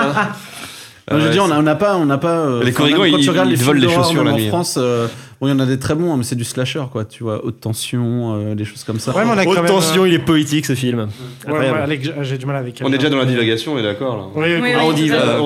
[1.12, 2.46] je veux dire, on n'a pas, on n'a pas.
[2.64, 3.16] Les Corrigans, ils-
[3.50, 4.48] les volent d'horreur, chaussures la en nuit.
[4.50, 5.08] France, euh,
[5.42, 7.06] bon, il y en a des très bons, hein, mais c'est du slasher, quoi.
[7.06, 9.12] Tu vois, haute tension, euh, des choses comme ça.
[9.16, 11.08] Ouais, mais on a quand Haute même, tension, il est poétique ce film.
[11.48, 12.82] Ouais, Alec, j'ai- j'ai du mal avec.
[12.84, 14.24] On est déjà dans la divagation, on est d'accord là.
[14.36, 14.92] Oui, oui, Oui, Ah, on,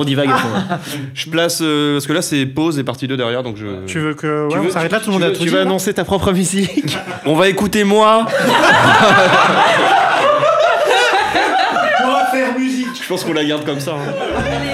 [0.04, 0.48] divague à fond.
[0.52, 0.80] là.
[1.14, 1.60] Je place.
[1.62, 3.84] euh, parce que là, c'est pause et partie 2 derrière, donc je.
[3.86, 4.46] Tu veux que.
[4.46, 5.48] Ouais, Tu on veux- s'arrête là, tout le tu monde a tout Tu dit.
[5.50, 6.96] vas là annoncer ta propre musique?
[7.26, 8.26] On va écouter moi
[12.04, 12.86] On va faire musique.
[13.02, 13.92] Je pense qu'on la garde comme ça.
[13.92, 14.12] hein.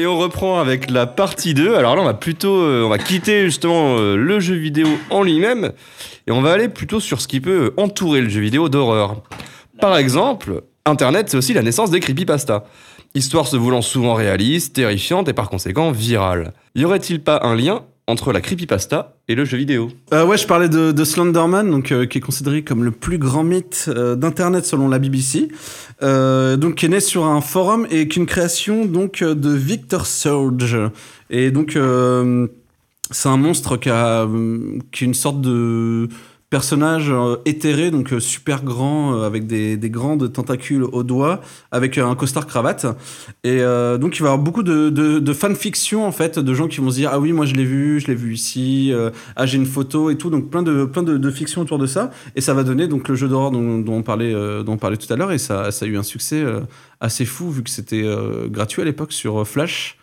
[0.00, 1.74] Et on reprend avec la partie 2.
[1.74, 5.24] Alors là, on va plutôt, euh, on va quitter justement euh, le jeu vidéo en
[5.24, 5.72] lui-même
[6.28, 9.24] et on va aller plutôt sur ce qui peut entourer le jeu vidéo d'horreur.
[9.80, 12.62] Par exemple, Internet, c'est aussi la naissance des creepypastas.
[13.16, 16.52] Histoire se voulant souvent réaliste, terrifiante et par conséquent virale.
[16.76, 20.46] Y aurait-il pas un lien entre la creepypasta et le jeu vidéo Euh, ouais, je
[20.46, 24.16] parlais de, de Slenderman, donc euh, qui est considéré comme le plus grand mythe euh,
[24.16, 25.48] d'internet selon la BBC,
[26.00, 30.06] donc qui est né sur un forum et qui est une création donc de Victor
[30.06, 30.78] Surge.
[31.28, 31.78] Et donc
[33.10, 34.26] c'est un monstre qui a
[34.92, 36.08] qui est une sorte de
[36.50, 41.40] personnage euh, éthéré, donc euh, super grand, euh, avec des, des grandes tentacules aux doigts,
[41.70, 42.86] avec un costard cravate.
[43.44, 46.80] Et donc il va y avoir beaucoup de, de, fanfiction en fait, de gens qui
[46.80, 48.92] vont se dire ah oui moi je l'ai vu, je l'ai vu ici,
[49.36, 51.86] ah j'ai une photo et tout, donc plein de plein de, de fiction autour de
[51.86, 52.10] ça.
[52.34, 55.12] Et ça va donner donc le jeu d'horreur dont, on parlait dont on parlait tout
[55.12, 56.44] à l'heure et ça, ça a eu un succès
[57.00, 58.04] assez fou vu que c'était
[58.46, 59.98] gratuit à l'époque sur Flash.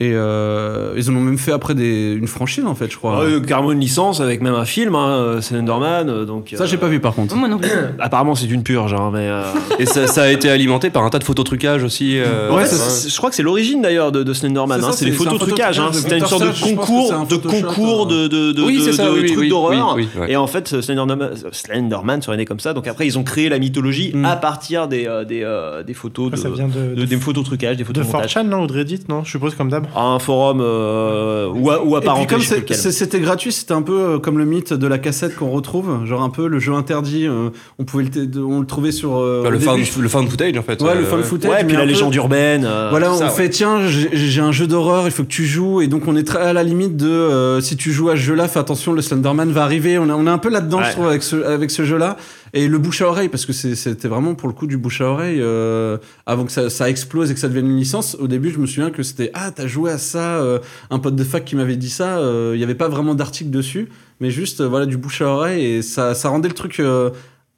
[0.00, 3.24] Et euh, ils en ont même fait après des, une franchise en fait, je crois.
[3.24, 6.08] Ouais, carrément une licence avec même un film, hein, Slenderman.
[6.08, 7.34] euh, Donc, Ça j'ai pas vu par contre.
[7.34, 7.68] Moi non plus.
[7.98, 9.26] Apparemment, c'est une purge, hein, mais.
[9.28, 9.42] euh,
[9.80, 12.16] Et ça, ça a été alimenté par un tas de phototrucages aussi.
[12.20, 14.78] euh, fait, Ouais, je crois que c'est l'origine d'ailleurs de, de Slenderman.
[14.80, 15.80] C'est hein, les c'est- c'est un phototrucages.
[15.80, 15.86] Hein.
[15.90, 16.02] phototrucage.
[16.02, 18.08] C'était une sorte de concours, de concours hein.
[18.14, 19.94] de, de, de, Oui, ça, de trucs oui, d'horreur.
[19.96, 20.30] oui, oui, ouais.
[20.30, 22.72] Et en fait, Slenderman, Slenderman serait né comme ça.
[22.72, 24.24] Donc après, ils ont créé la mythologie Mm.
[24.26, 27.76] à partir des, euh, des, euh, des photos, de, Ça vient de, de- des phototrucages,
[27.76, 28.36] des de photos de montage.
[28.36, 29.24] 4chan, non Ou de Reddit, non?
[29.24, 29.86] Je suppose comme d'hab.
[29.96, 32.76] Un forum euh, ou, à, ou Et puis apparenté, comme lequel.
[32.76, 36.22] c'était gratuit, c'était un peu euh, comme le mythe de la cassette qu'on retrouve, genre
[36.22, 37.26] un peu le jeu interdit.
[37.26, 40.56] euh, on pouvait le, on le trouvait sur euh, bah, le, fan, le fan footage
[40.58, 40.80] en fait.
[40.82, 41.50] Ouais, euh, le fan footage.
[41.50, 42.64] Ouais, puis la peu- légende urbaine.
[42.64, 43.48] euh, Voilà, on ça, fait ouais.
[43.50, 46.24] tiens, j'ai j'ai un jeu d'horreur, il faut que tu joues, et donc on est
[46.26, 49.02] très à la limite de euh, si tu joues à ce jeu-là, fais attention, le
[49.02, 49.98] Slenderman va arriver.
[49.98, 50.84] On, a- on est un peu là-dedans, Ouais.
[50.86, 52.16] je trouve, avec ce, avec ce jeu-là.
[52.52, 55.06] Et le bouche à oreille, parce que c'était vraiment pour le coup du bouche à
[55.06, 58.16] oreille, euh, avant que ça, ça explose et que ça devienne une licence.
[58.18, 60.58] Au début, je me souviens que c'était ah, t'as joué à ça, euh,
[60.90, 63.50] un pote de fac qui m'avait dit ça, euh, il n'y avait pas vraiment d'article
[63.50, 63.88] dessus,
[64.20, 66.80] mais juste euh, voilà du bouche à oreille, et ça, ça rendait le truc.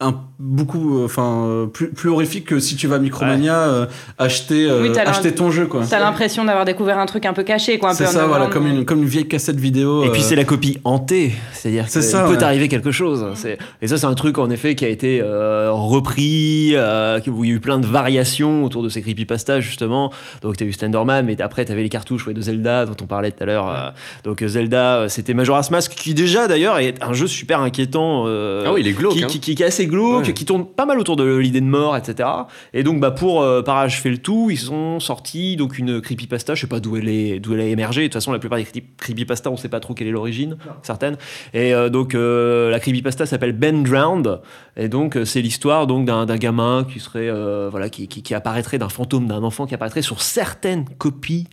[0.02, 3.86] Un, beaucoup euh, enfin euh, plus, plus horrifique que si tu vas à Micromania euh,
[4.18, 7.42] acheter euh, Oui, acheter ton jeu quoi T'as l'impression d'avoir découvert un truc un peu
[7.42, 7.92] caché, quoi.
[7.94, 10.04] c'est ça, voilà, comme une, comme une vieille cassette vidéo.
[10.04, 12.38] Et puis c'est la copie hantée, c'est-à-dire C'est qu'il ça, peut ouais.
[12.38, 13.26] t'arriver quelque chose.
[13.34, 17.44] C'est- Et ça, c'est un truc en effet qui a été euh, repris, euh, où
[17.44, 20.10] il y a eu plein de variations autour de ces creepypastas justement.
[20.42, 23.30] Donc t'as eu Slenderman, mais après t'avais les cartouches ouais, de Zelda dont on parlait
[23.32, 23.92] tout à l'heure.
[24.24, 28.24] donc Zelda, c'était Majora's Mask, qui déjà d'ailleurs est un jeu super inquiétant.
[28.26, 29.12] euh, Ah oui, il est glauque.
[29.12, 29.26] qui, hein.
[29.28, 30.32] qui- qui- qui est assez glauque, Ouais.
[30.32, 32.28] qui tourne pas mal autour de l'idée de mort, etc.
[32.72, 36.54] Et donc, bah, pour euh, parachever le tout, ils ont sorti donc une creepypasta.
[36.54, 38.02] Je sais pas d'où elle est, d'où elle a émergé.
[38.02, 40.56] De toute façon, la plupart des creepy- creepypastas, on sait pas trop quelle est l'origine,
[40.82, 41.16] certaines.
[41.52, 44.40] Et euh, donc, euh, la creepypasta s'appelle Ben Drowned.
[44.76, 48.22] Et donc, euh, c'est l'histoire donc d'un d'un gamin qui serait, euh, voilà, qui, qui,
[48.22, 51.48] qui apparaîtrait d'un fantôme d'un enfant qui apparaîtrait sur certaines copies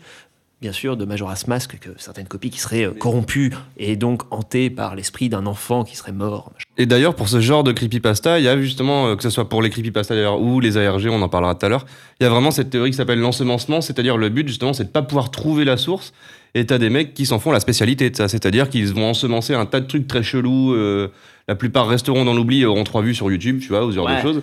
[0.61, 4.69] bien sûr, de Majora's Mask, que certaines copies qui seraient euh, corrompues et donc hantées
[4.69, 6.51] par l'esprit d'un enfant qui serait mort.
[6.77, 9.47] Et d'ailleurs, pour ce genre de creepypasta, il y a justement, euh, que ce soit
[9.49, 11.85] pour les creepypasta d'ailleurs ou les ARG, on en parlera tout à l'heure,
[12.19, 14.89] il y a vraiment cette théorie qui s'appelle l'ensemencement, c'est-à-dire le but justement, c'est de
[14.89, 16.13] pas pouvoir trouver la source.
[16.55, 19.53] Et t'as des mecs qui s'en font la spécialité de ça, c'est-à-dire qu'ils vont ensemencer
[19.53, 20.73] un tas de trucs très chelous.
[20.73, 21.09] euh,
[21.47, 24.05] la plupart resteront dans l'oubli, auront trois vues sur YouTube, tu vois, ou ce genre
[24.07, 24.17] Ouais.
[24.17, 24.41] de choses.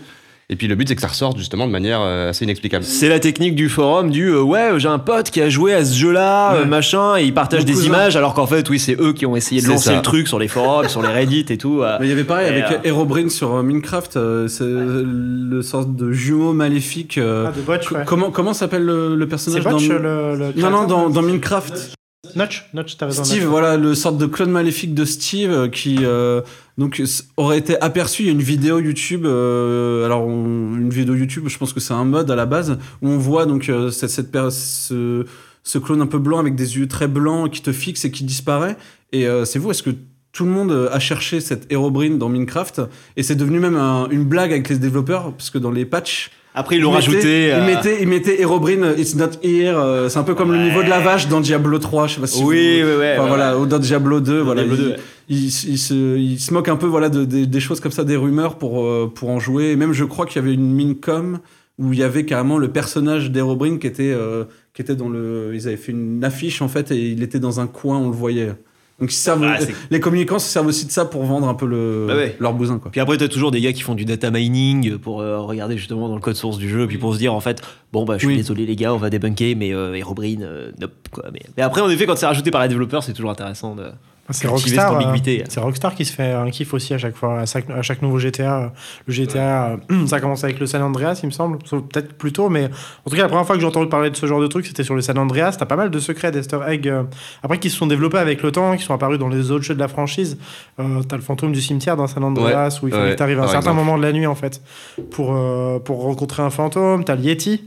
[0.50, 2.84] Et puis le but, c'est que ça ressorte justement de manière euh, assez inexplicable.
[2.84, 5.84] C'est la technique du forum du euh, ouais, j'ai un pote qui a joué à
[5.84, 9.14] ce jeu-là, euh, machin, et il partage des images, alors qu'en fait, oui, c'est eux
[9.14, 9.96] qui ont essayé de C'est lancer ça.
[9.96, 11.80] le truc sur les forums, sur les Reddit et tout.
[11.82, 11.96] euh.
[11.98, 15.96] Mais il y avait pareil avec euh, Herobrine sur euh, Minecraft, euh, c'est le sorte
[15.96, 17.16] de jumeau maléfique.
[17.18, 18.02] euh, Ah, de Botch, ouais.
[18.06, 21.22] Comment comment s'appelle le, le C'est personnage Botch, dans le, le Non non dans, dans
[21.22, 21.92] Minecraft.
[22.36, 23.22] Notch, Notch, t'as raison.
[23.22, 23.50] Steve, Notch.
[23.50, 26.40] voilà, le sorte de clone maléfique de Steve euh, qui euh,
[26.78, 27.02] donc
[27.36, 28.22] aurait été aperçu.
[28.22, 31.94] Il y a une vidéo YouTube, euh, alors une vidéo YouTube, je pense que c'est
[31.94, 36.06] un mode à la base où on voit donc euh, cette, cette ce, clone un
[36.06, 38.76] peu blanc avec des yeux très blancs qui te fixe et qui disparaît.
[39.12, 39.90] Et euh, c'est vous, est-ce que
[40.32, 42.82] tout le monde euh, a cherché cette Herobrine dans Minecraft?
[43.16, 46.30] Et c'est devenu même un- une blague avec les développeurs parce que dans les patchs
[46.56, 47.52] Après, ils l'ont rajouté.
[47.52, 49.76] euh, Ils mettaient, ils mettaient Herobrine, euh, it's not here.
[49.76, 52.06] euh, c'est un peu comme le niveau de la vache dans Diablo 3.
[52.06, 53.12] Je sais pas si Oui, vous- oui, ouais.
[53.14, 54.62] Enfin, ouais, voilà, ou dans Diablo 2, voilà.
[54.62, 54.96] Diablo il, 2, ouais.
[55.30, 58.04] il, il se, il se moque un peu voilà, de, de- des choses comme ça,
[58.04, 59.72] des rumeurs pour, euh, pour en jouer.
[59.72, 61.40] Et même, je crois qu'il y avait une mincom
[61.80, 64.44] où il y avait carrément le personnage d'Herobrine qui était, euh,
[64.74, 65.50] qui était dans le.
[65.54, 68.14] Ils avaient fait une affiche en fait et il était dans un coin, on le
[68.14, 68.52] voyait.
[69.00, 69.58] Donc ils servent, Ah,
[69.90, 72.36] les communicants se servent aussi de ça pour vendre un peu le, Bah ouais.
[72.38, 72.78] leur bousin.
[72.78, 72.92] Quoi.
[72.92, 76.08] Puis après, t'as toujours des gars qui font du data mining pour euh, regarder justement
[76.08, 77.60] dans le code source du jeu, puis pour se dire en fait,
[77.92, 78.36] bon bah je suis Oui.
[78.36, 81.24] désolé les gars, on va débunker, mais euh, Herobrine, euh, nope quoi.
[81.32, 83.84] Mais, mais après, en effet, quand c'est rajouté par les développeurs, c'est toujours intéressant de.
[84.30, 87.46] C'est Rockstar, euh, c'est Rockstar qui se fait un kiff aussi à chaque fois, à
[87.46, 88.58] chaque, à chaque nouveau GTA.
[88.58, 88.68] euh,
[89.06, 92.48] Le GTA, euh, ça commence avec le San Andreas, il me semble, peut-être plus tôt,
[92.48, 92.64] mais
[93.04, 94.66] en tout cas, la première fois que j'ai entendu parler de ce genre de truc,
[94.66, 95.56] c'était sur le San Andreas.
[95.58, 97.02] T'as pas mal de secrets, d'Easter euh,
[97.42, 99.74] après qui se sont développés avec le temps, qui sont apparus dans les autres jeux
[99.74, 100.38] de la franchise.
[100.80, 103.40] Euh, T'as le fantôme du cimetière dans San Andreas, où il faut ouais, que t'arrives
[103.40, 103.76] à un certain exemple.
[103.76, 104.62] moment de la nuit, en fait,
[105.10, 107.04] pour, euh, pour rencontrer un fantôme.
[107.04, 107.64] T'as le Yeti,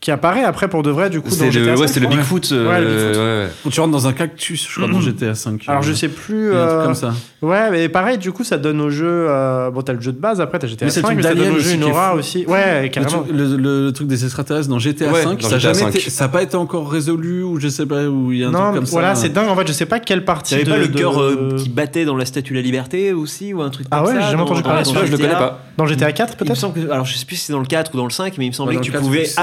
[0.00, 2.00] qui apparaît après pour de vrai, du coup, dans C'est GTA le, ouais, 5, c'est
[2.00, 2.06] le.
[2.06, 2.50] Bigfoot.
[2.52, 3.16] Ouais, le euh, Bigfoot.
[3.16, 3.52] ouais, ouais.
[3.64, 5.64] Quand tu rentres dans un cactus, je crois, dans GTA 5.
[5.66, 6.50] Alors je sais plus.
[6.50, 7.14] Il y a un truc euh, comme ça.
[7.42, 9.06] Ouais, mais pareil, du coup, ça donne au jeu.
[9.28, 11.16] euh, Bon, t'as le jeu de base, après t'as GTA Mais c'est le 5, truc
[11.16, 12.44] mais ça donne au jeu aussi une aura aussi.
[12.46, 13.22] Ouais, Le carrément.
[13.22, 15.72] truc, le, le- le truc des extraterrestres dans GTA Ouais, 5, dans ça n'a GTA
[15.74, 16.00] jamais 5.
[16.00, 18.48] été, ça a pas été encore résolu ou je sais pas où il y a
[18.48, 19.22] un Non, truc comme voilà, ça.
[19.22, 19.48] c'est dingue.
[19.48, 20.54] En fait, je sais pas quelle partie.
[20.54, 23.52] T'avais de, pas le cœur euh, qui battait dans la statue de la liberté aussi
[23.52, 25.18] ou un truc Ah comme ouais, ça j'ai jamais entendu parler de Celui-là, je le
[25.18, 25.64] connais pas.
[25.76, 27.60] Dans GTA 4 Il me peut-être semble que, alors je sais plus si c'est dans
[27.60, 29.02] le 4 ou dans le 5, mais il me semblait dans que le tu 4,
[29.04, 29.38] pouvais c'est-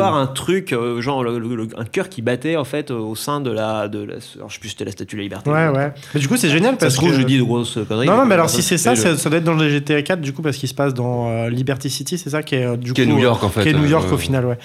[0.00, 3.14] apercevoir un truc, euh, genre le- le- un cœur qui battait en fait euh, au
[3.14, 5.50] sein de la, de la, alors je sais plus c'était la statue de la liberté.
[5.50, 5.92] Ouais, ouais.
[6.14, 7.16] Mais du coup, c'est génial Ça parce se trouve, que.
[7.16, 8.06] je dis de grosses conneries.
[8.06, 10.20] Non, non, mais alors si c'est ça, ça, ça doit être dans le GTA 4
[10.20, 12.92] du coup parce qu'il se passe dans euh, Liberty City, c'est ça qui est du
[12.92, 14.58] Qui est coup New York, en fait, Qui est New York au final, ouais.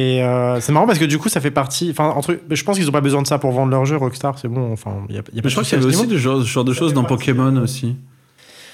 [0.00, 1.88] Et euh, c'est marrant parce que du coup, ça fait partie.
[1.90, 2.38] Enfin, entre.
[2.48, 3.96] Je pense qu'ils ont pas besoin de ça pour vendre leur jeu.
[3.96, 4.72] Rockstar, c'est bon.
[4.72, 6.16] Enfin, il y a, y a pas Mais je crois qu'il y avait aussi ce
[6.16, 7.96] genre, de choses dans Pokémon aussi.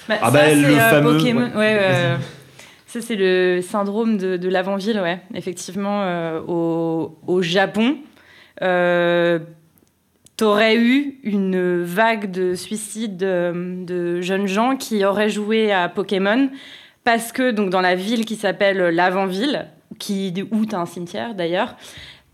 [0.07, 1.41] Bah, Ah ça, bah, le euh, fameux- Pokémon.
[1.41, 1.55] ouais.
[1.55, 2.15] Ouais, ouais.
[3.01, 5.19] C'est le syndrome de, de l'avant-ville, ouais.
[5.33, 7.97] Effectivement, euh, au, Japon,
[8.61, 9.39] euh,
[10.37, 16.49] t'aurais eu une vague de suicides de, de jeunes gens qui auraient joué à Pokémon
[17.03, 19.67] parce que, donc, dans la ville qui s'appelle l'avant-ville,
[19.99, 21.75] qui, où t'as un cimetière d'ailleurs,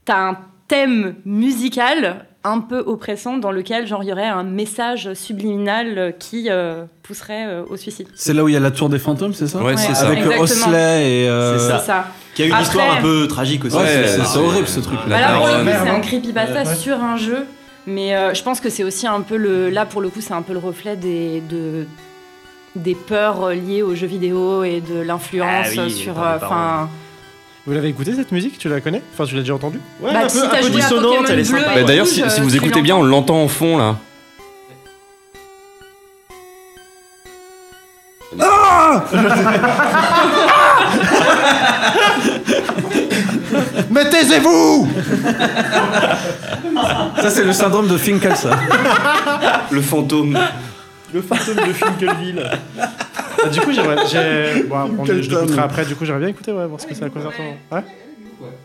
[0.06, 5.14] t'as un thème musical un peu oppressant dans lequel, genre, il y aurait un message
[5.14, 8.08] subliminal qui euh, pousserait euh, au suicide.
[8.16, 9.94] C'est là où il y a la tour des fantômes, c'est ça Ouais, c'est Ouais,
[9.96, 10.08] ça.
[10.08, 10.42] Avec Exactement.
[10.44, 11.30] Osley et.
[11.30, 11.80] euh, C'est ça.
[11.80, 12.06] C'est ça.
[12.34, 13.76] Qui a une Après- histoire un peu tragique aussi.
[13.76, 15.40] Ouais, c'est- c'est c'est horrible ce truc Bah là.
[15.40, 16.76] ouais, c'est un creepypasta Ouais, ouais.
[16.76, 17.46] sur un jeu.
[17.88, 19.70] Mais euh, je pense que c'est aussi un peu le.
[19.70, 21.86] Là, pour le coup, c'est un peu le reflet des, de,
[22.76, 26.22] des peurs euh, liées aux jeux vidéo et de l'influence Ah oui, sur.
[26.22, 26.38] euh.
[26.42, 26.90] Enfin.
[27.66, 28.58] Vous l'avez écouté cette musique?
[28.58, 29.02] Tu la connais?
[29.14, 29.80] Enfin, tu l'as déjà entendue?
[30.02, 31.60] Ouais, Bah, un si peu, t'as un peu joué à dissonante, Pokémon elle est Bleu
[31.60, 31.76] sympa.
[31.76, 33.98] Bah, D'ailleurs, rouge, si, si euh, vous tu écoutez bien, on l'entend en fond là.
[43.90, 44.88] Mais taisez-vous
[47.22, 48.52] Ça, c'est le syndrome de Finkel, ça.
[49.70, 50.40] Le fantôme.
[51.14, 52.50] Le fantôme de Finkelville.
[53.44, 53.98] Ah, du coup, j'aimerais.
[54.12, 55.86] j'ai- Bon, on- je l'écouterai après.
[55.86, 57.50] Du coup, j'aimerais bien écouter, ouais, voir ce que c'est à quoi ça ressemble.
[57.72, 57.84] Ouais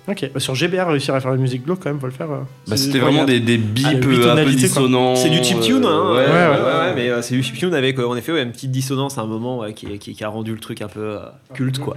[0.09, 0.31] Ok.
[0.33, 2.31] Bah, sur GBR, réussir à faire une musique glauque, quand même, faut le faire.
[2.31, 2.39] euh.
[2.67, 4.53] Bah, c'était vraiment des, des bips Ah, euh, un peu quoi.
[4.53, 5.17] dissonants.
[5.17, 5.89] C'est du chiptune, hein.
[5.89, 6.79] euh, ouais, ouais, ouais, ouais.
[6.89, 9.23] ouais, mais euh, c'est du chiptune avec euh, en effet ouais, une petite dissonance à
[9.23, 11.19] un moment ouais, qui, qui- qui a rendu le truc un peu euh,
[11.53, 11.97] culte quoi.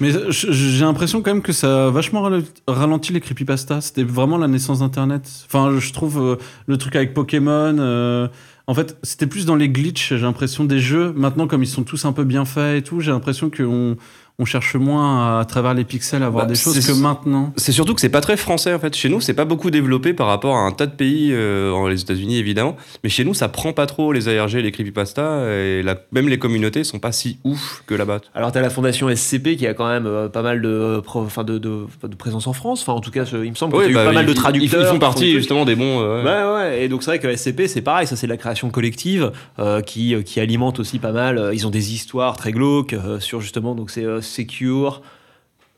[0.00, 3.80] Mais je- j'ai l'impression quand même que ça a vachement rale- ralenti les creepypastas.
[3.82, 5.22] C'était vraiment la naissance d'Internet.
[5.46, 6.36] Enfin, je trouve euh,
[6.66, 7.76] le truc avec Pokémon.
[7.78, 8.28] euh,
[8.66, 11.12] en fait, c'était plus dans les glitches, j'ai l'impression, des jeux.
[11.12, 13.96] Maintenant, comme ils sont tous un peu bien faits et tout, j'ai l'impression qu'on
[14.40, 16.96] on cherche moins à, à travers les pixels à voir Bah, des choses c'est- que
[16.98, 17.52] maintenant.
[17.56, 18.94] C'est surtout que c'est pas très français en fait.
[18.96, 21.86] Chez nous, c'est pas beaucoup développé par rapport à un tas de pays, euh, en-
[21.86, 25.82] les États-Unis évidemment, mais chez nous, ça prend pas trop les ARG, les creepypasta, et
[25.84, 28.20] la- même les communautés sont pas si ouf que là-bas.
[28.34, 31.58] Alors t'as la fondation SCP qui a quand même euh, pas mal de, enfin, de,
[31.58, 32.82] de, de présence en France.
[32.82, 34.12] Enfin en tout cas je- il me semble qu'il Ouais, y a eu bah, pas
[34.12, 34.82] mal de traducteurs.
[34.82, 36.00] Ils, font partie justement des bons.
[36.00, 36.30] euh, ouais.
[36.30, 38.68] Ouais, ouais, et donc c'est vrai que SCP c'est pareil, ça c'est de la création
[38.70, 39.30] collective
[39.60, 41.38] euh, qui, euh, qui alimente aussi pas mal.
[41.38, 45.02] euh, Ils ont des histoires très glauques euh, sur justement, donc c'est euh, Secure,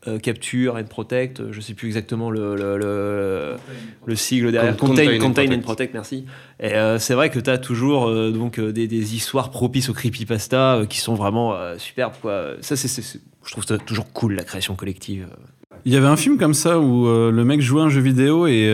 [0.09, 3.55] euh, Capture and Protect, je sais plus exactement le, le, le,
[4.07, 4.77] le sigle derrière.
[4.77, 5.93] Con- Contain, Contain and Protect.
[5.95, 6.25] Merci.
[6.61, 9.89] Et euh, c'est vrai que tu as toujours euh, donc, euh, des, des histoires propices
[9.89, 12.15] au creepypasta euh, qui sont vraiment euh, superbes.
[12.23, 12.53] Quoi.
[12.61, 15.27] Ça, c'est, c'est- c'est- je trouve ça toujours cool, la création collective.
[15.85, 18.47] Il y avait un film comme ça où euh, le mec jouait un jeu vidéo
[18.47, 18.67] et.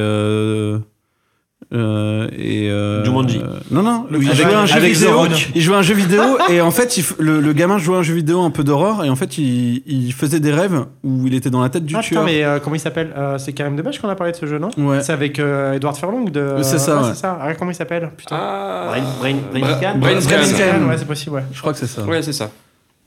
[1.73, 3.39] Euh, et euh, Jumanji.
[3.39, 5.21] euh, non, non, il Avec- jouait un jeu vidéo.
[5.55, 8.13] Il jouait un jeu vidéo et en fait, il le, le gamin jouait un jeu
[8.15, 11.49] vidéo un peu d'horreur et en fait, il, il faisait des rêves où il était
[11.51, 12.25] dans la tête du Ah tueur.
[12.25, 13.13] mais euh, comment il s'appelle?
[13.17, 14.69] Euh, C'est Karim Debache qu'on a parlé de ce jeu, non?
[14.77, 15.03] Ouais.
[15.03, 16.57] C'est avec euh, Edward Furlong de.
[16.63, 17.09] C'est ça, ouais.
[17.15, 17.39] c'est ça.
[17.41, 18.11] Ah, comment il s'appelle?
[18.17, 18.37] Putain.
[18.39, 18.89] Ah,
[19.21, 20.89] Brain- Brain- Brain Brain.
[20.89, 21.45] Ouais, c'est possible, ouais.
[21.53, 22.03] Je crois que c'est ça.
[22.05, 22.51] Ouais, c'est ça.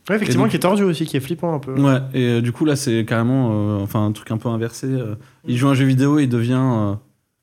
[0.09, 1.71] Ouais, effectivement, donc- qui est tordu aussi, qui est flippant un peu.
[1.79, 4.85] Ouais, et euh, du coup, là, c'est carrément euh, enfin, un truc un peu inversé.
[4.87, 5.15] euh.
[5.47, 6.93] il joue un jeu vidéo et il devient euh,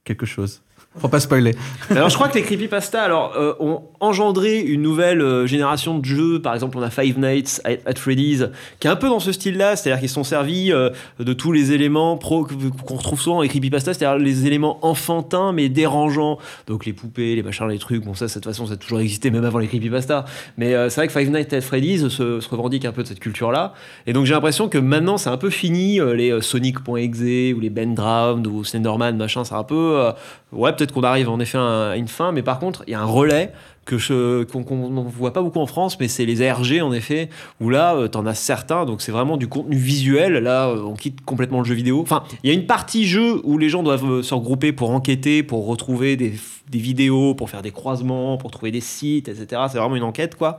[0.04, 0.62] quelque chose.
[0.98, 1.54] Faut pas spoiler.
[1.88, 6.04] Alors je crois que les creepypasta alors, euh, ont engendré une nouvelle euh, génération de
[6.04, 6.42] jeux.
[6.42, 8.44] Par exemple, on a Five Nights at, Freddy's,
[8.78, 11.72] qui est un peu dans ce style-là, c'est-à-dire qu'ils sont servis euh, de tous les
[11.72, 12.46] éléments pro
[12.86, 16.38] qu'on retrouve souvent dans les creepypasta, c'est-à-dire les éléments enfantins mais dérangeants.
[16.66, 18.04] Donc les poupées, les machins, les trucs.
[18.04, 20.26] Bon ça, de toute façon, ça a toujours existé même avant les creepypasta.
[20.58, 23.20] Mais c'est vrai que Five Nights at Freddy's se, se revendique un peu de cette
[23.20, 23.72] culture-là.
[24.06, 27.20] Et donc j'ai l'impression que maintenant, c'est un peu fini les Sonic.exe
[27.56, 29.44] ou les Ben Drowned ou Slenderman, machin.
[29.44, 30.12] C'est un peu
[30.52, 33.00] ouais, peut-être qu'on arrive en effet à une fin, mais par contre, il y a
[33.00, 33.52] un relais
[33.84, 37.28] que je qu'on qu'on voit pas beaucoup en France, mais c'est les ARG en effet,
[37.60, 40.34] où là, euh, t'en as certains, donc c'est vraiment du contenu visuel.
[40.34, 42.00] Là, euh, on quitte complètement le jeu vidéo.
[42.00, 44.90] Enfin, il y a une partie jeu où les gens doivent euh, se regrouper pour
[44.90, 46.34] enquêter, pour retrouver des,
[46.70, 49.62] des vidéos, pour faire des croisements, pour trouver des sites, etc.
[49.70, 50.58] C'est vraiment une enquête, quoi.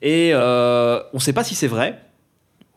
[0.00, 1.98] Et euh, on sait pas si c'est vrai.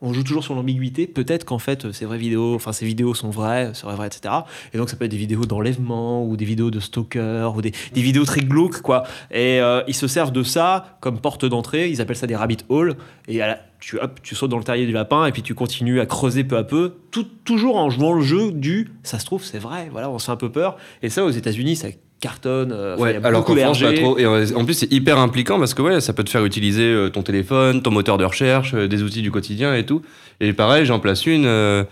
[0.06, 1.08] On joue toujours sur l'ambiguïté.
[1.08, 4.34] Peut-être qu'en fait, ces vraies vidéos, enfin ces vidéos sont vraies, seraient vraies, etc.
[4.74, 7.72] Et donc ça peut être des vidéos d'enlèvement ou des vidéos de stalker ou des,
[7.96, 9.04] vidéos très glauques, quoi.
[9.32, 11.90] Et euh, ils se servent de ça comme porte d'entrée.
[11.90, 12.98] Ils appellent ça des rabbit holes.
[13.30, 13.40] Et
[13.80, 16.44] tu, hop, tu sautes dans le terrier du lapin et puis tu continues à creuser
[16.44, 19.88] peu à peu, tout, toujours en jouant le jeu du ça se trouve, c'est vrai.
[19.90, 20.76] Voilà, on se fait un peu peur.
[21.02, 21.88] Et ça, aux États-Unis, ça
[22.24, 22.72] cartonne.
[22.72, 24.18] euh, Ouais, a alors qu'en France, pas trop.
[24.18, 27.10] Et en plus, c'est hyper impliquant parce que ouais, ça peut te faire utiliser euh,
[27.10, 30.02] ton téléphone, ton moteur de recherche, euh, des outils du quotidien et tout.
[30.40, 31.84] Et pareil, j'en place une euh,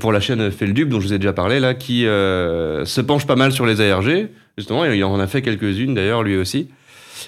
[0.00, 3.26] pour la chaîne Feldub, dont je vous ai déjà parlé, là, qui euh, se penche
[3.26, 4.28] pas mal sur les ARG.
[4.56, 6.68] Justement, il en a fait quelques-unes d'ailleurs, lui aussi.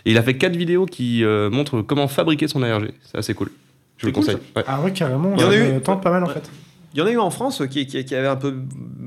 [0.05, 2.90] Et il a fait quatre vidéos qui euh, montrent comment fabriquer son ARG.
[3.10, 3.51] C'est assez cool.
[3.98, 4.39] Je vous le cool, conseille.
[4.55, 4.62] Ouais.
[4.66, 5.32] Ah ouais, carrément.
[5.36, 6.35] Il y en a eu- tente pas mal en Ouais.
[6.35, 6.51] fait.
[6.94, 8.54] Il y en a eu en France euh, qui, qui, qui avait un peu,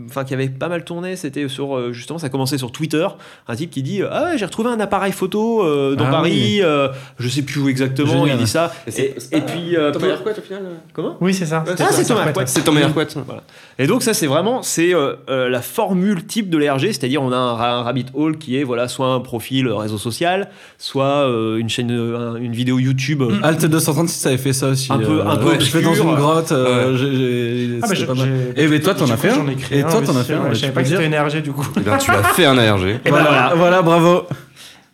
[0.05, 1.15] enfin qui avait pas mal tourné.
[1.15, 3.07] C'était sur euh, justement, ça a commencé sur Twitter.
[3.47, 6.31] Un type qui dit ah ouais, j'ai retrouvé un appareil photo euh, dans Ah Paris.
[6.31, 6.59] oui.
[6.61, 6.89] euh,
[7.19, 8.11] je sais plus où exactement.
[8.25, 8.37] Génial.
[8.37, 8.71] Il dit ça.
[8.95, 11.17] Et Et, puis euh, Thomas peu- Hercouet, au final comment?
[11.21, 11.63] Oui, c'est ça.
[11.67, 12.43] Ah, Ah, c'est Thomas Hercouet.
[12.47, 13.07] C'est Thomas Hercouet.
[13.25, 13.43] Voilà.
[13.79, 17.31] Et donc ça c'est vraiment c'est euh, euh, la formule type de l'ERG, c'est-à-dire on
[17.31, 20.49] a un, ra- un rabbit hole qui est voilà soit un profil euh, réseau social,
[20.77, 23.21] soit euh, une chaîne, euh, un- une vidéo YouTube.
[23.23, 24.91] euh, Alt 236 ça avait fait ça aussi.
[24.91, 26.51] Un peu- un peu Je fais dans une grotte.
[26.51, 28.29] euh, j'ai- j'ai- Ah, mais c'était je- pas mal.
[28.55, 30.59] j'ai- Eh, mais toi, t'en as fait un Et toi, t'en as fait un, Je
[30.59, 31.65] savais pas que c'était dire une RG du coup.
[31.75, 32.99] Tu as fait un ARG.
[33.05, 34.23] Et ben Voilà, bravo.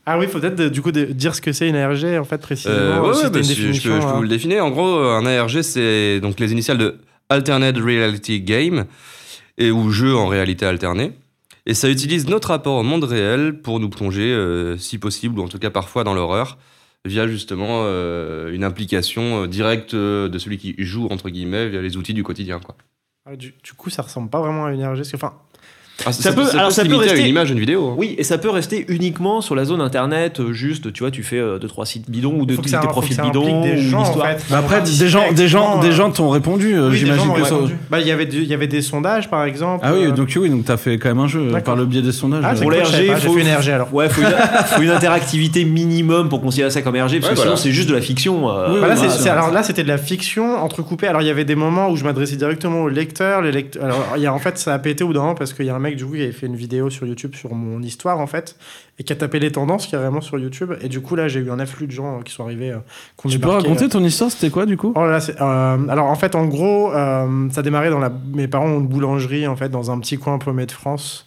[0.06, 2.38] Ah oui, faut peut-être du coup de- dire ce que c'est une ARG en fait
[2.40, 2.76] précisément.
[2.76, 4.14] Euh, ouais, ouais, bah, une si- je, peux, je peux hein.
[4.18, 4.64] vous le définir.
[4.64, 6.96] En gros, un ARG, c'est donc les initiales de
[7.30, 8.86] Alternate Reality Game,
[9.58, 11.14] et ou jeu en réalité alternée.
[11.66, 15.44] Et ça utilise notre rapport au monde réel pour nous plonger, euh, si possible, ou
[15.44, 16.60] en tout cas parfois dans l'horreur,
[17.06, 21.82] via justement euh, une implication euh, directe euh, de celui qui joue, entre guillemets, via
[21.82, 22.60] les outils du quotidien.
[22.60, 22.76] Quoi.
[23.26, 25.02] Ah, du, coup, ça ressemble pas vraiment à une RG.
[25.14, 25.34] Enfin,
[26.06, 27.88] Ah, Ça peut- alors, ça peut limiter à rester- une image, une vidéo.
[27.90, 27.96] hein.
[27.98, 31.24] Oui, et ça peut rester uniquement sur la zone internet, euh, juste, tu vois, tu
[31.24, 34.02] fais 2 deux trois sites bidons ou deux tes ça- profils ça bidons des gens,
[34.02, 34.44] en fait.
[34.50, 36.74] Bah après, des gens, des gens, des euh, gens t'ont répondu.
[36.76, 37.56] euh, oui, J'imagine que ça.
[37.90, 39.86] Bah, il y avait il y avait des sondages par exemple.
[39.88, 41.86] Ah oui, euh, donc oui, donc t'as fait quand même un jeu euh, par le
[41.86, 42.44] biais des sondages.
[42.46, 42.56] Ah, euh.
[42.56, 43.94] Pour cool, les je savais RG, pas, j'ai faut- une RG alors.
[43.94, 44.28] Ouais, faut une,
[44.68, 47.94] faut une interactivité minimum pour considérer ça comme RG, parce que sinon c'est juste de
[47.96, 48.50] la fiction.
[48.50, 48.84] euh,
[49.30, 51.08] alors là, c'était de la fiction entrecoupée.
[51.08, 53.42] Alors, il y avait des moments où je m'adressais directement aux lecteurs.
[53.42, 53.84] Les lecteurs.
[53.86, 55.70] Alors, il y a, en fait, ça a pété au bout d'un parce qu'il y
[55.70, 58.20] a un mec, du coup, qui avait fait une vidéo sur YouTube sur mon histoire,
[58.20, 58.58] en fait,
[59.00, 60.74] et qui a tapé les tendances carrément sur YouTube.
[60.82, 62.72] Et du coup, là, j'ai eu un afflux de gens euh, qui sont arrivés.
[62.72, 62.80] euh,
[63.18, 63.90] qui ont Tu peux raconter euh.
[63.90, 64.92] ton histoire, c'était quoi du coup?
[64.96, 66.92] Oh là là, c'est- euh, alors en fait, en gros,
[67.52, 68.12] ça démarrait dans la.
[68.34, 71.26] Mes parents ont une boulangerie en fait dans un petit coin paumé de France,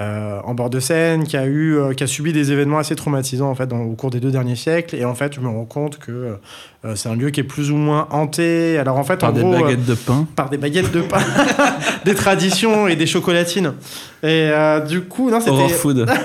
[0.00, 2.96] euh, en bord de Seine, qui a eu, euh, qui a subi des événements assez
[2.96, 4.96] traumatisants en fait dans- au cours des deux derniers siècles.
[4.96, 6.36] Et en fait, je me rends compte que
[6.84, 8.78] euh, c'est un lieu qui est plus ou moins hanté.
[8.78, 10.26] Alors en fait, Par en des gros, baguettes de pain.
[10.34, 11.18] par des baguettes de pain,
[12.06, 13.74] des traditions et des chocolatines.
[14.22, 14.50] Et
[14.88, 15.78] du coup, non, Horror c'était.
[15.78, 16.06] food.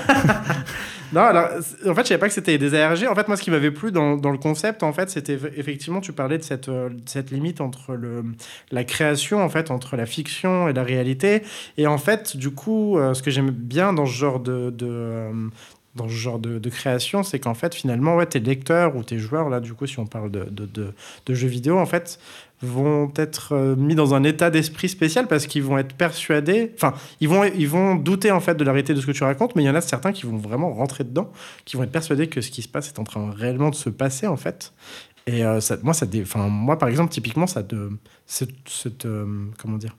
[1.16, 1.48] Non, alors,
[1.86, 3.06] en fait, je savais pas que c'était des ARG.
[3.08, 6.02] En fait, moi, ce qui m'avait plu dans, dans le concept, en fait, c'était effectivement,
[6.02, 8.22] tu parlais de cette, euh, cette limite entre le,
[8.70, 11.42] la création, en fait, entre la fiction et la réalité.
[11.78, 14.86] Et en fait, du coup, euh, ce que j'aime bien dans ce genre de, de,
[14.86, 15.32] euh,
[15.94, 19.48] dans ce genre de, création, c'est qu'en fait, finalement, ouais, tes lecteurs ou tes joueurs,
[19.48, 20.92] là, du coup, si on parle de, de,
[21.24, 22.18] de jeux vidéo, en fait,
[22.62, 26.94] vont être euh, mis dans un état d'esprit spécial parce qu'ils vont être persuadés, enfin,
[27.20, 29.54] ils vont, ils vont douter en fait de la réalité de ce que tu racontes,
[29.56, 31.30] mais il y en a certains qui vont vraiment rentrer dedans,
[31.64, 33.90] qui vont être persuadés que ce qui se passe est en train réellement de se
[33.90, 34.72] passer en fait.
[35.26, 37.90] Et euh, ça, moi, ça, enfin, moi, par exemple, typiquement, ça de,
[38.26, 39.26] cette, cette, euh,
[39.58, 39.96] comment dire,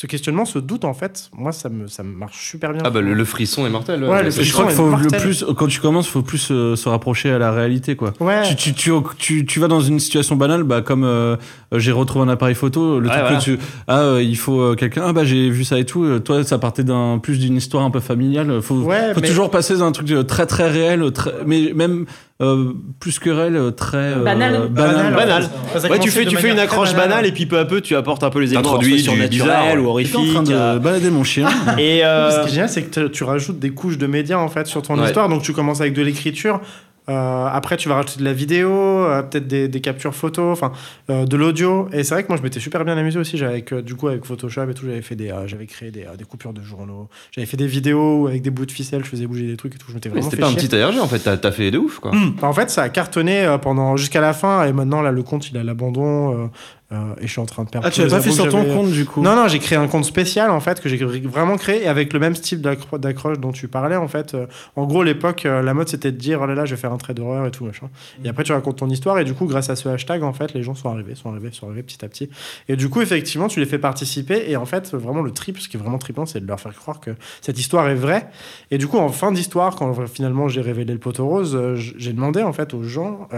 [0.00, 2.82] ce questionnement, ce doute en fait, moi, ça me, ça me marche super bien.
[2.84, 4.04] Ah bah le, le frisson est mortel.
[4.04, 6.88] Ouais, le Je crois qu'il faut le plus, quand tu commences, faut plus euh, se
[6.88, 8.12] rapprocher à la réalité, quoi.
[8.20, 8.42] Ouais.
[8.48, 11.34] Tu, tu, tu, tu, tu vas dans une situation banale, bah, comme euh,
[11.74, 13.38] euh, j'ai retrouvé un appareil photo, le Ouais, truc voilà.
[13.38, 13.58] que tu.
[13.88, 16.20] Ah, euh, il faut euh, quelqu'un, ah bah j'ai vu ça et tout.
[16.20, 18.62] Toi, ça partait d'un plus d'une histoire un peu familiale.
[18.62, 22.06] Faut, Ouais, faut mais- toujours passer d'un truc très très réel, très, mais même
[22.40, 23.96] euh, plus que réel, euh, très.
[23.96, 24.68] euh, Banal.
[24.68, 25.14] banal.
[25.14, 25.42] Banal.
[25.76, 27.08] Ça a Ouais, tu fais, tu fais une accroche banale.
[27.08, 30.16] banale et puis peu à peu tu apportes un peu les éléments surnaturels ou J'étais
[30.16, 30.42] en train horrifiques.
[30.44, 31.48] de euh, balader mon chien.
[31.78, 34.48] Et Ce euh, qui est génial, c'est que tu rajoutes des couches de médias en
[34.48, 35.06] fait sur ton Ouais.
[35.06, 35.28] histoire.
[35.28, 36.60] Donc tu commences avec de l'écriture.
[37.08, 40.72] Euh, après, tu vas rajouter de la vidéo, euh, peut-être des, des captures photos, enfin
[41.10, 41.88] euh, de l'audio.
[41.92, 43.36] Et c'est vrai que moi, je m'étais super bien amusé aussi.
[43.38, 45.90] J'avais avec, euh, du coup avec Photoshop et tout, j'avais fait des, euh, j'avais créé
[45.90, 47.08] des, euh, des coupures de journaux.
[47.32, 49.74] J'avais fait des vidéos où, avec des bouts de ficelle, je faisais bouger des trucs
[49.74, 49.86] et tout.
[49.88, 51.70] Je m'étais Mais vraiment C'était fait pas un petit ARG en fait, t'as t'as fait
[51.70, 52.12] de ouf quoi.
[52.12, 52.34] Hum.
[52.42, 55.50] En fait, ça a cartonné euh, pendant jusqu'à la fin et maintenant là le compte
[55.50, 56.50] il à l'abandon.
[56.90, 57.86] Euh, et je suis en train de perdre.
[57.86, 59.88] Ah, tu l'as pas fait sur ton compte du coup Non, non, j'ai créé un
[59.88, 63.38] compte spécial en fait que j'ai vraiment créé et avec le même style d'accro- d'accroche
[63.38, 64.32] dont tu parlais en fait.
[64.34, 66.80] Euh, en gros, l'époque, euh, la mode c'était de dire oh là là, je vais
[66.80, 67.90] faire un trait d'horreur et tout machin.
[68.24, 70.54] Et après, tu racontes ton histoire et du coup, grâce à ce hashtag, en fait,
[70.54, 72.30] les gens sont arrivés, sont arrivés, sont arrivés petit à petit.
[72.68, 75.68] Et du coup, effectivement, tu les fais participer et en fait, vraiment le trip, ce
[75.68, 77.10] qui est vraiment trippant, c'est de leur faire croire que
[77.42, 78.28] cette histoire est vraie.
[78.70, 82.42] Et du coup, en fin d'histoire, quand finalement j'ai révélé le poteau rose, j'ai demandé
[82.42, 83.28] en fait aux gens.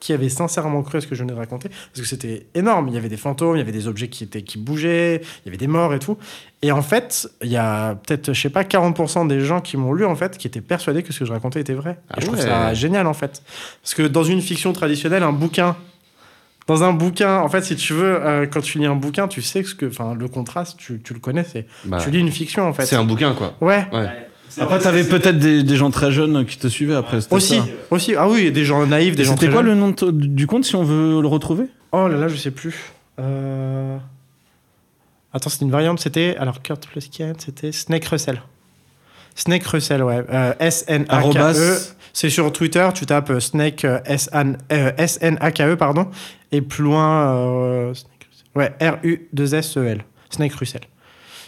[0.00, 2.88] Qui avaient sincèrement cru à ce que je venais de raconter parce que c'était énorme.
[2.88, 5.46] Il y avait des fantômes il y avait des objets qui étaient qui bougeaient il
[5.46, 6.18] y avait des morts et tout.
[6.62, 9.92] Et en fait il y a peut-être je sais pas 40% des gens qui m'ont
[9.92, 11.98] lu en fait qui étaient persuadés que ce que je racontais était vrai.
[12.10, 13.42] Ah et je trouve ça génial en fait.
[13.82, 15.76] Parce que dans une fiction traditionnelle un bouquin
[16.66, 19.40] dans un bouquin, en fait, si tu veux, euh, quand tu lis un bouquin, tu
[19.40, 22.66] sais que, enfin, le contraste, tu, tu le connais, c'est, Bah, tu lis une fiction
[22.68, 22.86] en fait.
[22.86, 23.54] c'est un bouquin, quoi.
[23.60, 24.08] Ouais, Ouais.
[24.58, 27.18] Après, t'avais peut-être des, des gens très jeunes qui te suivaient après.
[27.30, 27.64] aussi, ça.
[27.90, 28.14] aussi.
[28.16, 29.70] Ah oui, des gens naïfs, des gens C'était quoi jeunes.
[29.74, 31.64] le nom du compte si on veut le retrouver?
[31.92, 32.74] Oh là là, je sais plus.
[33.20, 33.96] Euh...
[35.32, 36.36] Attends, c'était une variante, c'était.
[36.38, 38.40] Alors, Kurt Pluskian, c'était Snake Russell.
[39.34, 40.24] Snake Russell, ouais.
[40.32, 41.14] Euh, S-N-A-K-E.
[41.14, 41.92] Arrobas.
[42.14, 46.08] C'est sur Twitter, tu tapes euh, Snake euh, S-N- euh, S-N-A-K-E, pardon.
[46.52, 47.34] Et plus loin.
[47.36, 48.46] euh, Snake Russell.
[48.54, 50.04] Ouais, R-U-2-S-E-L.
[50.30, 50.80] Snake Russell.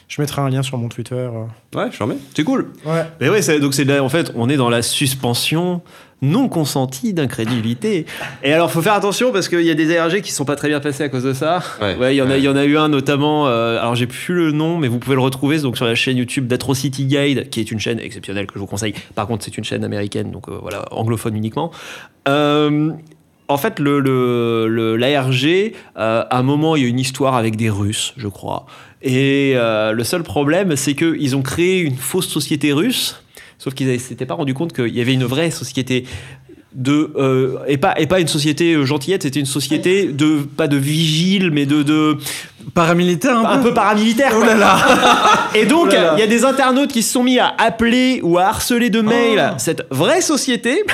[0.08, 1.14] Je mettrai un lien sur mon Twitter.
[1.14, 1.44] euh.
[1.76, 2.16] Ouais, je remets.
[2.34, 2.72] C'est cool.
[2.86, 3.02] Ouais.
[3.20, 5.82] Mais ouais, donc c'est là, en fait, on est dans la suspension
[6.22, 8.04] non consentie d'incrédulité.
[8.42, 10.66] Et alors, faut faire attention parce qu'il y a des ARG qui sont pas très
[10.68, 11.62] bien passés à cause de ça.
[11.80, 12.14] Ouais.
[12.14, 12.38] il y en a, Ouais.
[12.40, 13.46] il y en a eu un notamment.
[13.46, 16.16] euh, alors, j'ai plus le nom, mais vous pouvez le retrouver donc sur la chaîne
[16.16, 18.94] YouTube d'Atrocity Guide, qui est une chaîne exceptionnelle que je vous conseille.
[19.14, 21.70] Par contre, c'est une chaîne américaine, donc euh, voilà, anglophone uniquement.
[22.26, 22.90] Euh,
[23.48, 27.34] en fait, le, le, le- l'ARG, euh, à un moment, il y a une histoire
[27.34, 28.66] avec des Russes, je crois.
[29.02, 33.22] Et euh, le seul problème, c'est qu'ils ont créé une fausse société russe,
[33.58, 36.04] sauf qu'ils ne s'étaient pas rendu compte qu'il y avait une vraie société
[36.74, 40.76] de euh, et pas et pas une société gentillette c'était une société de pas de
[40.76, 42.18] vigile mais de, de
[42.74, 44.78] Paramilitaire un, un peu paramilitaire Oh là là.
[45.54, 48.36] Et donc Oh il y a des internautes qui se sont mis à appeler ou
[48.36, 50.84] à harceler de mails cette vraie société.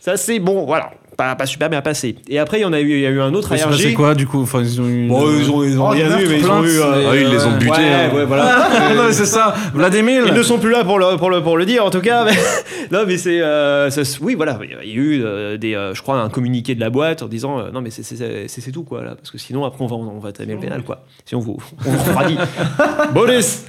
[0.00, 2.80] Ça c'est bon voilà pas, pas super bien passé et après il y en a
[2.80, 4.80] eu il y a eu un autre c'est ARG passé quoi du coup enfin, ils
[4.80, 5.08] ont eu.
[5.08, 6.78] Bon, ils ont, ils ont Oh, rien eu, mais ils ont eu.
[6.78, 7.70] euh, Ah, ils les ont euh, butés.
[7.72, 8.14] ouais, hein.
[8.14, 8.68] ouais, voilà.
[8.94, 9.54] non, mais c'est ça.
[9.74, 10.24] Vladimir.
[10.26, 12.24] Ils ne sont plus là pour le, pour le, pour le dire, en tout cas.
[12.24, 12.32] Mais,
[12.92, 13.40] non, mais c'est.
[13.40, 13.88] euh,
[14.20, 14.58] oui, voilà.
[14.82, 17.28] Il y a eu, euh, des, euh, je crois, un communiqué de la boîte en
[17.28, 18.16] disant euh, non, mais c'est- c'est
[18.48, 19.14] c'est- c'est tout, quoi, là.
[19.14, 21.04] Parce que sinon, après, on va, on va tamer le pénal, quoi.
[21.24, 21.56] Sinon, vous,
[21.86, 22.36] on vous refroidit.
[23.14, 23.64] Boris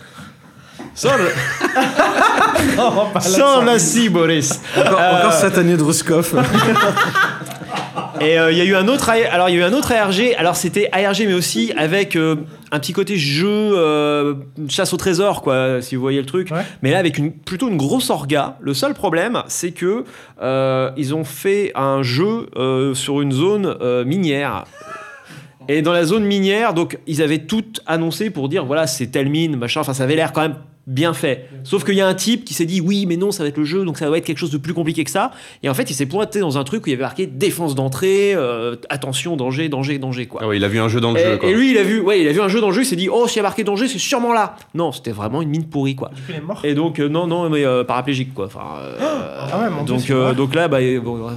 [0.98, 1.30] Sans le.
[3.22, 3.62] Sans
[4.10, 6.34] Boris Encore, Euh, encore satanier de Ruskov.
[8.20, 9.92] Et euh, il y a eu un autre, alors il y a eu un autre
[9.92, 10.34] ARG.
[10.40, 12.38] Alors c'était ARG, mais aussi avec euh,
[12.72, 14.34] un petit côté jeu euh,
[14.70, 16.50] chasse au trésor, quoi, si vous voyez le truc.
[16.50, 16.64] Ouais.
[16.82, 18.58] Mais là avec une, plutôt une grosse orga.
[18.60, 20.04] Le seul problème, c'est que
[20.42, 24.64] euh, ils ont fait un jeu euh, sur une zone euh, minière.
[25.70, 29.30] Et dans la zone minière, donc ils avaient tout annoncé pour dire voilà c'est telle
[29.30, 29.82] mine machin.
[29.82, 30.56] Enfin ça avait l'air quand même
[30.88, 31.50] bien fait.
[31.64, 33.58] Sauf qu'il y a un type qui s'est dit oui mais non ça va être
[33.58, 35.32] le jeu donc ça doit être quelque chose de plus compliqué que ça.
[35.62, 37.76] Et en fait il s'est pointé dans un truc où il y avait marqué défense
[37.76, 40.42] d'entrée, euh, attention danger danger danger quoi.
[40.44, 41.50] Ah ouais, il a vu un jeu dans le Et, jeu, quoi.
[41.50, 42.86] et lui il a vu ouais il a vu un jeu dans le jeu il
[42.86, 44.56] s'est dit oh s'il y a marqué danger c'est sûrement là.
[44.74, 46.10] Non c'était vraiment une mine pourrie quoi.
[46.16, 46.62] Du coup, il est mort.
[46.64, 48.46] Et donc euh, non non mais euh, paraplégique quoi.
[48.46, 48.96] Enfin, euh,
[49.52, 51.28] Ah ouais, mon Dieu, donc euh, donc là bah, bon,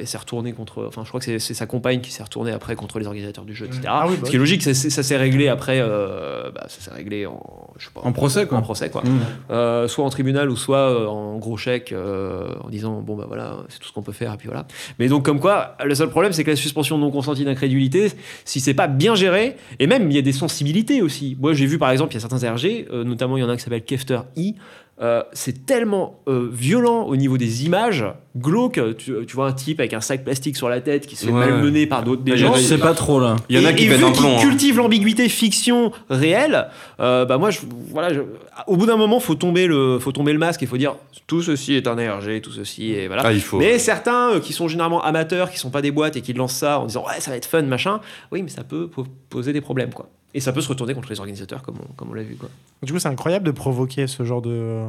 [0.00, 0.84] il s'est retourné contre.
[0.88, 3.44] Enfin je crois que c'est- c'est sa compagne qui s'est retournée après contre les organisateurs
[3.44, 3.82] du jeu etc.
[3.86, 6.66] Ah oui, bah Ce qui est logique ça, s'est- ça s'est réglé après euh, bah,
[6.68, 7.40] ça s'est réglé en
[7.78, 8.58] je sais pas En procès, quoi.
[8.58, 8.99] en procès quoi.
[9.04, 9.18] Mm.
[9.50, 13.24] Euh, soit en tribunal ou soit euh, en gros chèque euh, en disant bon bah
[13.26, 14.66] voilà c'est tout ce qu'on peut faire et puis voilà.
[14.98, 18.12] Mais donc comme quoi le seul problème c'est que la suspension non consentie d'incrédulité
[18.44, 21.36] si c'est pas bien géré et même il y a des sensibilités aussi.
[21.40, 23.48] Moi j'ai vu par exemple il y a certains RG euh, notamment il y en
[23.48, 24.54] a un qui s'appelle Kefter I
[25.02, 28.04] euh, c'est tellement euh, violent au niveau des images
[28.36, 31.26] glauque tu, tu vois un type avec un sac plastique sur la tête qui se
[31.26, 31.48] fait Ouais.
[31.50, 33.36] malmener par d'autres des gens a- Je sais pas trop là.
[33.48, 34.36] Il y en a qui et vu un plomb.
[34.36, 34.40] hein.
[34.40, 36.68] cultive l'ambiguïté fiction réelle,
[37.00, 37.60] euh, bah moi, je,
[37.90, 38.20] voilà, je-
[38.66, 40.94] au bout d'un moment, faut tomber le, faut tomber le masque et faut dire
[41.26, 43.22] tout ceci est un ARG, tout ceci et voilà.
[43.24, 43.58] Ah, il faut.
[43.58, 46.54] Mais certains euh, qui sont généralement amateurs, qui sont pas des boîtes et qui lancent
[46.56, 48.00] ça en disant ouais ça va être fun machin,
[48.32, 50.08] oui mais ça peut po- poser des problèmes quoi.
[50.34, 52.48] Et ça peut se retourner contre les organisateurs comme on, comme on l'a vu quoi.
[52.82, 54.82] Du coup, c'est incroyable de provoquer ce genre de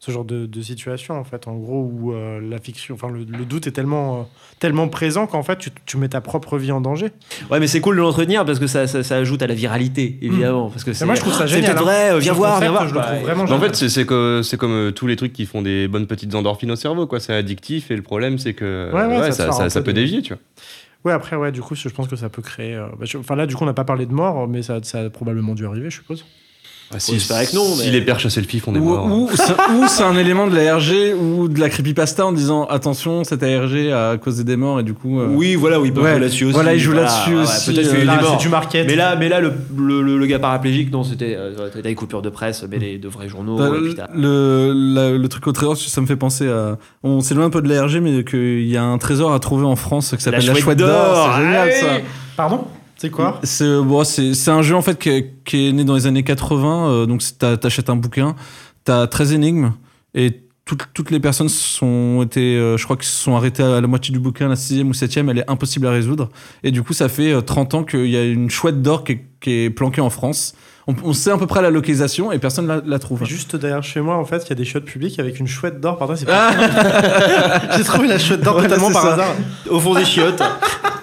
[0.00, 3.24] ce genre de, de situation en fait, en gros où euh, la fiction, enfin le,
[3.24, 4.22] le doute est tellement euh,
[4.60, 7.08] tellement présent qu'en fait tu, tu mets ta propre vie en danger.
[7.50, 10.16] Ouais mais c'est cool de l'entretenir parce que ça, ça, ça ajoute à la viralité
[10.22, 11.84] évidemment parce que c'est moi, je trouve ça c'est génial, peut-être hein.
[11.84, 12.86] vrai, euh, viens voir, viens voir.
[12.88, 15.16] je le trouve vraiment Mais en fait, c'est- c'est que- c'est comme euh, tous les
[15.16, 17.18] trucs qui font des bonnes petites endorphines au cerveau, quoi.
[17.18, 20.42] C'est addictif et le problème, c'est que Ouais, ouais, ça ça, peut dévier, tu vois.
[21.08, 22.74] Ouais, après, ouais, du coup, je pense que ça peut créer.
[22.74, 25.00] euh, bah, Enfin, là, du coup, on n'a pas parlé de mort, mais ça, ça
[25.00, 26.26] a probablement dû arriver, je suppose.
[26.90, 29.04] Ah, Faut espérer que non, Si les perches à selfie font des Ou, morts.
[29.06, 32.64] ou c'est- ou c'est un élément de la RG ou de la creepypasta en disant
[32.64, 35.20] attention, cette ARG a causé des morts et du coup.
[35.20, 36.54] euh, Oui, voilà, oui, ils peuvent Ouais, jouer là-dessus aussi.
[36.54, 38.36] voilà, ils jouent là-dessus aussi, Peut-être euh, qu'il y a eu Là, des morts.
[38.38, 38.86] c'est du market.
[38.86, 42.22] Mais là, mais là le, le, le- le gars paraplégique, non, c'était euh, des coupures
[42.22, 43.58] de presse, mais les, de vrais journaux.
[43.58, 46.78] Et le, puis t'as- le, la- le truc au trésor, ça me fait penser à.
[47.02, 49.66] On s'éloigne un peu de la RG, mais qu'il y a un trésor à trouver
[49.66, 51.32] en France qui s'appelle la, chouette d'or.
[51.36, 51.86] C'est génial Ah ça.
[52.34, 52.64] Pardon?
[53.00, 56.06] C'est quoi C'est bon, un jeu en fait qui est, qui est né dans les
[56.06, 56.88] années 80.
[56.90, 57.22] euh, donc
[57.60, 58.34] t'achètes un bouquin,
[58.84, 59.72] t'as 13 énigmes
[60.14, 63.80] et toutes, toutes les personnes sont été, euh, je crois qu'ils se sont arrêtées à
[63.80, 66.28] la moitié du bouquin, la sixième ou septième, elle est impossible à résoudre.
[66.62, 69.12] Et du coup, ça fait euh, 30 ans qu'il y a une chouette d'or qui,
[69.12, 70.54] est- qui est planquée en France.
[70.86, 73.24] On, on sait à peu près la localisation et personne la, la trouve.
[73.24, 75.80] Juste derrière chez moi, en fait, il y a des chiottes publiques avec une chouette
[75.80, 75.96] d'or.
[75.98, 76.50] Pardon, c'est pas.
[77.78, 79.12] J'ai trouvé la chouette d'or totalement par ça.
[79.14, 79.34] hasard.
[79.70, 80.42] Au fond des chiottes.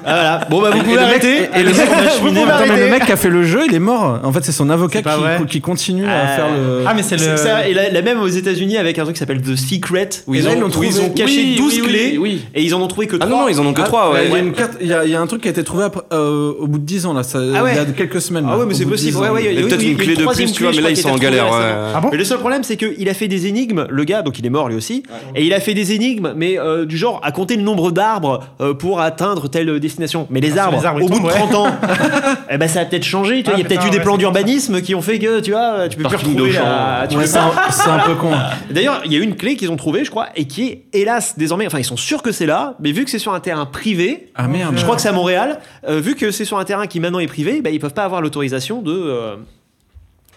[0.06, 0.42] Ah, voilà.
[0.50, 1.50] Bon, bah, vous Et- pouvez et le mec- arrêter.
[1.56, 1.76] Et le mec,
[2.22, 4.20] Vous pouvez Attends, mais le mec qui a fait le jeu, il est mort.
[4.24, 5.40] En fait, c'est son avocat C'est pas qui, vrai.
[5.50, 6.28] qui continue à Ah.
[6.36, 6.84] faire le.
[6.86, 7.38] Ah, mais c'est C'est le.
[7.38, 10.36] ça, et là, là, même aux États-Unis avec un truc qui s'appelle The Secret, où,
[10.36, 11.00] Et ils, là, ont, ils l'ont où ils trouvé.
[11.06, 12.46] ont caché Oui, 12 oui, oui, clés oui.
[12.54, 13.30] et ils en ont trouvé que Ah 3.
[13.30, 14.26] non, non, ils en ont que Ah, 3, ouais.
[14.28, 15.52] Il y, a une carte- il y a- il y a un truc qui a
[15.52, 17.72] été trouvé après, euh, au bout de 10 ans, là, ça, Ah ouais.
[17.74, 18.46] il y a quelques semaines.
[18.48, 19.12] Ah là, ouais, mais au c'est bout de possible.
[19.12, 19.22] 10 ans.
[19.22, 20.72] Ouais, ouais, Il y a peut-être oui, une oui, clé de troisième plus, tu vois,
[20.74, 21.46] mais là, ils sont en était galère.
[21.46, 21.52] ouais.
[21.96, 24.38] Ah bon Mais le seul problème, c'est qu'il a fait des énigmes, le gars, donc
[24.40, 25.04] il est mort lui aussi,
[25.36, 28.44] et il a fait des énigmes, mais euh, du genre à compter le nombre d'arbres
[28.62, 30.28] euh, pour atteindre telle destination.
[30.30, 31.34] Mais les Ah, arbres, les arbres, au bout de tombent, ouais.
[31.34, 31.68] 30 ans,
[32.50, 33.44] eh ben ça a peut-être changé.
[33.48, 35.52] Ah, il y a peut-être eu des ouais, plans d'urbanisme qui ont fait que tu
[35.52, 36.52] vois, tu peux plus retrouver.
[36.54, 38.32] la- tu Ouais, peux c'est un, c'est un peu con.
[38.72, 41.36] D'ailleurs, il y a une clé qu'ils ont trouvée, je crois, et qui est hélas
[41.38, 43.66] désormais, enfin ils sont sûrs que c'est là, mais vu que c'est sur un terrain
[43.66, 44.76] privé, Ah merde.
[44.78, 47.20] je crois que c'est à Montréal, euh, vu que c'est sur un terrain qui maintenant
[47.20, 49.36] est privé, bah, ils peuvent pas avoir l'autorisation de euh,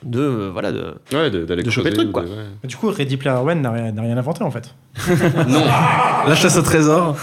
[0.04, 2.22] de euh, voilà de Ouais, de- choper le truc, quoi.
[2.22, 2.44] ou de- ouais.
[2.64, 4.72] Du coup, Ready Player One n'a rien, n'a rien inventé en fait.
[5.48, 5.64] Non,
[6.26, 7.16] La chasse au trésor.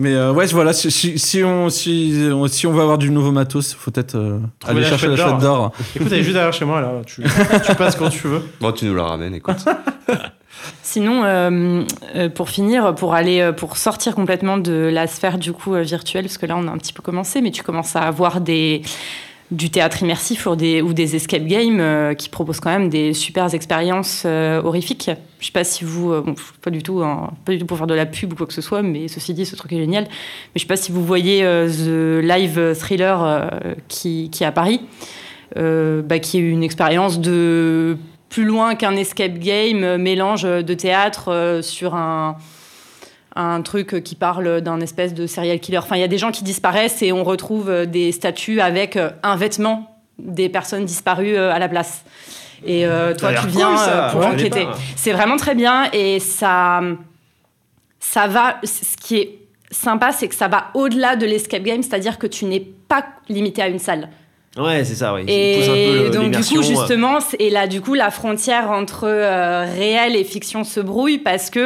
[0.00, 3.10] Mais euh, ouais, voilà, si, si, si on, si, on- si on veut avoir du
[3.10, 5.72] nouveau matos, faut peut-être euh, aller la chercher la chouette d'or.
[5.96, 6.92] Écoute, elle est juste derrière chez moi là.
[7.04, 7.22] Tu,
[7.66, 8.42] tu passes quand tu veux.
[8.60, 9.56] bon, tu nous la ramènes, écoute.
[10.82, 11.82] Sinon, euh,
[12.16, 16.38] euh, pour finir, pour aller, pour sortir complètement de la sphère du coup virtuelle, parce
[16.38, 18.82] que là on a un petit peu commencé, mais tu commences à avoir des
[19.50, 24.24] du théâtre immersif ou des, escape games euh, qui proposent quand même des super expériences
[24.26, 25.10] euh, horrifiques.
[25.40, 26.22] Je sais pas si vous, euh,
[26.60, 28.52] pas du tout, hein, pas du tout pour faire de la pub ou quoi que
[28.52, 30.04] ce soit, mais ceci dit, ce truc est génial.
[30.04, 33.50] Mais je sais pas si vous voyez The Live Thriller
[33.88, 34.82] qui, qui est à Paris,
[35.56, 37.96] bah, qui est une expérience de
[38.28, 42.36] plus loin qu'un escape game, mélange de théâtre sur un,
[43.40, 45.78] un truc qui parle d'un espèce de serial killer.
[45.78, 48.96] Enfin, il y a des gens qui disparaissent et on retrouve euh, des statues avec
[48.96, 52.02] euh, un vêtement des personnes disparues euh, à la place.
[52.66, 54.66] Et euh, toi, tu viens cool, euh, pour Ouais, enquêter.
[54.96, 56.80] C'est vraiment très bien et ça,
[58.00, 58.56] ça va.
[58.64, 59.38] Ce qui est
[59.70, 63.62] sympa, c'est que ça va au-delà de l'escape game, c'est-à-dire que tu n'es pas limité
[63.62, 64.08] à une salle.
[64.56, 65.20] Ouais, c'est ça, oui.
[65.22, 69.04] Un peu Et le- donc du coup justement, et là du coup la frontière entre
[69.06, 71.60] euh, réel et fiction se brouille parce que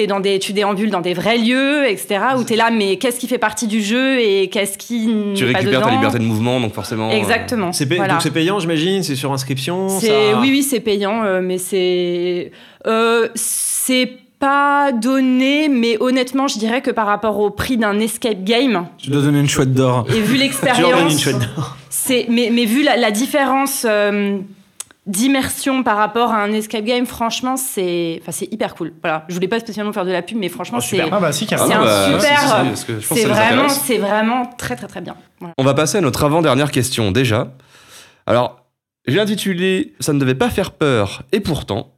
[0.00, 2.20] t'es dans des, tu déambules dans des vrais lieux, etc.
[2.38, 5.06] Où t'es là, mais qu'est-ce qui fait partie du jeu et qu'est-ce qui
[5.36, 7.10] Tu n'est pas récupères ta liberté de mouvement, donc forcément.
[7.10, 7.72] euh, Exactement.
[7.72, 8.14] C'est pay- Voilà.
[8.14, 9.88] Donc c'est payant, j'imagine, c'est sur inscription.
[9.90, 12.50] C'est ça- oui oui c'est payant, euh, mais c'est
[12.86, 18.42] euh, c'est pas donné, mais honnêtement je dirais que par rapport au prix d'un escape
[18.42, 20.06] game Tu dois donner une chouette d'or.
[20.08, 21.36] et vu Tu leur donnes une l'expérience, chouette
[21.90, 24.38] C'est, mais, mais vu la, la différence euh,
[25.10, 28.92] d'immersion par rapport à un escape game, franchement, c'est, enfin, c'est hyper cool.
[29.02, 31.00] Voilà, je voulais pas spécialement faire de la pub, mais franchement, Oh, c'est.
[31.00, 33.02] Ah bah si, Ah c'est un bah, super.
[33.02, 35.16] c'est vraiment, c'est vraiment très très très bien.
[35.40, 35.54] Voilà.
[35.58, 37.52] On va passer à notre avant-dernière question déjà.
[38.26, 38.64] Alors,
[39.06, 41.92] j'ai intitulé Ça ne devait pas faire peur, et pourtant.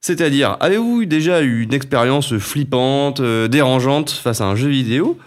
[0.00, 5.18] C'est-à-dire, avez-vous déjà eu une expérience flippante, euh, dérangeante face à un jeu vidéo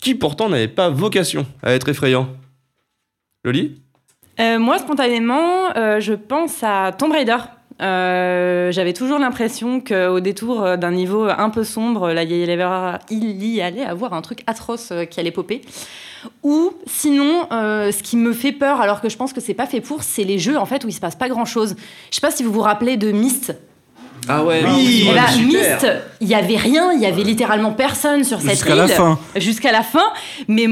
[0.00, 2.28] qui pourtant n'avait pas vocation à être effrayant?
[3.44, 3.80] Loli?
[4.40, 7.36] Euh, moi, spontanément, euh, je pense à Tomb Raider.
[7.82, 12.58] Euh, J'avais toujours l'impression qu'au détour d'un niveau un peu sombre, là, il y allait,
[13.10, 15.62] il y allait avoir un truc atroce qui allait popper.
[16.42, 19.66] Ou sinon, euh, ce qui me fait peur, alors que je pense que c'est pas
[19.66, 21.74] fait pour, c'est les jeux en fait où il se passe pas grand chose.
[22.10, 23.56] Je sais pas si vous vous rappelez de Myst.
[24.28, 25.32] Ah ouais, Oui, super.
[25.38, 25.86] Myst,
[26.20, 29.18] il y avait rien, il y avait littéralement personne sur cette Jusqu'à la fin.
[29.36, 30.04] jusqu'à la fin.
[30.46, 30.66] Mais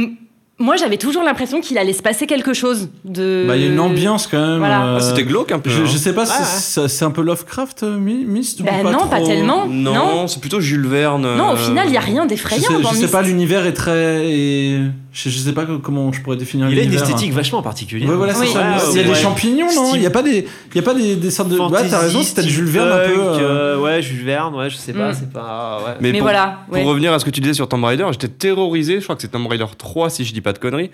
[0.59, 2.89] moi, j'avais toujours l'impression qu'il allait se passer quelque chose.
[3.05, 3.45] De...
[3.47, 4.59] Bah, il y a une ambiance quand même.
[4.59, 4.85] Voilà.
[4.87, 5.71] euh, Ah, c'était glauque un peu.
[5.71, 5.87] Je, hein.
[5.87, 6.89] je sais pas, Ouais, si ouais.
[6.89, 9.67] c'est un peu Lovecraft, euh, My- Myst ou Ben pas non, trop pas tellement.
[9.67, 10.27] Non, Non.
[10.29, 11.23] c'est plutôt Jules Verne.
[11.37, 13.23] Non, au euh, final, il n'y a rien Je d'effrayant sais, dans je sais pas,
[13.23, 14.27] l'univers est très.
[14.31, 14.81] et-
[15.11, 18.09] Je, je sais pas comment je pourrais définir Il a une esthétique vachement particulière.
[18.11, 18.49] Ouais, voilà, c'est Oui.
[18.53, 18.61] ça.
[18.61, 19.09] Ouais, il y a ouais.
[19.09, 19.95] des champignons, non?
[19.95, 21.59] Il y a pas des, il y a pas des, des sortes de.
[21.59, 23.19] Ouais, t'as raison, c'était Jules Verne un peu.
[23.19, 25.15] euh, euh, ouais, Jules Verne, ouais, je sais pas, Mm.
[25.19, 25.81] c'est pas.
[25.85, 25.93] Ouais.
[26.01, 28.29] Mais, Mais pour, voilà, pour revenir à ce que tu disais sur Tomb Raider, j'étais
[28.29, 30.91] terrorisé, je crois que c'est Tomb Raider 3 si je dis pas de conneries,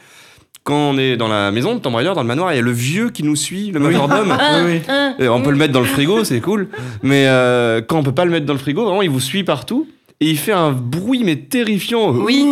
[0.63, 2.63] quand on est dans la maison de Tomb Raider, dans le manoir, il y a
[2.63, 4.33] le vieux qui nous suit, le majordome.
[4.65, 4.81] Oui.
[5.19, 6.69] Et on peut le mettre dans le frigo, c'est cool.
[7.03, 9.45] Mais euh, quand on peut pas le mettre dans le frigo, vraiment, il vous suit
[9.45, 9.87] partout.
[10.21, 12.11] Et il fait un bruit, mais terrifiant.
[12.13, 12.47] Oui.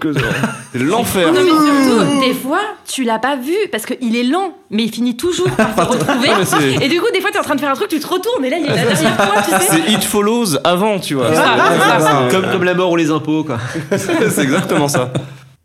[0.00, 0.20] Que ça-
[0.72, 1.28] C'est l'enfer.
[1.32, 4.90] Non mais surtout, des fois, tu l'as pas vu parce qu'il est lent, mais il
[4.90, 6.28] finit toujours par te retrouver.
[6.44, 8.06] c'est- Et du coup, des fois, t'es en train de faire un truc, tu te
[8.06, 9.82] retournes et là, il est là derrière toi, tu sais.
[9.86, 11.26] C'est It Follows avant, tu vois.
[11.36, 13.58] Ah, C'est- Comme, comme la mort ou les impôts, quoi.
[13.96, 15.12] C'est exactement ça.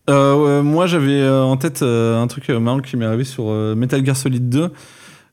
[0.10, 3.24] Euh, ouais, moi, j'avais euh, en tête euh, un truc euh, marrant qui m'est arrivé
[3.24, 4.70] sur euh, Metal Gear Solid 2.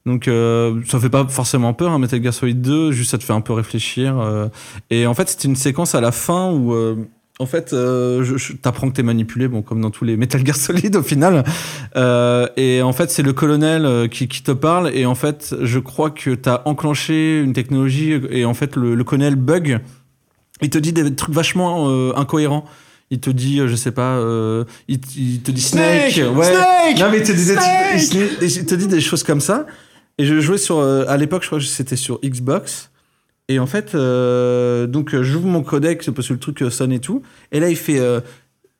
[0.06, 3.24] Donc, euh, ça fait pas forcément peur, hein, Metal Gear Solid 2, juste ça te
[3.24, 4.18] fait un peu réfléchir.
[4.18, 4.48] euh.
[4.90, 6.96] et en fait, c'était une séquence à la fin où, euh,
[7.40, 10.44] en fait, euh, je, je- t'apprends que t'es manipulé, bon, comme dans tous les Metal
[10.44, 11.42] Gear Solid au final.
[11.96, 14.90] Euh, et en fait, c'est le colonel euh, qui, qui te parle.
[14.94, 19.04] Et en fait, je crois que t'as enclenché une technologie et en fait, le, le
[19.04, 19.80] colonel bug.
[20.62, 22.66] Il te dit des trucs vachement euh, incohérents.
[23.10, 26.44] Il te dit, je sais pas, euh, il, te dit Snake, Snake ouais.
[26.52, 29.66] Snake non mais il te, Snake il- il te dit des choses comme ça.
[30.18, 32.90] Et je jouais sur, euh, à l'époque, je crois que c'était sur Xbox.
[33.48, 36.92] Et en fait, euh, donc euh, j'ouvre mon codec parce que le truc euh, sonne
[36.92, 37.22] et tout.
[37.52, 38.20] Et là, il fait euh,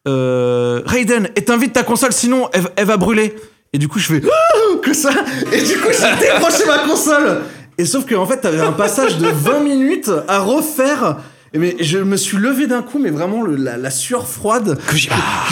[0.09, 3.35] euh, Raiden, éteins vite ta console, sinon elle, va brûler.
[3.73, 5.11] Et du coup, je fais Ah que ça?
[5.53, 7.41] Et du coup, j'ai décroché ma console.
[7.77, 11.19] Et sauf qu'en fait, t'avais un passage de 20 minutes à refaire.
[11.55, 14.77] Et mais je me suis levé d'un coup, mais vraiment le- la, la sueur froide.
[14.93, 15.07] Je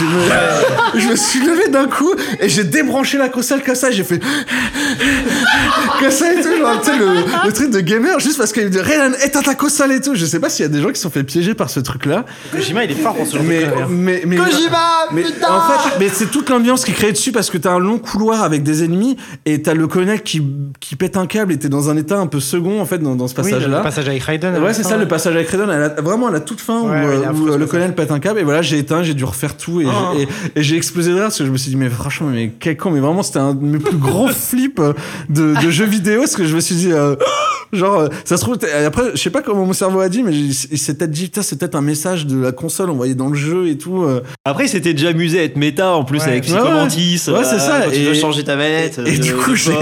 [0.05, 3.91] me, je me suis levé d'un coup et j'ai débranché la console comme ça.
[3.93, 4.21] J'ai fait
[6.01, 8.65] comme ça et tout, genre, tu sais, le, le truc de gamer, juste parce qu'il
[8.65, 10.15] me dit Raylan, éteins ta console et tout.
[10.15, 11.81] Je sais pas s'il y a des gens qui se sont fait piéger par ce
[11.81, 12.25] truc-là.
[12.53, 13.85] Kojima, il est fort pour ce genre Mais, de conneries.
[13.91, 17.59] mais, mais, mais en fait, mais c'est toute l'ambiance qui est créée dessus parce que
[17.59, 19.17] t'as un long couloir avec des ennemis
[19.47, 20.43] et t'as le colonel qui,
[20.81, 23.15] qui pète un câble et t'es dans un état un peu second en fait dans,
[23.15, 23.77] dans ce Oui, passage-là.
[23.79, 24.59] le passage avec Raiden.
[24.63, 26.89] Ouais, c'est ça, le passage avec Raiden, elle a- vraiment à la toute fin où,
[26.89, 29.25] Ouais, euh, où, euh, le colonel pète un câble et voilà, j'ai éteint, j'ai dû
[29.25, 29.91] refaire tout et Oh.
[30.17, 32.29] j'ai- et, et j'ai explosé de rire parce que je me suis dit, mais franchement,
[32.33, 34.81] mais quel con, mais vraiment, c'était un de mes plus gros flips
[35.29, 37.17] de, de jeux vidéo parce que je me suis dit, euh,
[37.73, 40.23] genre, euh, ça se trouve, et après, je sais pas comment mon cerveau a dit,
[40.23, 43.29] mais il s'est peut-être dit, putain, c'est peut-être un message de la console envoyé dans
[43.29, 44.03] le jeu et tout.
[44.03, 44.23] euh.
[44.45, 46.25] Après, il s'était déjà amusé à être méta en plus Ouais.
[46.29, 46.59] avec Ouais, ouais.
[46.59, 47.23] Psychomantis.
[47.29, 49.01] Ouais, c'est ça, Quand tu et- veux changer ta manette.
[49.07, 49.73] Et de- du coup, j'ai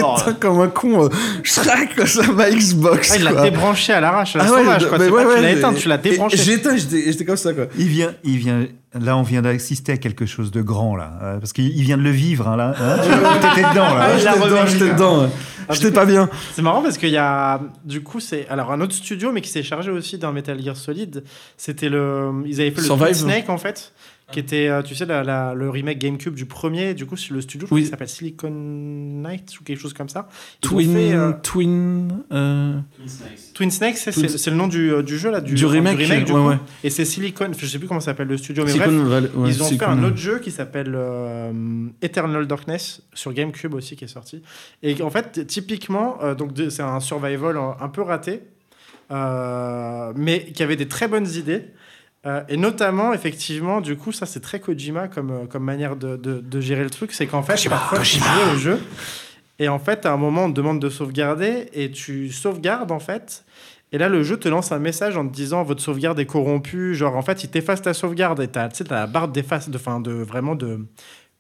[0.41, 1.09] comme un con, euh,
[1.43, 3.11] Shrek, comme ça, ma Xbox.
[3.13, 4.99] Ah, il l'a débranché à l'arrache, la Ah ouais, sauvage, quoi.
[4.99, 5.11] tu
[5.43, 6.37] l'as éteint, mais- tu l'as et- débranché.
[6.37, 7.67] J'étais j'étais comme ça, quoi.
[7.79, 8.67] Il vient, il vient.
[8.99, 11.97] Là, on vient d'assister à quelque chose de grand là, euh, parce qu'il il vient
[11.97, 12.75] de le vivre hein, là.
[12.81, 12.99] Hein,
[13.55, 14.19] tu étais dedans là.
[14.19, 15.31] J'étais dedans, j'étais dedans.
[15.69, 16.29] Ah, J'étais du pas bien.
[16.53, 19.51] C'est marrant parce qu'il y a du coup c'est alors un autre studio mais qui
[19.51, 21.23] s'est chargé aussi d'un Metal Gear Solid.
[21.57, 23.93] C'était le ils avaient fait le Snake en fait
[24.33, 27.35] qui était euh, tu sais la- la- le remake GameCube du premier du coup sur
[27.35, 27.83] le studio je crois Oui.
[27.83, 30.29] qu'il s'appelle Silicon Knight ou quelque chose comme ça.
[30.63, 30.93] Ils Twin.
[30.93, 32.23] fait, euh, Twin.
[32.33, 32.79] euh,
[33.55, 36.33] Twin Snake c'est Twin- c'est- c'est le nom du, du jeu là du, remake, du
[36.33, 36.59] ouais, ouais.
[36.85, 39.49] et c'est Silicon je sais plus comment s'appelle le studio mais Silicon bref Valley- ouais,
[39.51, 41.53] ils ont fait un autre jeu qui s'appelle euh,
[42.03, 44.43] Eternal Darkness sur GameCube aussi qui est sorti.
[44.83, 48.41] Et en fait, typiquement, euh, donc c'est un survival un un peu raté,
[49.11, 51.65] euh, mais qui avait des très bonnes idées.
[52.27, 56.17] Euh, et notamment, effectivement, du coup, ça c'est très Kojima comme, euh, comme manière de,
[56.17, 57.13] de- de gérer le truc.
[57.13, 58.79] C'est qu'en fait, parfois, tu joues au jeu.
[59.59, 62.99] Et en fait, à un moment, on te demande de sauvegarder et tu sauvegardes en
[63.01, 63.45] fait.
[63.93, 66.95] Et là, le jeu te lance un message en te disant votre sauvegarde est corrompue.
[66.95, 69.99] Genre, en fait, il t'efface ta sauvegarde et t'as, t'as la barre d'efface, de, fin,
[70.01, 70.87] de vraiment de.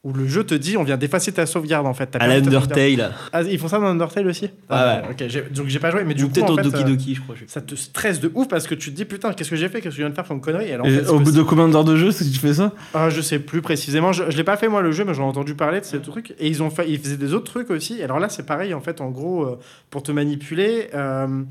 [0.02, 2.06] Où le jeu te dit on vient d'effacer ta sauvegarde en fait.
[2.06, 3.12] T'as À l'Undertale.
[3.34, 4.48] Ah, ils font ça dans Undertale aussi?
[4.70, 6.62] Ah Ok, j'ai- donc j'ai pas joué, mais du Ou coup, peut-être en au fait,
[6.62, 7.34] Doki euh, Doki, je crois.
[7.46, 9.82] ça te stresse de ouf parce que tu te dis putain, qu'est-ce que j'ai fait?
[9.82, 10.68] Qu'est-ce que je viens de faire comme connerie?
[10.68, 12.72] Et alors, en fait, au bout de combien d'heures de jeu, si tu fais ça?
[12.94, 14.12] Ah, je sais plus précisément.
[14.14, 16.00] Je, je l'ai pas fait moi le jeu, mais j'en ai entendu parler de ces
[16.00, 16.30] trucs.
[16.38, 18.02] Et ils ont fait, ils faisaient des autres trucs aussi.
[18.02, 19.02] Alors là, c'est pareil en fait.
[19.02, 19.58] En gros, euh,
[19.90, 21.42] pour te manipuler, euh,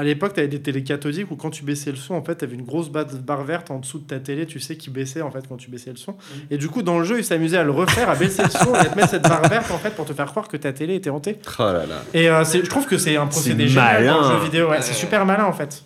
[0.00, 2.36] à l'époque, tu avais des télés cathodiques où quand tu baissais le son, en fait,
[2.36, 4.88] tu avais une grosse barre, barre verte en dessous de ta télé, tu sais, qui
[4.88, 6.16] baissait en fait quand tu baissais le son.
[6.50, 8.74] Et du coup, dans le jeu, ils s'amusaient à le refaire, à baisser le son
[8.74, 10.72] et à te mettre cette barre verte en fait pour te faire croire que ta
[10.72, 11.36] télé était hantée.
[11.58, 12.02] Oh là là.
[12.14, 14.70] Et euh, je trouve que c'est un procédé génial dans le jeu vidéo.
[14.70, 15.84] Ouais, c'est super malin en fait.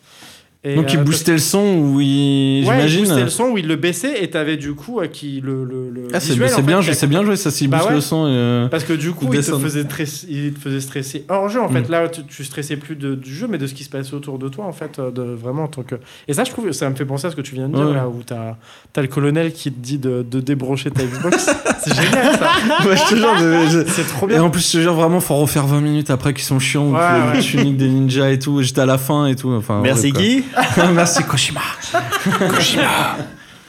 [0.67, 2.65] Et, Donc il euh, boostait le son ou il.
[2.67, 3.05] Ouais, il J'imagine.
[3.05, 5.91] boostait le son où il le baissait et t'avais du coup euh, qui le, le,
[5.91, 7.95] le Ah, c'est visuel, en c'est fait, bien, bien jouer ça, s'il Bah booste ouais.
[7.97, 8.27] le son.
[8.27, 11.27] et, euh, Parce que du coup, Ou il te, faisait stress- il te faisait stresser
[11.29, 11.61] hors jeu.
[11.61, 11.91] En fait, Mm.
[11.91, 14.39] là, tu, tu stressais plus de- du jeu, mais de ce qui se passait autour
[14.39, 15.97] de toi, en fait, euh, de, vraiment en tant que.
[16.29, 17.87] Et ça, je trouve, ça me fait penser à ce que tu viens de dire,
[17.89, 17.93] Ouais.
[17.95, 18.57] là, où t'as
[18.97, 21.51] as le colonel qui te dit de, de débrancher ta Xbox.
[21.85, 22.89] c'est génial, ça.
[22.89, 24.43] Ouais, je te jure, je- je- C'est trop Et bien.
[24.43, 26.95] en plus, je te jure, vraiment, faut refaire 20 minutes après qui sont chiants, où
[26.95, 27.01] Ouais,
[27.33, 27.43] tu ouais.
[27.43, 28.63] tu niques des ninjas et tout.
[28.63, 29.51] J'étais à la fin et tout.
[29.51, 30.23] Enfin, Merci quoi.
[30.95, 31.61] Merci Koshima.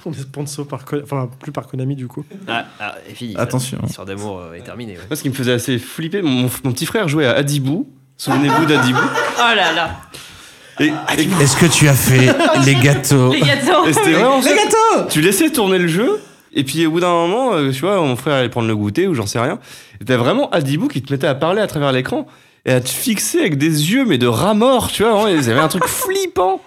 [0.08, 0.82] On est sponsor par.
[1.04, 2.24] Enfin, plus par Konami, du coup.
[2.48, 3.34] Ah, ah, et fini.
[3.38, 3.80] Attention.
[3.84, 4.94] L'histoire d'amour euh, est terminée.
[4.94, 5.04] ouais.
[5.10, 7.90] Moi, ce qui me faisait assez flipper, mon, mon petit frère jouait à Adibou.
[8.18, 9.00] Souvenez-vous d'Adibou.
[9.02, 9.90] Oh là là,
[10.80, 12.34] Et, et- Est-ce que tu as fait
[12.66, 13.86] les gâteaux les gâteaux.
[13.88, 14.52] et c'était vraiment ça.
[14.56, 16.22] gâteaux Tu laissais tourner le jeu
[16.54, 19.08] Et puis au bout d'un moment, euh, tu vois, mon frère allait prendre le goûter
[19.08, 19.60] ou j'en sais rien.
[20.00, 22.26] Et t'as vraiment Adibou qui te mettait à parler à travers l'écran
[22.66, 25.12] et à te fixer avec des yeux, mais de rat mort, tu vois.
[25.14, 26.62] vraiment, Il y avait un truc flippant.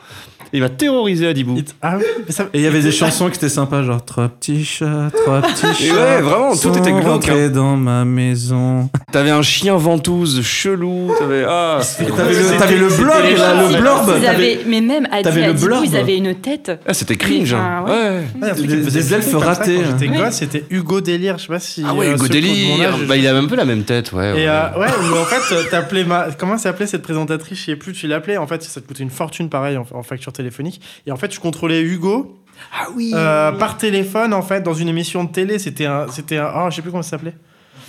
[0.53, 1.59] Il m'a terrorisé Adibou.
[1.83, 2.45] Ah oui, mais ça.
[2.55, 5.67] Et il y avait des chansons qui étaient sympas, genre Trois petits chats, trois petits
[5.85, 5.95] Et chats.
[5.95, 7.05] ouais, vraiment, tout était glauque.
[7.05, 7.49] rentrés hein.
[7.51, 8.89] dans ma maison.
[9.13, 11.13] T'avais un chien ventouse chelou.
[11.19, 11.79] T'avais ah.
[11.83, 15.55] c'était- T'avais le, t'avais le C'était là, le ils avaient- mais même à t'avais le
[15.85, 16.71] ils avaient une tête.
[16.87, 17.53] Ah, c'était cringe.
[17.53, 17.83] Hein.
[17.85, 17.99] enfin, ouais.
[18.01, 18.23] ouais.
[18.43, 20.15] Ouais, un truc Des- qui me faisait des elfes flipper comme ça ratés, Quand j'étais
[20.17, 20.25] hein.
[20.25, 21.39] gosse, c'était Hugo Délire.
[21.39, 21.83] Je sais pas si.
[21.87, 22.95] Ah ouais, euh, Hugo ceux qui ont de mon Délire.
[22.95, 24.33] âge, Bah, il a un peu la même tête, ouais.
[24.33, 24.41] ouais.
[24.43, 26.29] Et euh, ouais, où en fait, euh, t'appelais ma...
[26.39, 28.37] comment s'appelait cette présentatrice Je sais plus, tu l'appelais.
[28.37, 30.81] En fait, ça te coûtait une fortune pareil en, en facture téléphonique.
[31.07, 32.39] Et en fait, tu contrôlais Hugo
[32.73, 33.13] Ah oui.
[33.15, 35.59] euh, par téléphone en fait dans une émission de télé.
[35.59, 37.35] C'était un, c'était un, oh, je sais plus comment ça s'appelait.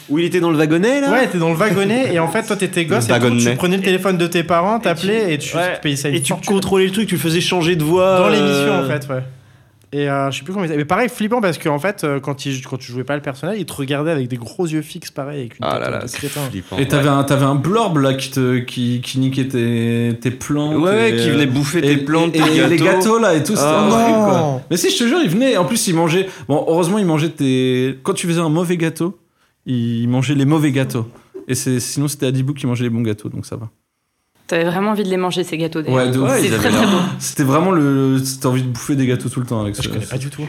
[0.09, 1.11] Où il était dans le wagonnet là?
[1.11, 3.05] Ouais, t'es dans le wagonnet et en fait, toi, t'étais gosse.
[3.05, 3.51] et tout, wagonnet.
[3.51, 5.75] tu prenais le téléphone de tes parents, t'appelais et tu, Ouais.
[5.75, 6.47] tu payais ça Et tu fortune.
[6.53, 8.17] contrôlais le truc, tu le faisais changer de voix.
[8.19, 9.23] dans euh, l'émission en fait, ouais.
[9.91, 12.45] Et euh, je sais plus comment il Mais pareil, flippant parce qu'en fait, euh, quand,
[12.45, 15.09] il, quand tu jouais pas le personnage, il te regardait avec des gros yeux fixes,
[15.09, 16.41] pareil, avec une Ah tête là là, de c'est crétin.
[16.49, 16.77] flippant.
[16.77, 20.75] Et t'avais un, t'avais un blurb là qui, te, qui, qui niquait tes, tes plans.
[20.75, 22.69] Ouais, qui venait bouffer et, tes plantes, et, tes et gâteaux.
[22.69, 24.25] les gâteaux là et tout, c'était un truc, non.
[24.25, 24.61] quoi.
[24.69, 25.57] Mais si, je te jure, il venait.
[25.57, 26.27] En plus, il mangeait.
[26.47, 27.97] Bon, heureusement, il mangeait tes.
[28.03, 29.17] Quand tu faisais un mauvais gâteau,
[29.65, 31.07] il mangeait les mauvais gâteaux.
[31.47, 33.69] Et sinon, c'était Adibou qui mangeait les bons gâteaux, donc ça va.
[34.49, 35.81] T'avais vraiment envie de les manger ces gâteaux.
[35.83, 36.97] Ouais, de ils très avaient très l'air- beau.
[37.19, 38.17] C'était vraiment le.
[38.23, 39.89] C'était envie de bouffer des gâteaux tout le temps avec Je ça.
[39.89, 40.45] connais pas du tout.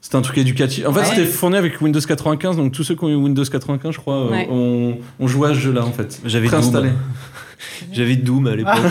[0.00, 0.86] C'était un truc éducatif.
[0.86, 1.04] En fait, Ouais.
[1.06, 4.16] c'était fourni avec Windows 95, donc tous ceux qui ont eu Windows 95, je crois,
[4.26, 4.46] euh, Ouais.
[4.50, 6.20] ont, ont joué à ce jeu-là en fait.
[6.24, 6.90] J'avais Préinstallé.
[6.90, 6.98] Doom.
[7.92, 8.74] J'avais Doom à l'époque.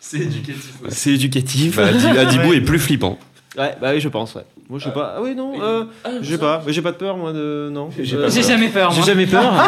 [0.00, 0.74] C'est éducatif.
[0.88, 1.76] C'est éducatif.
[1.76, 2.56] Bah, Adi- Adibou Ouais.
[2.56, 3.18] est plus flippant.
[3.58, 4.42] Ouais, bah oui, je pense, ouais.
[4.68, 5.14] Moi, je sais pas.
[5.18, 5.84] Ah oui, non, euh,
[6.22, 6.62] je sais pas.
[6.66, 7.70] Mais j'ai pas de peur, moi, de.
[7.72, 7.90] Non.
[8.00, 8.90] J'ai Euh, J'ai jamais peur.
[8.90, 9.52] J'ai jamais peur.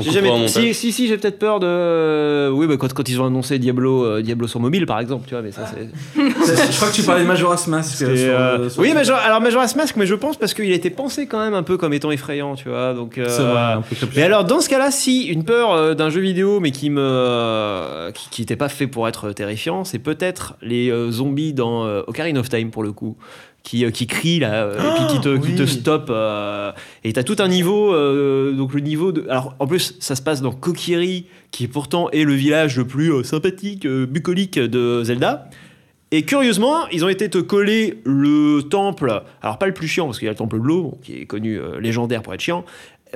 [0.00, 0.48] J'ai jamais.
[0.48, 2.50] Si, si, si, j'ai peut-être peur de.
[2.50, 5.34] Oui, bah, quand, quand ils ont annoncé Diablo, euh, Diablo sur mobile, par exemple, tu
[5.34, 5.88] vois, mais ça, c'est.
[6.72, 8.02] je crois que tu parlais de Majora's Mask.
[8.02, 10.54] euh, Et, sur, euh, euh, sur- Oui, Major- alors Majora's Mask, mais je pense parce
[10.54, 12.92] qu'il a été pensé quand même un peu comme étant effrayant, tu vois.
[12.94, 15.72] Donc, euh, C'est vrai, un peu comme Mais alors, dans ce cas-là, si une peur
[15.72, 19.32] euh, d'un jeu vidéo, mais qui me, euh, qui, qui était pas fait pour être
[19.32, 23.16] terrifiant, c'est peut-être les euh, zombies dans euh, Ocarina of Time pour le coup.
[23.68, 25.68] Qui, euh, qui crient là, euh, et puis qui te, qui te oui.
[25.68, 26.08] stoppent.
[26.08, 26.72] euh,
[27.04, 29.26] et t'as tout un niveau, euh, donc le niveau de.
[29.28, 33.12] Alors en plus, ça se passe dans Kokiri, qui pourtant est le village le plus
[33.12, 35.50] euh, sympathique, bucolique de Zelda.
[36.12, 40.18] Et curieusement, ils ont été te coller le temple, alors pas le plus chiant, parce
[40.18, 42.64] qu'il y a le temple de l'eau, qui est connu légendaire pour être chiant,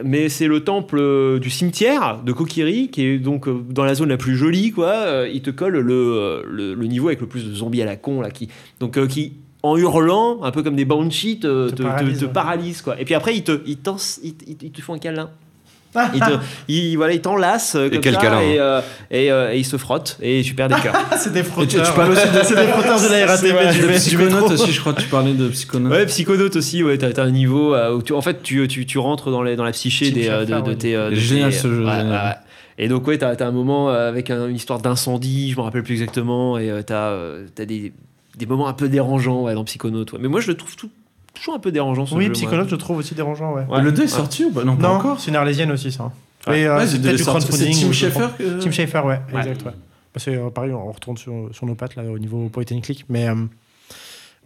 [0.05, 4.19] mais c'est le temple du cimetière de Kokiri, qui est donc dans la zone la
[4.19, 5.25] plus jolie, quoi.
[5.33, 8.21] Il te colle le, le, le niveau avec le plus de zombies à la con,
[8.21, 8.49] là, qui,
[8.81, 9.33] donc, qui
[9.63, 12.33] en hurlant, un peu comme des banshees, te, Te te, te- paralyse, te ouais.
[12.33, 13.01] paralyse, quoi.
[13.01, 13.79] Et puis après, ils te, ils
[14.23, 15.31] ils, ils- ils te font un câlin.
[16.15, 18.81] Ils te- ils- voilà, ils t'enlacent euh, Et comme quel ça, câlin, et, euh,
[19.11, 20.95] et, euh, et ils se frottent et tu perds des cœurs.
[21.19, 21.87] c'est des Et tu, frotteurs.
[21.87, 23.43] tu parles aussi de, C'est des frotteurs de la RATP
[23.83, 25.93] de du Psychonautes aussi, je crois que tu parlais de Psychonautes.
[25.93, 28.87] Ouais, Psychonautes aussi, ouais, t'as t'as un niveau euh, où tu, en fait tu, tu,
[28.87, 30.77] tu rentres dans, les, dans la psyché des, euh, de, de ouais.
[30.77, 30.97] tes.
[30.97, 32.41] euh, de génial, tes- ce jeu, ouais, génial.
[32.79, 35.61] Et donc, ouais, t'as t'as un moment euh, avec un- une histoire d'incendie, je me
[35.63, 37.93] rappelle plus exactement, et euh, t'as euh, t'as des,
[38.37, 40.13] des moments un peu dérangeants ouais, dans Psychonautes.
[40.13, 40.19] ouais.
[40.21, 40.91] Mais moi, je le trouve tout-
[41.35, 42.35] toujours un peu dérangeant ce Oui, jeu, moi.
[42.35, 43.65] Psychonautes, je trouve aussi dérangeant, ouais.
[43.69, 43.83] Ouais.
[43.83, 44.09] Le 2 est Ouais.
[44.09, 44.65] sorti ou pas?
[44.65, 45.21] Non, pas Non, encore.
[45.21, 46.11] c'est une arlésienne aussi, ça.
[46.47, 46.65] Ouais.
[46.67, 47.01] Euh, c'est.
[47.01, 48.29] Tim Schafer.
[48.61, 49.41] Tim Schafer, ouais, Ouais.
[49.41, 49.73] exact, ouais.
[50.15, 52.81] Bah, C'est euh, pareil, on retourne sur, sur nos pattes là au niveau point and
[52.81, 53.35] click, mais euh,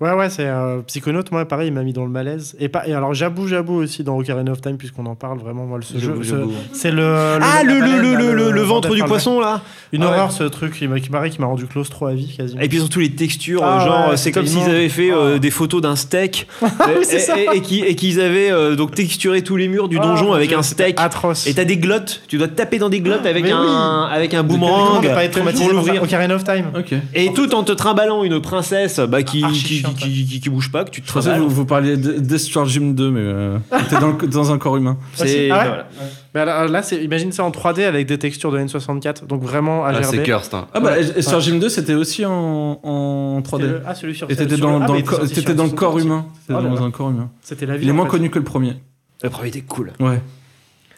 [0.00, 2.54] ouais, ouais, c'est euh, Psychonautes, moi, pareil, il m'a mis dans le malaise.
[2.60, 5.64] Et, pas, et alors, Jabou Jabou aussi dans Ocarina of Time, puisqu'on en parle vraiment,
[5.66, 6.00] moi, ce jeu.
[6.08, 6.52] J'avoue, ce- j'avoue.
[6.72, 7.04] C'est le,
[7.40, 9.62] Ah, le, le, le, le, le, le ventre du poisson, là
[9.92, 10.12] Une Ah ouais.
[10.12, 12.60] horreur, ce truc qui m'a qui m'a qui m'a rendu claustro à vie, quasiment.
[12.60, 15.38] Et puis tous les textures, Ah genre ouais, c'est comme s'ils avaient fait euh, Ah.
[15.38, 17.16] des photos d'un steak et, et-
[17.54, 20.52] et- et qui- et qu'ils avaient euh, donc texturé tous les murs du donjon avec
[20.52, 21.00] un steak.
[21.00, 21.46] Atroce.
[21.46, 24.42] Et t'as des glottes, tu dois te taper dans des glottes avec un, avec un
[24.42, 26.02] boomerang ne pas être traumatisé pour par l'ouvrir.
[26.02, 26.66] Ocarina of Time.
[26.78, 26.94] Ok.
[27.14, 29.42] Et tout en te trimballant une princesse bah, qui,
[29.94, 31.40] qui, qui, qui- qui bouge pas, que tu te trimbales.
[31.40, 33.58] vous, vous parliez de Destroy Gym 2, mais euh,
[33.88, 34.96] t'es dans, dans un corps humain.
[35.14, 35.86] C'est Ah ouais voilà.
[36.34, 39.84] Mais alors, là, c'est imagine ça en 3D avec des textures de N64, donc vraiment
[39.86, 40.04] Ah, HRD.
[40.04, 40.54] c'est cursed.
[40.54, 40.66] hein.
[40.74, 43.60] Ah bah, Destroy Gym 2, c'était aussi en, en 3D.
[43.60, 45.16] C'est le- Ah, celui sur Et t'étais dans, le- ah, dans le, il était co-
[45.16, 46.26] sorti t'étais sur dans le N64 corps humain.
[46.46, 47.30] T'étais Oh là dans un corps humain.
[47.42, 47.84] C'était la vie.
[47.86, 48.74] Il est moins connu que le premier.
[49.22, 49.92] Le premier était cool.
[49.98, 50.20] Ouais.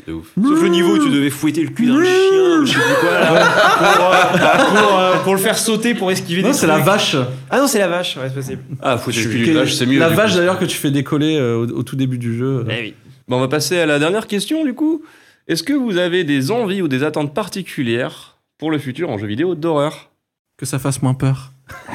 [0.08, 0.28] De ouf.
[0.42, 2.94] Sauf le niveau où tu devais fouetter le cul d'un chien, ou je sais plus
[3.00, 3.44] quoi, là,
[3.92, 6.86] pour, euh, pour, euh, pour le faire sauter, pour esquiver Non, des c'est la trucs.
[6.86, 7.16] vache.
[7.50, 8.62] Ah non, c'est la vache, ouais, c'est possible.
[8.80, 9.98] Ah, faut Je- le vache, c'est mieux.
[9.98, 10.38] La du vache coup.
[10.38, 12.64] d'ailleurs que tu fais décoller euh, au, au tout début du jeu.
[12.70, 12.94] Eh oui.
[13.28, 15.02] Bon, on va passer à la dernière question du coup.
[15.46, 19.26] Est-ce que vous avez des envies ou des attentes particulières pour le futur en jeu
[19.26, 20.08] vidéo d'horreur?
[20.56, 21.52] Que ça fasse moins peur.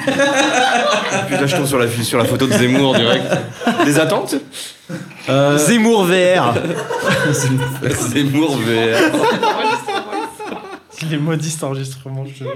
[1.28, 3.26] Puis là, je tombe sur la, sur la photo de Zemmour direct.
[3.86, 4.36] Des attentes?
[5.30, 6.54] Euh, Zemmour VR.
[7.92, 8.98] Zemmour VR.
[11.02, 12.54] Il est maudit cet enregistrement, je te jure.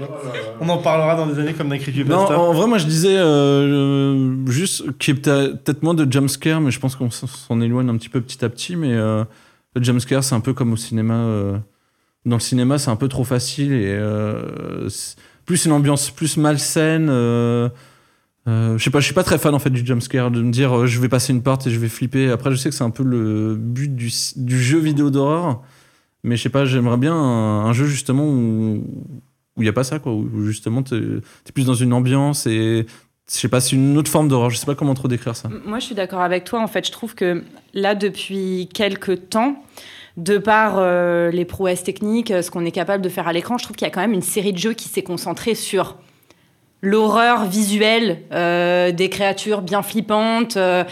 [0.60, 2.38] On en parlera dans des années comme d'un Non, creepypasta.
[2.38, 3.26] en vrai, moi je disais euh,
[4.14, 7.60] euh, juste qu'il y a peut- peut-être moins de jumpscare, mais je pense qu'on s'en
[7.60, 8.74] éloigne un petit peu petit à petit.
[8.76, 9.24] Mais euh,
[9.74, 11.14] le jumpscare, c'est un peu comme au cinéma.
[11.14, 11.58] euh,
[12.24, 14.88] dans le cinéma, c'est un peu trop facile et euh,
[15.44, 17.08] plus une ambiance plus malsaine.
[18.46, 20.50] Euh, je sais pas, je suis pas très fan en fait du jumpscare, de me
[20.50, 22.30] dire euh, je vais passer une porte et je vais flipper.
[22.30, 25.62] Après, je sais que c'est un peu le but du, jeu vidéo d'horreur,
[26.22, 28.84] mais je sais pas, j'aimerais bien un, jeu justement où
[29.58, 32.86] il y a pas ça quoi, où justement t'es es plus dans une ambiance et
[33.30, 34.48] je sais pas, c'est une autre forme d'horreur.
[34.48, 35.50] Je sais pas comment trop décrire ça.
[35.66, 36.62] Moi, je suis d'accord avec toi.
[36.62, 37.44] En fait, je trouve que
[37.74, 39.62] là, depuis quelques temps,
[40.16, 43.56] de par euh, les prouesses techniques, euh, ce qu'on est capable de faire à l'écran,
[43.56, 45.96] je trouve qu'il y a quand même une série de jeux qui s'est concentrée sur
[46.80, 50.84] l'horreur visuelle euh, des créatures bien flippantes, euh,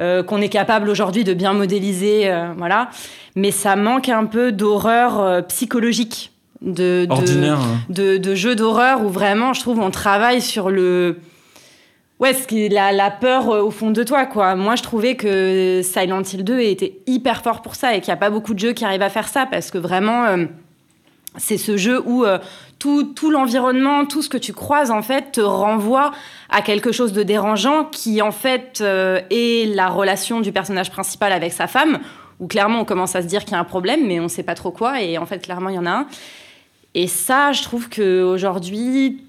[0.00, 2.88] euh, qu'on est capable aujourd'hui de bien modéliser, voilà.
[3.36, 7.58] Mais ça manque un peu d'horreur psychologique, de, de- Ordinaire.
[7.60, 7.80] hein.
[7.88, 11.18] de, de jeux d'horreur où vraiment, je trouve, on travaille sur le.
[12.20, 14.56] Ouais, ce qui est la, la peur au fond de toi, quoi.
[14.56, 18.14] Moi, je trouvais que Silent Hill 2 était hyper fort pour ça et qu'il n'y
[18.14, 20.24] a pas beaucoup de jeux qui arrivent à faire ça parce que vraiment,
[21.36, 22.24] c'est ce jeu où
[22.78, 26.12] tout, tout l'environnement, tout ce que tu croises, en fait, te renvoie
[26.48, 31.32] à quelque chose de dérangeant qui, en fait, euh, est la relation du personnage principal
[31.32, 31.98] avec sa femme,
[32.40, 34.28] où clairement, on commence à se dire qu'il y a un problème, mais on ne
[34.28, 36.06] sait pas trop quoi, et en fait, clairement, il y en a un.
[36.94, 39.22] Et ça, je trouve qu'aujourd'hui,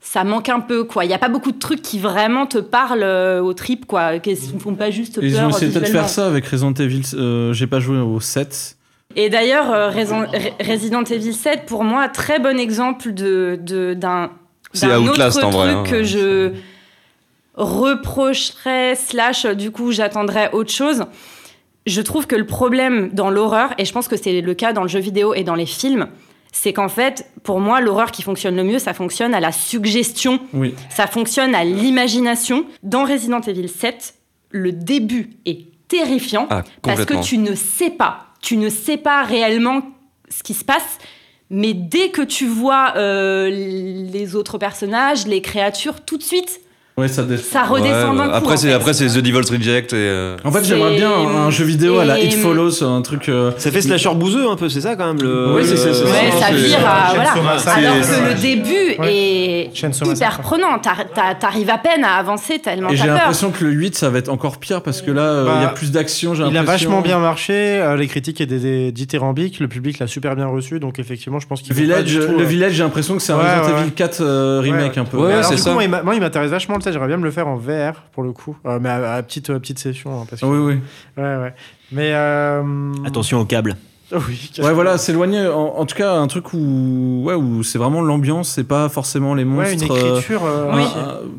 [0.00, 1.04] ça manque un peu, quoi.
[1.04, 4.18] Il n'y a pas beaucoup de trucs qui vraiment te parlent euh, aux tripes, quoi.
[4.18, 6.74] Qui ne font pas juste Ils peur ont essayé peut-être de faire ça avec Resident
[6.74, 7.02] Evil.
[7.14, 8.76] euh, J'ai pas joué au 7.
[9.16, 14.30] Et d'ailleurs, euh, Resident Evil 7, pour moi, très bon exemple de de- d'un
[14.80, 15.90] d'un autre en vrai, truc hein.
[15.90, 16.52] que je
[17.54, 21.04] reprocherais slash du coup j'attendrais autre chose.
[21.86, 24.82] Je trouve que le problème dans l'horreur, et je pense que c'est le cas dans
[24.82, 26.08] le jeu vidéo et dans les films,
[26.50, 30.40] c'est qu'en fait, pour moi, l'horreur qui fonctionne le mieux, ça fonctionne à la suggestion
[30.54, 30.74] Oui.
[30.88, 32.64] ça fonctionne à l'imagination.
[32.82, 34.14] Dans Resident Evil 7,
[34.50, 39.22] le début est terrifiant Ah, parce que tu ne sais pas, tu ne sais pas
[39.24, 39.80] réellement
[40.28, 40.98] ce qui se passe.
[41.48, 46.60] Mais dès que tu vois euh, les autres personnages, les créatures, tout de suite,
[46.96, 48.30] Ouais, ça dé- ça redescend Ouais, d'un.
[48.32, 48.72] Après, en c'est fait.
[48.72, 49.96] après c'est The Devil's Reject et.
[49.96, 53.28] euh, En fait, j'aimerais bien un, un jeu vidéo à la It Follows, un truc.
[53.28, 55.56] euh, Ça fait slasher bouseux un peu, c'est ça quand même le.
[55.56, 57.12] Oui, c'est- Ouais, ça c'est- vire à.
[57.14, 57.32] Voilà.
[57.32, 59.12] Alors que le début Ouais.
[59.12, 60.78] est Chainsaw hyper prenant.
[60.78, 64.08] T'ar- t'ar- T'arrives à peine à avancer tellement Et j'ai l'impression que le 8, ça
[64.10, 66.34] va être encore pire parce que là, euh, il y a Bah, plus d'action.
[66.36, 70.46] j'ai Il a vachement bien marché, les critiques étaient dithyrambiques, le public l'a super bien
[70.46, 73.78] reçu, donc effectivement, je pense qu'il Village, le Village, j'ai l'impression que c'est un Resident
[73.78, 73.90] Evil ouais.
[73.96, 75.16] 4 euh, remake un peu.
[75.18, 75.72] Ouais, c'est du ça.
[75.72, 75.82] moi,
[76.14, 78.88] il m'intéresse vachement J'aimerais bien me le faire en VR pour le coup, Euh, mais
[78.88, 80.20] à, à petite, à petite session.
[80.22, 80.46] hein, parce que...
[80.46, 80.74] Ah oui, oui.
[81.22, 81.54] Ouais, ouais.
[81.92, 82.10] Mais.
[82.14, 82.62] euh,
[83.06, 83.76] Attention au câble.
[84.12, 85.46] Oui, Ouais, voilà, s'éloigner.
[85.48, 89.34] En, en tout cas, un truc où, ouais, où c'est vraiment l'ambiance, c'est pas forcément
[89.34, 89.96] les Ouais, une monstres.
[89.96, 90.44] euh, écriture.
[90.44, 90.84] euh, un- Oui.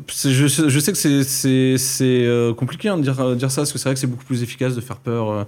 [0.08, 3.50] c'est- je, sais- je sais que c'est- c'est c'est, euh, compliqué hein, de dire, dire
[3.50, 5.46] ça, parce que c'est vrai que c'est beaucoup plus efficace de faire peur.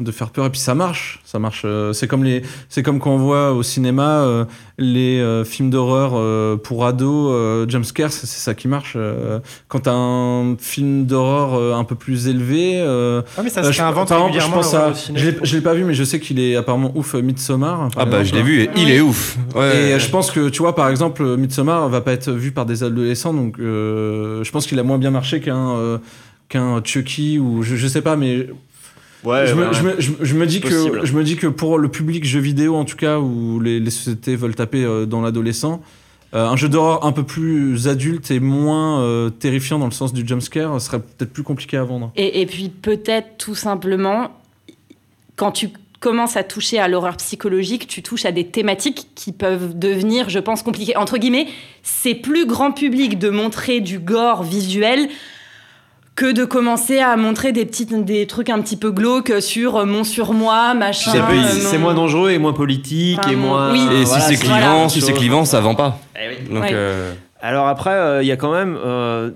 [0.00, 2.98] De faire peur et puis ça marche ça marche euh, c'est comme les c'est comme
[2.98, 4.44] quand on voit au cinéma euh,
[4.76, 9.38] les euh, films d'horreur euh, pour ados euh, jumpscare c'est c'est ça qui marche euh,
[9.68, 13.66] quand t'as un film d'horreur euh, un peu plus élevé euh, Ah, mais ça euh,
[13.66, 16.18] se je, réinvente par exemple, je pense à je l'ai- pas vu mais je sais
[16.18, 19.38] qu'il est apparemment ouf Midsommar Ah bah je l'ai vu et il est ouf.
[19.54, 19.92] Ouais.
[19.92, 22.82] Et je pense que, tu vois, par exemple, Midsommar va pas être vu par des
[22.82, 25.98] adolescents, donc euh, je pense qu'il a moins bien marché qu'un euh,
[26.48, 28.48] qu'un Chucky ou je, je sais pas, mais
[29.24, 31.00] Ouais, je, me, ouais, je, me, je, me- je me dis que Possible.
[31.04, 33.90] je me dis que pour le public jeu vidéo, en tout cas, où les, les
[33.90, 35.80] sociétés veulent taper euh, dans l'adolescent,
[36.34, 40.12] euh, un jeu d'horreur un peu plus adulte et moins euh, terrifiant dans le sens
[40.12, 42.12] du jumpscare serait peut-être plus compliqué à vendre.
[42.16, 44.30] Et, et puis peut-être tout simplement,
[45.36, 45.70] quand tu
[46.00, 50.38] commences à toucher à l'horreur psychologique, tu touches à des thématiques qui peuvent devenir, je
[50.38, 50.96] pense, compliquées.
[50.98, 51.46] Entre guillemets,
[51.82, 55.08] c'est plus grand public de montrer du gore visuel
[56.16, 59.84] que de commencer à montrer des, petites, des trucs un petit peu glauques sur euh,
[59.84, 61.10] mon surmoi, machin.
[61.12, 63.72] C'est euh, c'est moins dangereux et moins politique Enfin, et moins.
[63.72, 63.80] oui.
[63.92, 64.66] Et voilà, si c'est voilà.
[64.66, 65.08] clivant, si Chose.
[65.08, 65.98] c'est clivant, ça vend pas.
[66.50, 66.70] Donc Ouais.
[66.72, 67.12] euh,
[67.42, 68.76] Alors après, euh, il y a quand même.
[68.84, 69.30] euh,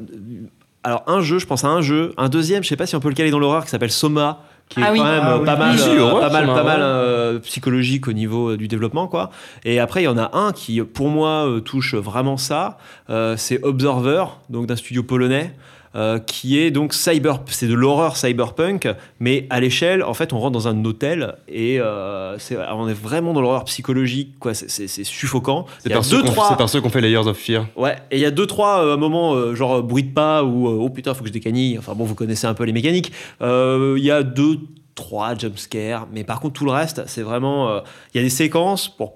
[0.85, 2.15] alors un jeu, je pense à un jeu.
[2.17, 4.43] Un deuxième, je sais pas si on peut le caler dans l'horreur, qui s'appelle Soma.
[4.69, 4.99] Qui est Ah oui.
[4.99, 5.47] quand même Ah euh, oui.
[5.47, 8.69] pas mal, Oui, si, euh, pas mal, pas mal euh, psychologique au niveau euh, du
[8.69, 9.31] développement, quoi.
[9.65, 12.77] Et après, il y en a un qui, pour moi, euh, touche vraiment ça.
[13.09, 15.55] Euh, c'est Observer, donc d'un studio polonais.
[15.95, 18.89] Euh, qui est donc cyber, c'est de l'horreur cyberpunk,
[19.21, 22.37] mais à l'échelle, en fait, on rentre dans un hôtel et euh,
[22.73, 24.55] on est vraiment dans l'horreur psychologique, quoi.
[24.55, 25.67] C'est- suffocant.
[25.79, 27.67] c'est par, trois- par ceux qu'on fait Layers of Fear.
[27.77, 30.67] Ouais, et il y a deux, trois euh, moments, euh, genre bruit de pas ou
[30.69, 31.79] oh putain, faut que je décanille.
[31.79, 33.13] Enfin bon, vous connaissez un peu les mécaniques.
[33.41, 34.59] Il y a deux,
[34.95, 37.79] trois jumpscares, mais par contre, tout le reste, c'est vraiment.
[38.15, 39.15] Il y a des séquences pour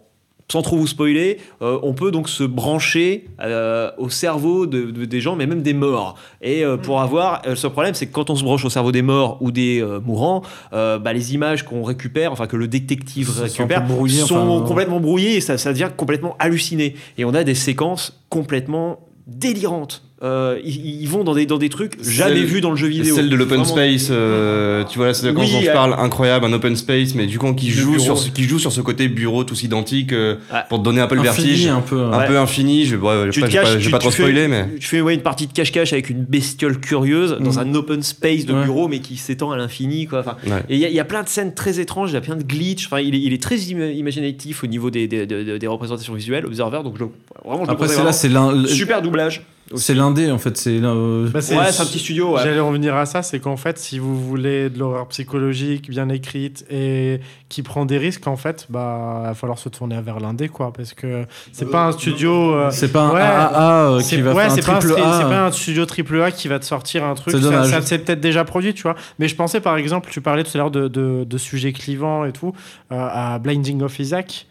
[0.50, 5.04] sans trop vous spoiler, euh, on peut donc se brancher euh, au cerveau de, de-
[5.06, 6.16] des gens, mais même des morts.
[6.42, 8.92] Et euh, pour avoir, euh, ce problème, c'est que quand on se branche au cerveau
[8.92, 10.42] des morts ou des euh, mourants,
[10.74, 14.66] euh, bah, les images qu'on récupère, enfin que le détective Ça, récupère, brouillé, sont enfin,
[14.66, 16.96] complètement brouillées et ça, ça devient complètement halluciné.
[17.16, 20.02] Et on a des séquences complètement délirantes.
[20.22, 23.16] Euh, ils, ils vont dans des, dans des trucs jamais vus dans le jeu vidéo.
[23.16, 26.44] Celle de l'open space, euh, tu vois la séquence Oui, dont je euh, parle, incroyable,
[26.46, 27.98] un open space, mais du coup qui joue bureau.
[28.04, 30.36] sur ce, qui joue sur ce côté bureau tous identiques euh,
[30.68, 32.00] pour te donner un peu le Infini, vertige, un peu.
[32.04, 32.26] un Ouais.
[32.28, 32.84] peu infini.
[32.84, 34.68] Je, ouais, Tu vais pas, caches, je vais tu- pas trop tu fais- spoiler, mais
[34.78, 37.70] Tu fais ouais, une partie de cache-cache avec une bestiole curieuse dans Mhm.
[37.70, 38.62] un open space de Ouais.
[38.64, 40.06] bureau, mais qui s'étend à l'infini.
[40.06, 40.20] quoi.
[40.20, 40.62] Enfin, Ouais.
[40.68, 42.20] Et il y, a- il y a plein de scènes très étranges, il y a
[42.20, 42.86] plein de glitches.
[42.86, 46.14] Enfin, il, est, il est très ima- imaginatif au niveau des, des, des- des représentations
[46.14, 46.80] visuelles, Observer.
[46.84, 47.04] Donc, je,
[47.44, 48.12] vraiment, je Après, c'est là, vraiment.
[48.12, 49.42] c'est l'un- super doublage.
[49.74, 50.56] C'est l'indé en fait.
[50.56, 52.34] C'est euh, Bah, Ouais, c'est un petit studio.
[52.34, 52.42] ouais.
[52.42, 56.64] J'allais revenir à ça, c'est qu'en fait, si vous voulez de l'horreur psychologique bien écrite
[56.70, 60.48] et qui prend des risques, en fait, bah, il va falloir se tourner vers l'indé,
[60.48, 62.54] quoi, parce que c'est pas un studio.
[62.54, 64.72] euh, c'est pas un ouais, AAA euh, c'est qui va ouais, faire un c'est pas,
[64.72, 65.18] un triple A.
[65.18, 67.34] c'est pas un studio triple A qui va te sortir un truc.
[67.34, 68.94] C'est Ça, ça s'est peut-être déjà produit, tu vois.
[69.18, 72.24] Mais je pensais, par exemple, tu parlais tout à l'heure de, de, de sujets clivants
[72.24, 72.52] et tout,
[72.90, 74.46] euh, à Blinding of Isaac,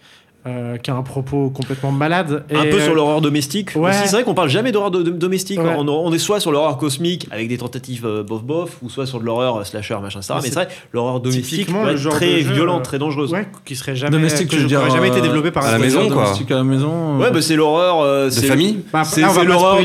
[0.47, 2.43] euh, qui a un propos complètement malade.
[2.53, 3.69] Un peu sur euh, l'horreur domestique.
[3.75, 3.91] ouais.
[3.93, 5.59] C'est vrai qu'on parle jamais d'horreur domestique.
[5.59, 5.75] Ouais.
[5.77, 9.19] On, on est soit sur l'horreur cosmique avec des tentatives euh, bof-bof, ou soit sur
[9.19, 10.33] de l'horreur euh, slasher, machin, etc.
[10.37, 13.31] Mais Mais c'est vrai, l'horreur domestique, le genre très violente, très dangereuse.
[13.31, 15.77] Ouais, qui serait jamais, Domestique, que je- dire, jamais été développé par à un la
[15.79, 16.23] maison, quoi.
[16.23, 17.17] Domestique à la maison.
[17.19, 18.01] Ouais, bah c'est l'horreur.
[18.01, 18.79] euh, de c'est- famille.
[18.91, 19.77] Bah, C'est l'horreur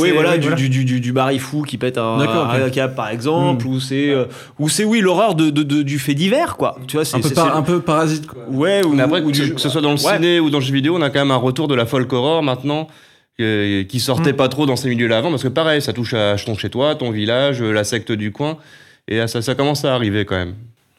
[0.00, 0.54] oui, voilà, du.
[0.56, 3.68] Du, fou qui pète un, câble, par exemple, Mm.
[3.70, 4.14] ou c'est
[4.58, 6.76] ou c'est oui l'horreur de, du fait divers, quoi.
[6.86, 8.42] Tu vois, c'est un peu parasite quoi.
[8.50, 8.96] ouais, ou,
[9.32, 10.14] que ce soit dans le Ouais.
[10.16, 12.12] ciné ou dans le jeu vidéo, on a quand même un retour de la folk
[12.12, 12.86] horror maintenant
[13.40, 14.36] euh, qui sortait Mm.
[14.36, 16.94] pas trop dans ces milieux-là avant parce que pareil, ça touche à ton chez toi,
[16.94, 18.56] ton village, euh, la secte du coin
[19.08, 20.54] et ça, ça commence à arriver quand même.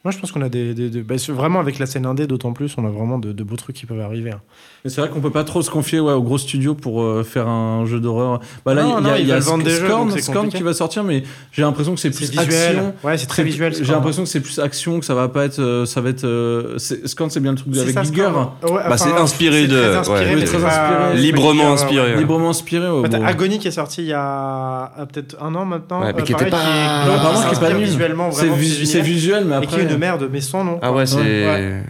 [0.08, 0.74] Moi, je pense qu'on a des.
[0.74, 3.44] des- des- bah, vraiment, avec la scène indé, d'autant plus, on a vraiment de, de
[3.44, 4.32] beaux trucs qui peuvent arriver.
[4.32, 4.40] hein.
[4.86, 7.24] Mais c'est vrai qu'on peut pas trop se confier ouais, aux gros studios pour euh,
[7.26, 8.40] faire un jeu d'horreur.
[8.66, 9.86] Bah là, Non, il y a, non, il ils y a veulent vendre des jeux,
[10.22, 12.78] Scorn, donc qui va sortir, mais j'ai l'impression que c'est plus visuel.
[12.78, 12.94] action.
[13.04, 13.74] Ouais, c'est très visuel.
[13.74, 13.98] J'ai Scorn.
[13.98, 15.60] l'impression que c'est plus action, que ça va pas être.
[15.60, 16.24] euh, ça va être.
[16.24, 18.28] euh, Scorn, c'est bien le truc avec ça, Giger.
[18.64, 21.12] Ouais, Bah, c'est inspiré c'est de- Très inspiré, ouais, c'est pas- inspiré.
[21.16, 22.16] c'est Librement inspiré.
[22.16, 22.88] Librement inspiré.
[23.26, 26.00] Agony qui est sorti il y a peut-être un an maintenant.
[26.16, 29.97] Mais qui était pas- Apparemment, qui est pas visuellement C'est de visuel, mais après.
[29.98, 30.80] Merde, mais sans nom.
[30.82, 31.18] Ah ouais, c'est.
[31.18, 31.84] Ouais.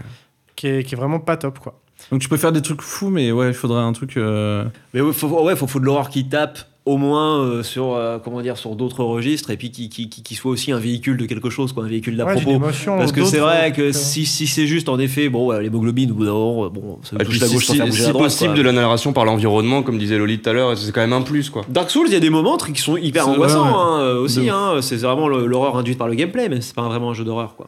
[0.56, 1.80] Qui est, qui est vraiment pas top, quoi.
[2.12, 4.18] Donc tu peux faire des trucs fous, mais ouais, il faudrait un truc.
[4.18, 7.96] euh, Mais ouais, faut, ouais, faut, faut de l'horreur qui tape au moins euh, sur
[7.96, 10.80] euh, comment dire sur d'autres registres et puis qui, qui, qui, qui soit aussi un
[10.80, 13.74] véhicule de quelque chose quoi un véhicule d'à Ouais, propos émotion, parce que c'est vrai
[13.74, 17.00] que si, si c'est juste en effet bon ouais, l'hémoglobine au bout d'un moment bon
[17.04, 18.58] ça touche la si, gauche sans si- faire si la droite possible quoi.
[18.60, 21.24] de la narration par l'environnement, comme disait Loli tout à l'heure, c'est quand même un
[21.24, 21.64] plus quoi.
[21.68, 23.70] Dark Souls il y a des moments qui sont hyper angoissants ouais,
[24.06, 24.12] ouais.
[24.14, 27.10] hein, aussi De- hein, c'est vraiment l'horreur induite par le gameplay mais c'est pas vraiment
[27.10, 27.68] un jeu d'horreur quoi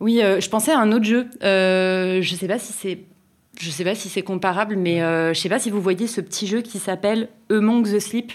[0.00, 1.28] Oui, euh, je pensais à un autre jeu.
[1.42, 3.00] Euh, je sais pas si c'est,
[3.60, 6.20] je sais pas si c'est comparable, mais euh, je sais pas si vous voyez ce
[6.22, 8.32] petit jeu qui s'appelle Among the Sleep,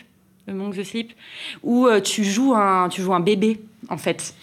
[0.47, 1.11] Among the Sleep,
[1.63, 3.59] où euh, tu joues un, tu joues un bébé
[3.89, 4.33] en fait.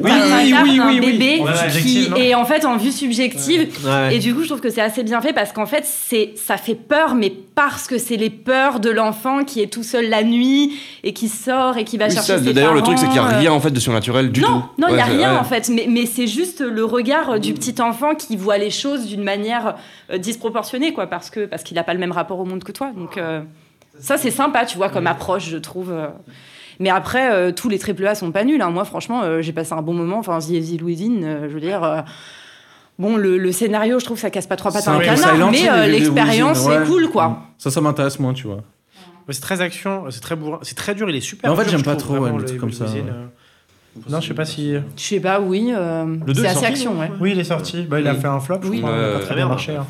[0.00, 1.42] Oui, T'as- oui, oui, un oui, bébé
[1.82, 3.68] qui est en fait en vue subjective.
[3.84, 4.14] Ouais.
[4.16, 6.56] Et du coup, je trouve que c'est assez bien fait parce qu'en fait, c'est, ça
[6.56, 10.22] fait peur, mais parce que c'est les peurs de l'enfant qui est tout seul la
[10.22, 13.06] nuit et qui sort et qui va Oui, chercher ça, ses D'ailleurs, le truc, c'est
[13.06, 14.64] qu'il n'y a euh, rien en fait de surnaturel du non, tout.
[14.78, 15.38] non, il n'y a rien ouais.
[15.38, 19.06] en fait, mais, mais c'est juste le regard du petit enfant qui voit les choses
[19.06, 19.74] d'une manière
[20.12, 22.72] euh, disproportionnée, quoi, parce que parce qu'il n'a pas le même rapport au monde que
[22.72, 22.90] toi.
[22.96, 23.40] Donc euh,
[23.98, 25.90] ça, c'est sympa, tu vois, comme approche, je trouve.
[25.92, 26.08] euh.
[26.78, 28.60] Mais après, euh, tous les triple A sont pas nuls.
[28.60, 28.70] hein.
[28.70, 30.18] Moi, franchement, euh, j'ai passé un bon moment.
[30.18, 31.82] Enfin, The Within, euh, je veux dire.
[31.82, 32.00] euh,
[32.98, 35.50] Bon, le, le scénario, je trouve que ça casse pas trois pattes à un canard,
[35.50, 36.86] mais euh, l'expérience, ouais.
[36.86, 37.40] cool, quoi.
[37.58, 38.56] Ça, ça m'intéresse moins, tu vois.
[38.56, 41.62] Ouais, C'est très action, c'est très bourrin, c'est très dur, il est super Mais en
[41.62, 42.86] fait, j'aime pas trop, ouais, les le trucs comme ça.
[44.08, 44.72] Non, je sais pas si.
[44.74, 45.72] Je sais pas, oui.
[45.74, 47.10] euh, Le deux c'est est assez sorti, action, ouais.
[47.20, 47.82] Oui, il est sorti.
[47.82, 48.78] Bah, il a fait un flop, je Oui.
[48.80, 48.90] crois.
[48.92, 49.72] Ouais, pas très bien marché.
[49.76, 49.86] hein.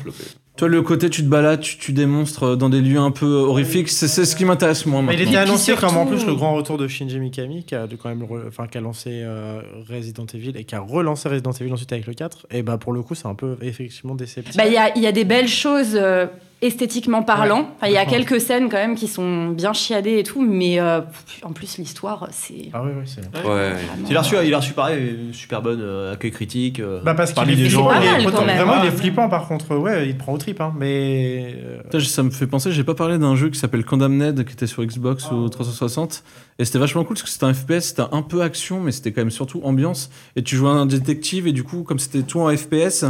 [0.55, 3.27] Toi, le côté, tu te balades, tu, tu des monstres dans des lieux un peu
[3.27, 5.31] horrifiques, c'est ce qui m'intéresse moins Mais il maintenant.
[5.33, 7.95] était annoncé comme en surtout- plus le grand retour de Shinji Mikami qui a de
[7.95, 11.51] quand même re- enfin qui a lancé euh, Resident Evil et qui a relancé Resident
[11.51, 14.57] Evil ensuite avec le 4 et bah pour le coup c'est un peu effectivement déceptif.
[14.57, 16.25] Bah, Il y, a, il y a des belles choses euh,
[16.61, 17.59] esthétiquement parlant.
[17.59, 20.41] Ouais, Enfin, Il y a quelques scènes quand même qui sont bien chiadées et tout,
[20.41, 21.01] mais euh,
[21.43, 22.69] en plus l'histoire, c'est...
[22.73, 23.21] Ah oui oui c'est.
[23.21, 23.43] Ouais.
[23.43, 27.13] vraiment- il a reçu il a reçu pareil super bonne euh, accueil critique euh, Bah
[27.13, 28.25] parce qu'il est, gens même.
[28.25, 28.95] vraiment il est Ouais.
[28.95, 32.29] flippant par contre ouais il te prend au trip hein mais euh, Putain, ça me
[32.31, 35.47] fait penser, j'ai pas parlé d'un jeu qui s'appelle Condemned qui était sur Xbox ou
[35.49, 36.23] 360
[36.59, 39.11] et c'était vachement cool parce que c'était un FPS, c'était un peu action mais c'était
[39.11, 42.39] quand même surtout ambiance et tu jouais un détective et du coup comme c'était tout
[42.39, 43.05] en FPS,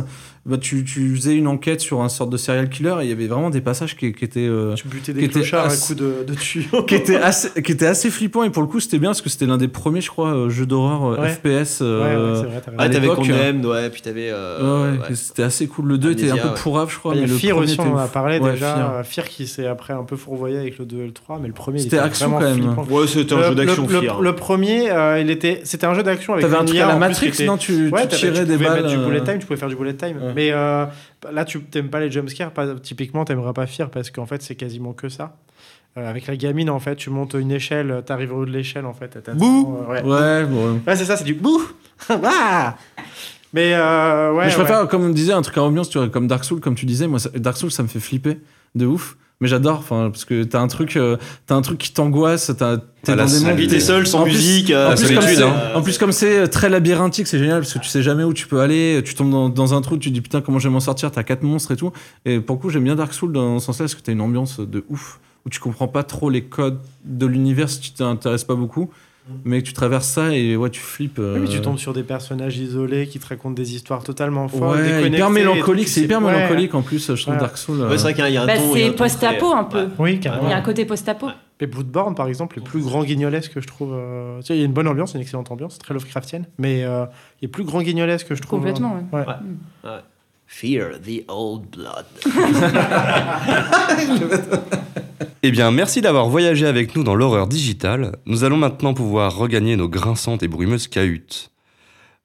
[0.47, 3.11] bah, tu, tu faisais une enquête sur un sorte de serial killer et il y
[3.11, 4.47] avait vraiment des passages qui, qui étaient.
[4.47, 6.83] euh, Tu butais qui des clochards à assez- coups de, de tuyaux.
[6.83, 9.29] qui était assez qui était assez flippant et pour le coup c'était bien parce que
[9.29, 11.29] c'était l'un des premiers je crois euh, jeux d'horreur Ouais.
[11.29, 14.29] FPS Ouais, euh, ouais, c'est vrai, Ah, t'avais Condemned, ouais, puis t'avais.
[14.31, 15.15] euh, ouais, ouais, ouais.
[15.15, 16.53] c'était assez cool le 2 était un peu ouais.
[16.55, 18.75] pourrave je crois mais le Fear aussi, on en a parlé Ouais, déjà.
[18.75, 19.05] Fear.
[19.05, 21.53] Fear qui s'est après un peu fourvoyé avec le 2 et le 3, mais le
[21.53, 22.75] premier il C'était était action, vraiment quand même.
[22.75, 22.95] flippant.
[22.95, 24.21] Ouais, c'était un Le- jeu d'action le, le- fier.
[24.21, 24.89] le premier,
[25.21, 27.89] il était, c'était un jeu d'action avec t'avais un truc à la Matrix non tu,
[27.89, 29.93] Ouais, tirais tu des pouvais balles mettre du bullet time, tu pouvais faire du bullet
[29.95, 30.17] time.
[30.37, 30.85] Mais euh,
[31.31, 34.55] là, tu t'aimes pas les jumpscares, pas, typiquement, t'aimeras pas Fear parce qu'en fait, c'est
[34.55, 35.35] quasiment que ça.
[35.97, 38.85] Euh, avec la gamine, en fait, tu montes une échelle, t'arrives au haut de l'échelle,
[38.85, 39.17] en fait.
[39.35, 40.03] Bouh euh, ouais.
[40.03, 41.59] ouais bon Ouais, c'est ça, c'est du bouh
[42.09, 42.77] Ah
[43.53, 44.45] Mais euh, ouais.
[44.45, 44.63] mais je ouais.
[44.63, 46.85] préfère comme on disait un truc à ambiance tu vois, comme Dark Souls comme tu
[46.85, 48.37] disais moi ça- Dark Souls ça me fait flipper
[48.75, 51.93] de ouf mais j'adore enfin parce que t'as un truc euh, t'as un truc qui
[51.93, 54.69] t'angoisse t'as t'es Ah, dans des mondes t'es seul, sans En plus- musique.
[54.71, 55.71] En euh, plus, comme solitude, c'est- hein.
[55.75, 58.47] en plus, comme c'est très labyrinthique, c'est génial parce que tu sais jamais où tu
[58.47, 59.01] peux aller.
[59.05, 61.11] Tu tombes dans, dans un trou, tu te dis putain, comment je vais m'en sortir
[61.11, 61.91] T'as quatre monstres et tout.
[62.25, 64.21] Et pour le coup, j'aime bien Dark Souls dans ce sens-là parce que t'as une
[64.21, 68.43] ambiance de ouf où tu comprends pas trop les codes de l'univers si tu t'intéresses
[68.43, 68.89] pas beaucoup.
[69.45, 71.19] Mais tu traverses ça et ouais, tu flippes.
[71.19, 74.47] Oui, mais tu euh, tombes sur des personnages isolés qui te racontent des histoires totalement
[74.47, 76.33] folles, Ouais, déconnectées hyper mélancolique, c'est hyper ouais.
[76.33, 77.39] mélancolique en plus, je trouve Ouais.
[77.39, 77.77] Dark Souls.
[77.79, 79.81] Ouais, euh, c'est vrai qu'il y a un Bah, il c'est post-apo très- un peu.
[79.83, 79.87] Ouais.
[79.99, 80.49] Oui, Il carrément.
[80.49, 81.27] y a un côté post-apo.
[81.59, 83.93] Mais Bloodborne, par exemple, est plus grand guignolesque, je trouve.
[83.93, 86.83] euh, tu sais, il y a une bonne ambiance, une excellente ambiance, très Lovecraftienne, mais
[86.83, 87.05] euh,
[87.41, 88.59] il est plus grand guignolesque, je trouve.
[88.59, 89.19] Complètement, Ouais.
[89.83, 89.89] Ouais.
[90.47, 92.05] Fear the old blood.
[95.43, 98.17] Eh bien, merci d'avoir voyagé avec nous dans l'horreur digitale.
[98.25, 101.51] Nous allons maintenant pouvoir regagner nos grinçantes et brumeuses cahutes.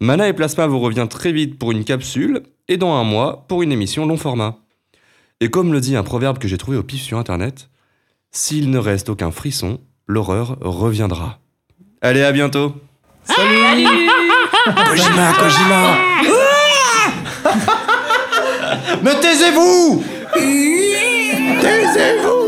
[0.01, 3.63] Mana et Plasma vous revient très vite pour une capsule et dans un mois pour
[3.63, 4.57] une émission long format.
[5.41, 7.69] Et comme le dit un proverbe que j'ai trouvé au pif sur internet,
[8.31, 11.39] s'il ne reste aucun frisson, l'horreur reviendra.
[12.01, 12.75] Allez, à bientôt.
[14.87, 16.42] Kojima, Kojima
[19.03, 20.05] Mais taisez-vous
[21.61, 22.42] On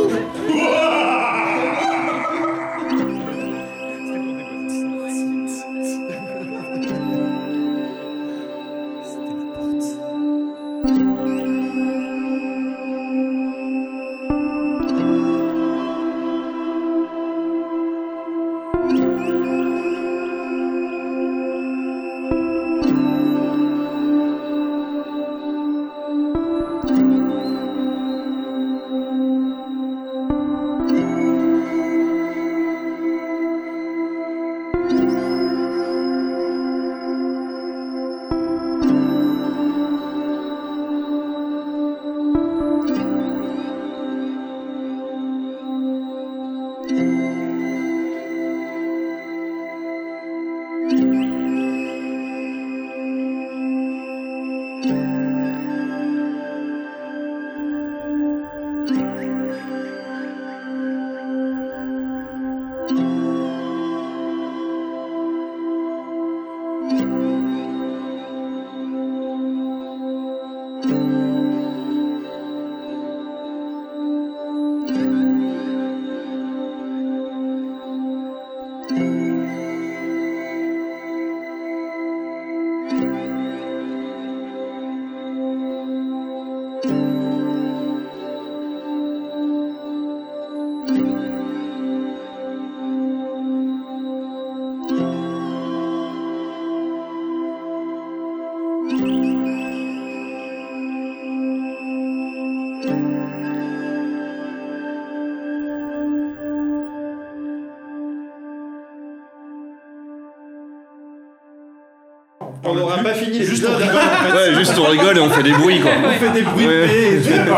[114.99, 115.91] rigole et on fait des bruits quoi.
[116.05, 117.51] On fait des bruits de paix, de.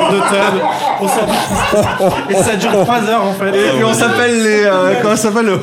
[1.01, 3.49] On s'en- Et ça dure 3 heures en fait.
[3.49, 4.65] Et puis on s'appelle les.
[4.65, 5.59] euh, comment ça s'appelle le.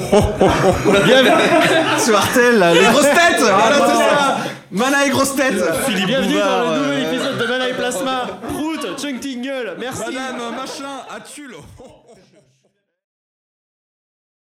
[2.00, 4.38] Sur Artel, là, les grosses têtes Voilà, c'est ça
[4.72, 7.74] Mana et grosses têtes Philippe Bienvenue Bouvard, dans le euh, nouvel épisode de Mana et
[7.74, 8.26] Plasma.
[8.50, 10.02] Prout, Chunk Tingle, merci.
[10.08, 11.58] Madame machin, as-tu le.